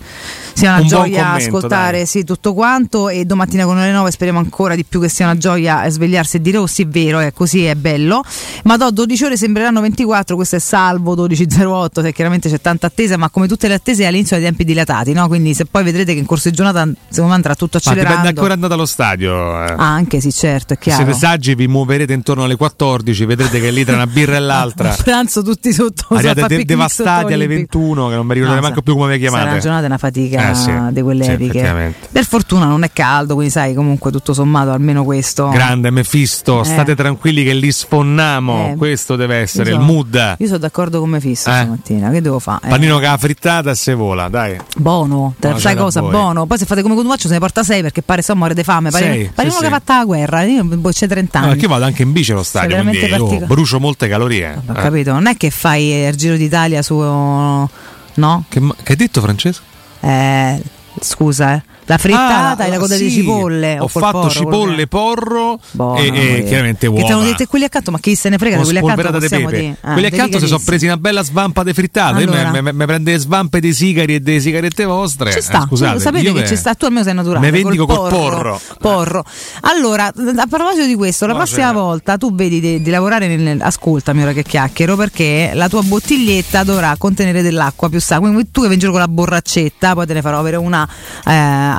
[0.52, 4.40] sia una Un gioia commento, ascoltare sì, tutto quanto e domattina con le 9 speriamo
[4.40, 7.20] ancora di più che sia una gioia eh, svegliarsi e dire oh sì è vero,
[7.20, 8.22] è così, è bello,
[8.64, 13.16] ma do 12 ore sembreranno 24, questo è salvo 12.08, se chiaramente c'è tanta attesa,
[13.16, 15.28] ma come tutte le attese all'inizio dei tempi dilatati, no?
[15.28, 18.28] quindi se poi vedrete che in corso di giornata secondo me andrà tutto Ma dipende
[18.28, 19.32] ancora andate allo stadio.
[19.64, 19.72] eh.
[19.76, 21.04] Ah, anche sì, certo, è Se chiaro.
[21.04, 24.94] siete saggi vi muoverete intorno alle 14, vedrete che lì tra una birra e l'altra
[25.02, 27.78] pranzo tutti sotto soffa de- devastati alle Olimpico.
[27.78, 29.50] 21 che non mi ricordo No, sa- più come vi Sarà chiamate.
[29.50, 30.72] una giornata è una fatica Eh, sì.
[30.90, 31.94] di quelle Sì, epiche.
[32.10, 35.48] per fortuna non è caldo, quindi sai, comunque tutto sommato almeno questo.
[35.48, 36.64] Grande Mefisto, Eh.
[36.64, 38.70] state tranquilli che li sfonnamo.
[38.72, 38.76] Eh.
[38.76, 40.34] Questo deve essere Io il so- mood.
[40.38, 41.54] Io sono d'accordo con me fisso Eh.
[41.54, 42.66] stamattina, che devo fare?
[42.66, 44.56] Eh, Panino con la frittata e se vola, dai.
[44.76, 46.00] Buono, te- Buona sai cena a cosa?
[46.02, 46.46] Buono.
[46.46, 48.90] Poi se fate come Cotumaccio se ne porta 6 perché pare so muore di fame.
[48.90, 51.44] Pare, Sei, pare sì, uno che ha fatto la guerra, io boh, c'è 30 No,
[51.44, 51.52] anni.
[51.54, 54.54] perché io vado anche in bici allo stadio, quindi partico- brucio molte calorie.
[54.66, 54.74] Ho Eh.
[54.74, 58.44] capito, non è che fai eh, il Giro d'Italia su no?
[58.48, 59.62] Che, che hai detto Francesco?
[60.00, 60.62] Eh,
[61.00, 61.62] scusa, eh.
[61.88, 63.20] La frittata Ah, e la coda di sì.
[63.22, 63.78] cipolle.
[63.80, 66.06] Ho fatto porro, cipolle, porro Buono, e,
[66.38, 67.30] e chiaramente Che ti hanno uova.
[67.30, 69.18] detto quelli accanto, ma chi se ne frega di quelli accanto?
[69.18, 69.76] di pepe.
[69.80, 72.16] Ah, quelli accanto si sono presi una bella svampa di frittata.
[72.18, 72.50] Allora.
[72.50, 75.32] mi- mi- mi prende le svampe dei sigari e delle sigarette vostre.
[75.32, 77.40] Ci sta, Eh, scusate, sapete io che ci sta, tu almeno sei naturale.
[77.40, 78.60] Me vendico col porro.
[78.78, 79.24] porro.
[79.62, 83.60] Allora, a proposito di questo, la prossima cioè- volta tu vedi di, di lavorare nel.
[83.60, 88.18] Ascoltami ora che chiacchiero, perché la tua bottiglietta dovrà contenere dell'acqua più sa.
[88.18, 90.86] Quindi tu che vai in giro con la borraccetta, poi te ne farò avere una
[91.26, 91.32] eh,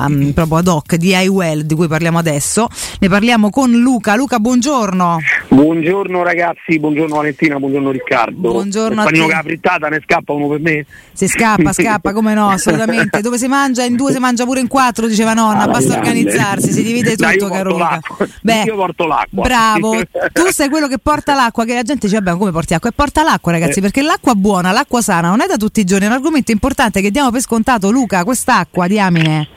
[0.06, 2.68] um, proprio ad hoc di iWell di cui parliamo adesso.
[3.00, 4.14] Ne parliamo con Luca.
[4.16, 5.18] Luca, buongiorno.
[5.48, 8.50] Buongiorno ragazzi, buongiorno Valentina, buongiorno Riccardo.
[8.52, 9.26] Buongiorno te.
[9.26, 10.86] che ha frittata ne scappa uno per me?
[11.12, 13.20] Se scappa, scappa, come no, assolutamente.
[13.20, 16.08] Dove si mangia in due, si mangia pure in quattro, diceva nonna, Ah, basta grande.
[16.08, 18.00] organizzarsi, si divide tutto, Dai, io caro Luca.
[18.42, 19.42] Beh, Io porto l'acqua.
[19.42, 19.96] Bravo,
[20.32, 22.90] tu sei quello che porta l'acqua, che la gente dice, vabbè, come porti acqua?
[22.90, 23.82] E porta l'acqua, ragazzi, Eh.
[23.82, 27.00] perché l'acqua buona, l'acqua sana non è da tutti i giorni, è un argomento importante
[27.00, 27.90] che diamo per scontato.
[27.90, 29.48] Luca, quest'acqua, diamine.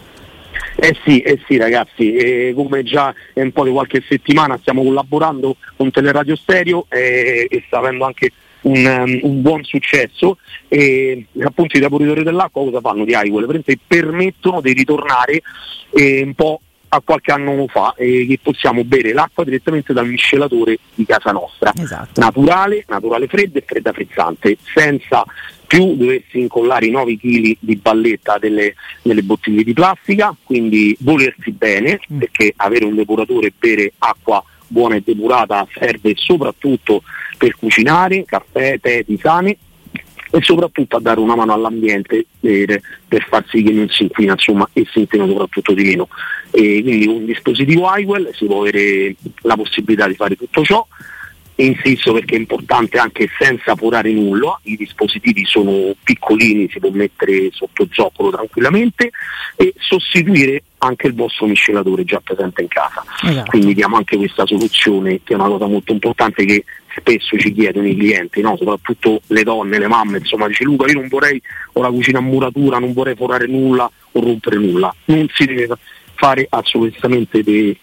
[0.75, 4.83] Eh sì, eh sì ragazzi, eh, come già è un po' di qualche settimana stiamo
[4.83, 8.31] collaborando con Teleradio Stereo eh, e sta avendo anche
[8.63, 13.11] un, um, un buon successo e appunto i depuratori dell'acqua cosa fanno di?
[13.11, 15.41] Praticamente permettono di ritornare
[15.91, 16.61] eh, un po'
[16.93, 21.71] a qualche anno fa e che possiamo bere l'acqua direttamente dal miscelatore di casa nostra.
[22.21, 25.25] Naturale, naturale fredda e fredda frizzante, senza
[25.65, 31.51] più doversi incollare i 9 kg di balletta delle, delle bottiglie di plastica, quindi volersi
[31.51, 37.01] bene, perché avere un depuratore e bere acqua buona e depurata serve soprattutto
[37.39, 39.57] per cucinare, caffè, tè, tisane
[40.35, 44.33] e soprattutto a dare una mano all'ambiente per, per far sì che non si inquina
[44.33, 46.07] insomma, e si inquina soprattutto di meno.
[46.55, 50.85] E quindi con un dispositivo iWell si può avere la possibilità di fare tutto ciò.
[51.55, 57.49] Insisto perché è importante anche senza apurare nulla, i dispositivi sono piccolini, si può mettere
[57.51, 59.11] sotto zoccolo tranquillamente
[59.55, 63.03] e sostituire anche il vostro miscelatore già presente in casa.
[63.21, 63.51] Esatto.
[63.51, 66.65] Quindi diamo anche questa soluzione che è una cosa molto importante che
[66.95, 68.57] spesso ci chiedono i clienti, no?
[68.57, 71.41] soprattutto le donne, le mamme, insomma dice Luca io non vorrei
[71.73, 74.93] ho la cucina a muratura, non vorrei forare nulla o rompere nulla.
[75.05, 75.67] Non si deve
[76.15, 77.77] fare assolutamente di,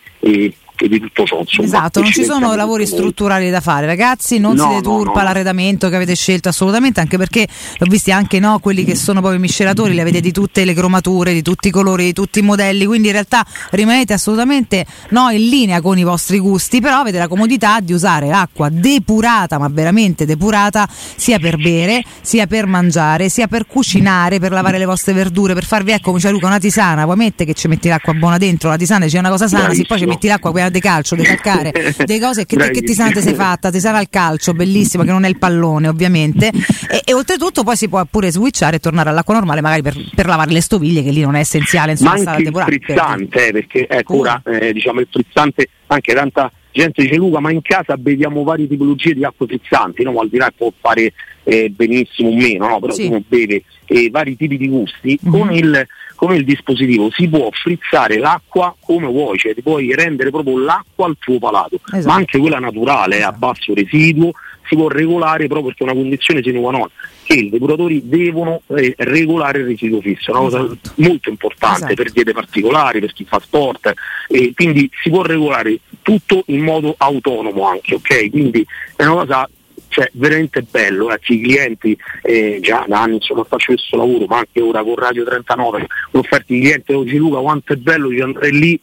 [0.85, 1.41] eh, di tutto ciò.
[1.41, 4.39] Insomma, Esatto, non ci sono lavori strutturali da fare, ragazzi.
[4.39, 5.25] Non No, si no, deturpa no.
[5.25, 7.47] l'arredamento che avete scelto assolutamente, anche perché
[7.79, 10.75] l'ho visti anche no, quelli che sono proprio i miscelatori, li avete di tutte le
[10.75, 12.87] cromature, di tutti i colori, di tutti i modelli.
[12.87, 17.29] Quindi in realtà rimanete assolutamente no, in linea con i vostri gusti, però avete la
[17.29, 23.47] comodità di usare acqua depurata, ma veramente depurata, sia per bere, sia per mangiare, sia
[23.47, 27.05] per cucinare, per lavare le vostre verdure, per farvi ecco, come c'è Luca, una tisana.
[27.05, 29.87] Poi mette che ci metti l'acqua buona dentro, la tisana c'è una cosa sana, sì,
[29.87, 31.73] poi ci metti l'acqua quella di calcio, di calcare,
[32.05, 35.39] delle cose che, che ti sei fatta, tisana al calcio, bellissima, che non è il
[35.39, 36.51] pallone ovviamente.
[36.89, 40.27] E, e oltretutto poi si può pure switchare e tornare all'acqua normale, magari per, per
[40.27, 43.87] lavare le stoviglie, che lì non è essenziale, insomma, ma anche il frizzante, eh, perché
[43.89, 48.43] ecco ora eh, diciamo il frizzante, anche tanta gente dice Luca, ma in casa beviamo
[48.43, 50.19] varie tipologie di acque frizzanti, no?
[50.19, 51.13] al di là può fare
[51.45, 52.81] eh, benissimo o meno, no?
[52.81, 53.07] però Sì.
[53.07, 55.87] uno beve eh, vari tipi di gusti, con, il,
[56.21, 61.07] con il dispositivo si può frizzare l'acqua come vuoi, cioè ti puoi rendere proprio l'acqua
[61.07, 62.09] al tuo palato, Esatto.
[62.09, 64.33] ma anche quella naturale, eh, a basso residuo,
[64.69, 66.89] si può regolare proprio perché è una condizione sine qua non
[67.25, 71.95] che i depuratori devono eh, regolare il residuo fisso, una cosa molto importante Esatto.
[71.95, 73.95] per diete particolari, per chi fa sport,
[74.29, 78.29] e quindi si può regolare tutto in modo autonomo anche, ok?
[78.29, 79.49] Quindi è una cosa
[79.91, 84.39] cioè, veramente bello, ecco, i clienti eh, già da anni insomma faccio questo lavoro, ma
[84.39, 88.21] anche ora con Radio 39, ho offerto ai clienti oggi Luca quanto è bello di
[88.21, 88.81] andare lì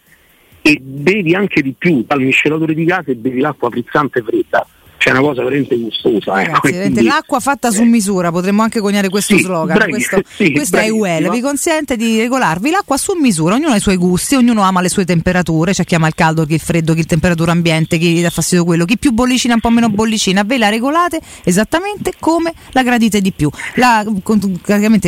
[0.62, 4.68] e bevi anche di più dal miscelatore di casa e bevi l'acqua frizzante fredda.
[4.98, 6.16] C'è una cosa veramente gustosa.
[6.18, 9.76] ecco, Ragazzi, e veramente quindi- l'acqua fatta su misura, potremmo anche coniare questo Sì, slogan.
[9.78, 10.90] bravi- questo sì, questo è.
[10.90, 13.56] UL, vi consente di regolarvi l'acqua su misura.
[13.56, 15.72] Ognuno ha i suoi gusti, ognuno ama le sue temperature.
[15.74, 18.66] C'è chi ama il caldo, chi il freddo, chi il temperatura ambiente, chi dà fastidio
[18.66, 20.44] quello, chi più bollicina, un po' meno bollicina.
[20.44, 23.50] Ve la regolate esattamente come la gradite di più.
[23.76, 24.04] La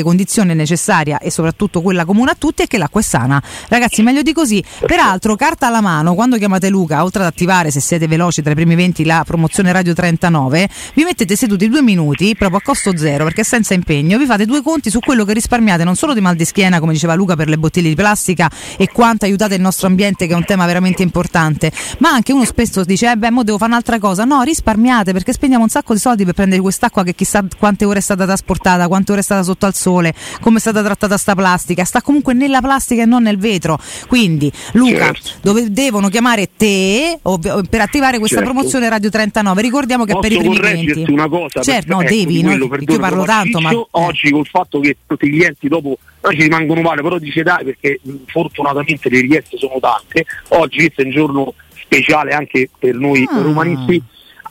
[0.03, 3.42] condizione necessaria e soprattutto quella comune a tutti è che l'acqua è sana.
[3.68, 4.64] Ragazzi, meglio di così.
[4.85, 8.56] Peraltro, carta alla mano, quando chiamate Luca, oltre ad attivare, se siete veloci tra i
[8.56, 13.24] primi 20, la promozione Radio 39, vi mettete seduti due minuti proprio a costo zero
[13.24, 16.35] perché senza impegno vi fate due conti su quello che risparmiate non solo di mal
[16.35, 19.88] di schiena come diceva Luca per le bottiglie di plastica e quanto aiutate il nostro
[19.88, 23.43] ambiente che è un tema veramente importante ma anche uno spesso dice eh beh mo
[23.43, 24.25] devo fare un'altra cosa.
[24.25, 27.99] No risparmiate perché spendiamo un sacco di soldi per prendere quest'acqua che chissà quante ore
[27.99, 31.35] è stata trasportata quante ore è stata sotto al sole come è stata trattata sta
[31.35, 31.85] plastica.
[31.85, 33.80] Sta comunque nella plastica e non nel vetro.
[34.09, 38.51] Quindi Luca dove devono chiamare te ovvio- per attivare questa Certo.
[38.51, 41.62] promozione Radio 39 ricordiamo che Posso per i primi 20 una cosa?
[41.62, 44.98] certo no ecco, devi di no, quello, io parlo tanto ma Oggi col fatto che
[45.08, 49.22] tutti i clienti dopo noi ci rimangono male, però dice dai perché mh, fortunatamente le
[49.22, 53.42] richieste sono tante, oggi questo è un giorno speciale anche per noi Ah.
[53.42, 54.02] romanisti,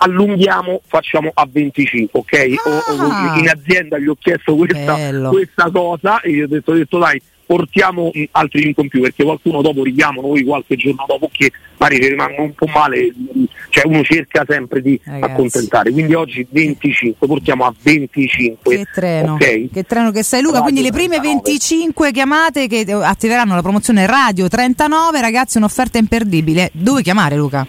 [0.00, 2.54] allunghiamo, facciamo a 25, ok?
[2.64, 3.36] O- o- Ah.
[3.38, 4.96] in azienda gli ho chiesto questa,
[5.28, 9.00] questa cosa e gli ho detto, ho detto dai portiamo mh, altri 5 in più
[9.00, 13.10] perché qualcuno dopo richiamo noi qualche giorno dopo che magari ci rimangono un po' male,
[13.10, 15.32] mh, cioè uno cerca sempre di Ragazzi.
[15.32, 15.90] accontentare.
[15.90, 18.76] Quindi oggi 25, portiamo a 25.
[18.76, 19.70] Che treno, ok?
[19.72, 23.62] che treno che sei Luca, Radio quindi le prime 25 chiamate che eh, attiveranno la
[23.62, 26.68] promozione Radio 39, ragazzi un'offerta imperdibile.
[26.74, 27.66] Dove chiamare Luca?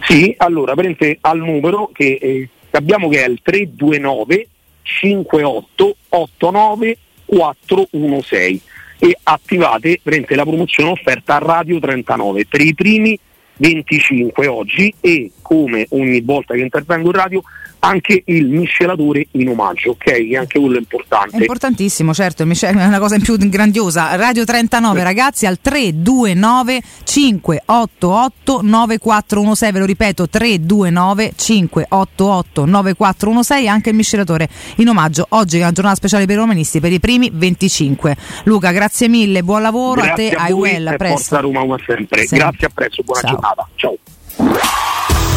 [0.00, 4.48] Sì, allora prendete al numero che eh, abbiamo che è il 329
[4.82, 6.98] 58 89
[7.34, 8.60] 416
[8.98, 13.18] e attivate la promozione offerta a Radio 39 per i primi
[13.56, 17.42] 25 oggi e come ogni volta che intervengo in radio
[17.84, 20.04] anche il miscelatore in omaggio, ok?
[20.04, 21.36] Che anche quello è È importante.
[21.36, 24.14] importantissimo, certo, è una cosa in più grandiosa.
[24.16, 33.96] Radio 39 ragazzi al 329 588 9416, ve lo ripeto 329 588 9416 anche il
[33.96, 35.26] miscelatore in omaggio.
[35.30, 38.16] Oggi è una giornata speciale per i romanisti per i primi 25.
[38.44, 41.16] Luca, grazie mille, buon lavoro Grazie a te, a ai voi well, a presto.
[41.16, 42.18] Forza Roma come sempre.
[42.26, 42.38] Sempre.
[42.38, 43.30] Grazie, a presto, buona Ciao.
[43.30, 43.68] giornata.
[43.74, 44.93] Ciao.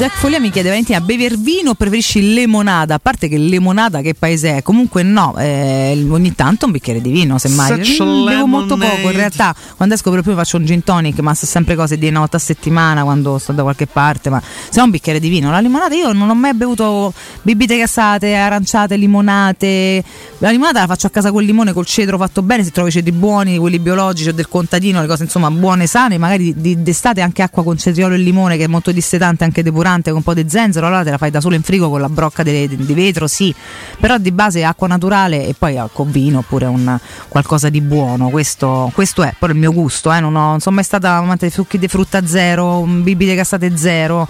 [0.00, 2.94] Jack Foglia mi chiede Valentina bever vino o preferisci lemonada?
[2.94, 4.62] A parte che lemonada che paese è?
[4.62, 7.66] Comunque no, eh, ogni tanto un bicchiere di vino semmai.
[8.02, 9.54] Mm, Bevo molto poco in realtà.
[9.76, 12.38] Quando esco per prima faccio un gin tonic, ma sono sempre cose di una volta
[12.38, 15.50] a settimana quando sto da qualche parte, ma se no un bicchiere di vino.
[15.50, 17.12] La limonata io non ho mai bevuto
[17.42, 20.02] bibite gassate, aranciate, limonate.
[20.38, 23.12] La limonata la faccio a casa col limone, col cedro fatto bene, se trovi cedri
[23.12, 27.62] buoni, quelli biologici o del contadino, le cose insomma buone, sane, magari d'estate anche acqua
[27.62, 30.86] con cetriolo e limone che è molto dissetante, anche depurante con un po' di zenzero,
[30.86, 33.54] allora te la fai da solo in frigo con la brocca di, di- vetro, sì,
[33.98, 38.90] però di base acqua naturale e poi con vino oppure un, qualcosa di buono, questo,
[38.94, 41.52] questo è poi il mio gusto, eh, non, ho- non sono mai stata amante di
[41.52, 44.28] succhi di frutta zero, bibite gassate zero,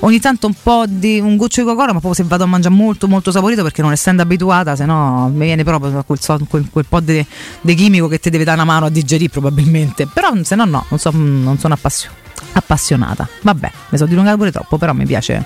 [0.00, 2.74] ogni tanto un po' di un goccio di Coca-Cola, ma proprio se vado a mangiare
[2.74, 6.86] molto molto saporito perché non essendo abituata, se no mi viene proprio quel, quel- quel
[6.88, 7.26] po' di
[7.74, 10.98] chimico che ti deve dare una mano a digerire probabilmente, però se no no, non,
[10.98, 12.18] so- non sono appassionata
[12.60, 13.28] appassionata.
[13.42, 15.44] Vabbè, mi sono dilungato pure troppo, però mi piace.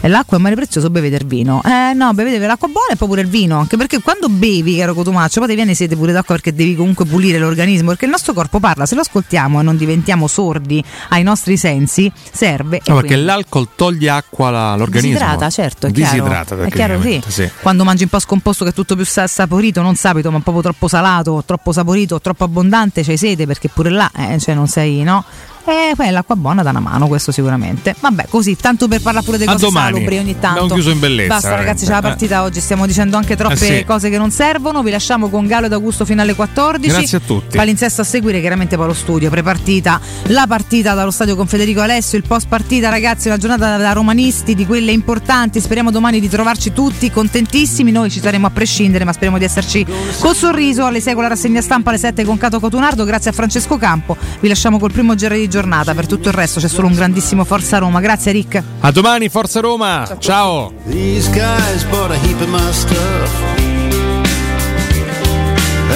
[0.00, 1.60] E l'acqua è un mare prezioso, bevete il vino.
[1.64, 4.94] Eh no, bevete l'acqua buona e poi pure il vino, anche perché quando bevi, caro
[4.94, 8.32] Cotumaccio, poi ti viene sete pure d'acqua perché devi comunque pulire l'organismo, perché il nostro
[8.32, 12.80] corpo parla, se lo ascoltiamo e non diventiamo sordi ai nostri sensi, serve.
[12.86, 15.12] No, perché quindi- l'alcol toglie acqua all'organismo.
[15.18, 16.12] Disidrata, certo, è chiaro.
[16.16, 17.22] Disidrata, È chiaro, sì.
[17.28, 17.50] sì.
[17.60, 20.62] Quando mangi un po' scomposto che è tutto più sa- saporito, non saporito, ma proprio
[20.62, 25.02] troppo salato, troppo saporito, troppo abbondante, c'hai sete perché pure là, eh, cioè non sei,
[25.04, 25.24] no?
[25.64, 27.94] E poi l'acqua buona dà una mano, questo sicuramente.
[27.98, 30.48] Vabbè, così, tanto per parlare pure A cose salubri ogni tanto.
[30.60, 32.02] Abbiamo chiuso in bellezza, Basta ragazzi, c'è la Eh.
[32.02, 33.84] partita oggi, stiamo dicendo anche troppe Eh sì.
[33.84, 34.82] cose che non servono.
[34.82, 36.88] Vi lasciamo con Galo ed Augusto fino alle 14.
[36.88, 37.56] Grazie a tutti.
[37.56, 42.18] Palinsesto a seguire, chiaramente poi lo studio, prepartita, la partita dallo stadio con Federico Alessio,
[42.18, 46.72] il post partita ragazzi, una giornata da romanisti, di quelle importanti, speriamo domani di trovarci
[46.72, 49.86] tutti contentissimi, noi ci saremo a prescindere, ma speriamo di esserci
[50.18, 53.32] col sorriso alle 6 con la rassegna stampa, alle 7 con Cato Cotunardo, grazie a
[53.32, 56.86] Francesco Campo, vi lasciamo col primo giro di giornata, per tutto il resto c'è solo
[56.86, 58.62] un grandissimo Forza Roma, grazie Rick.
[58.80, 60.16] A domani, Forza Roma.
[60.18, 60.72] Ciao.
[60.86, 63.30] These guys bought a heap of my stuff.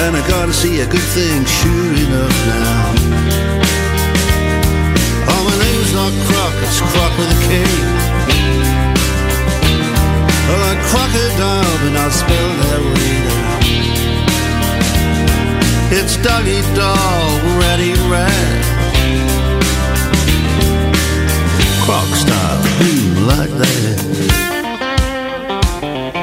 [0.05, 2.93] And I gotta see a good thing sure enough now.
[5.25, 7.65] Oh, my name's not Croc, it's Croc with a K.
[10.61, 13.57] Like crocodile, but not spelled that way now.
[15.99, 18.76] It's doggy dog, ready rat.
[23.27, 24.46] Croc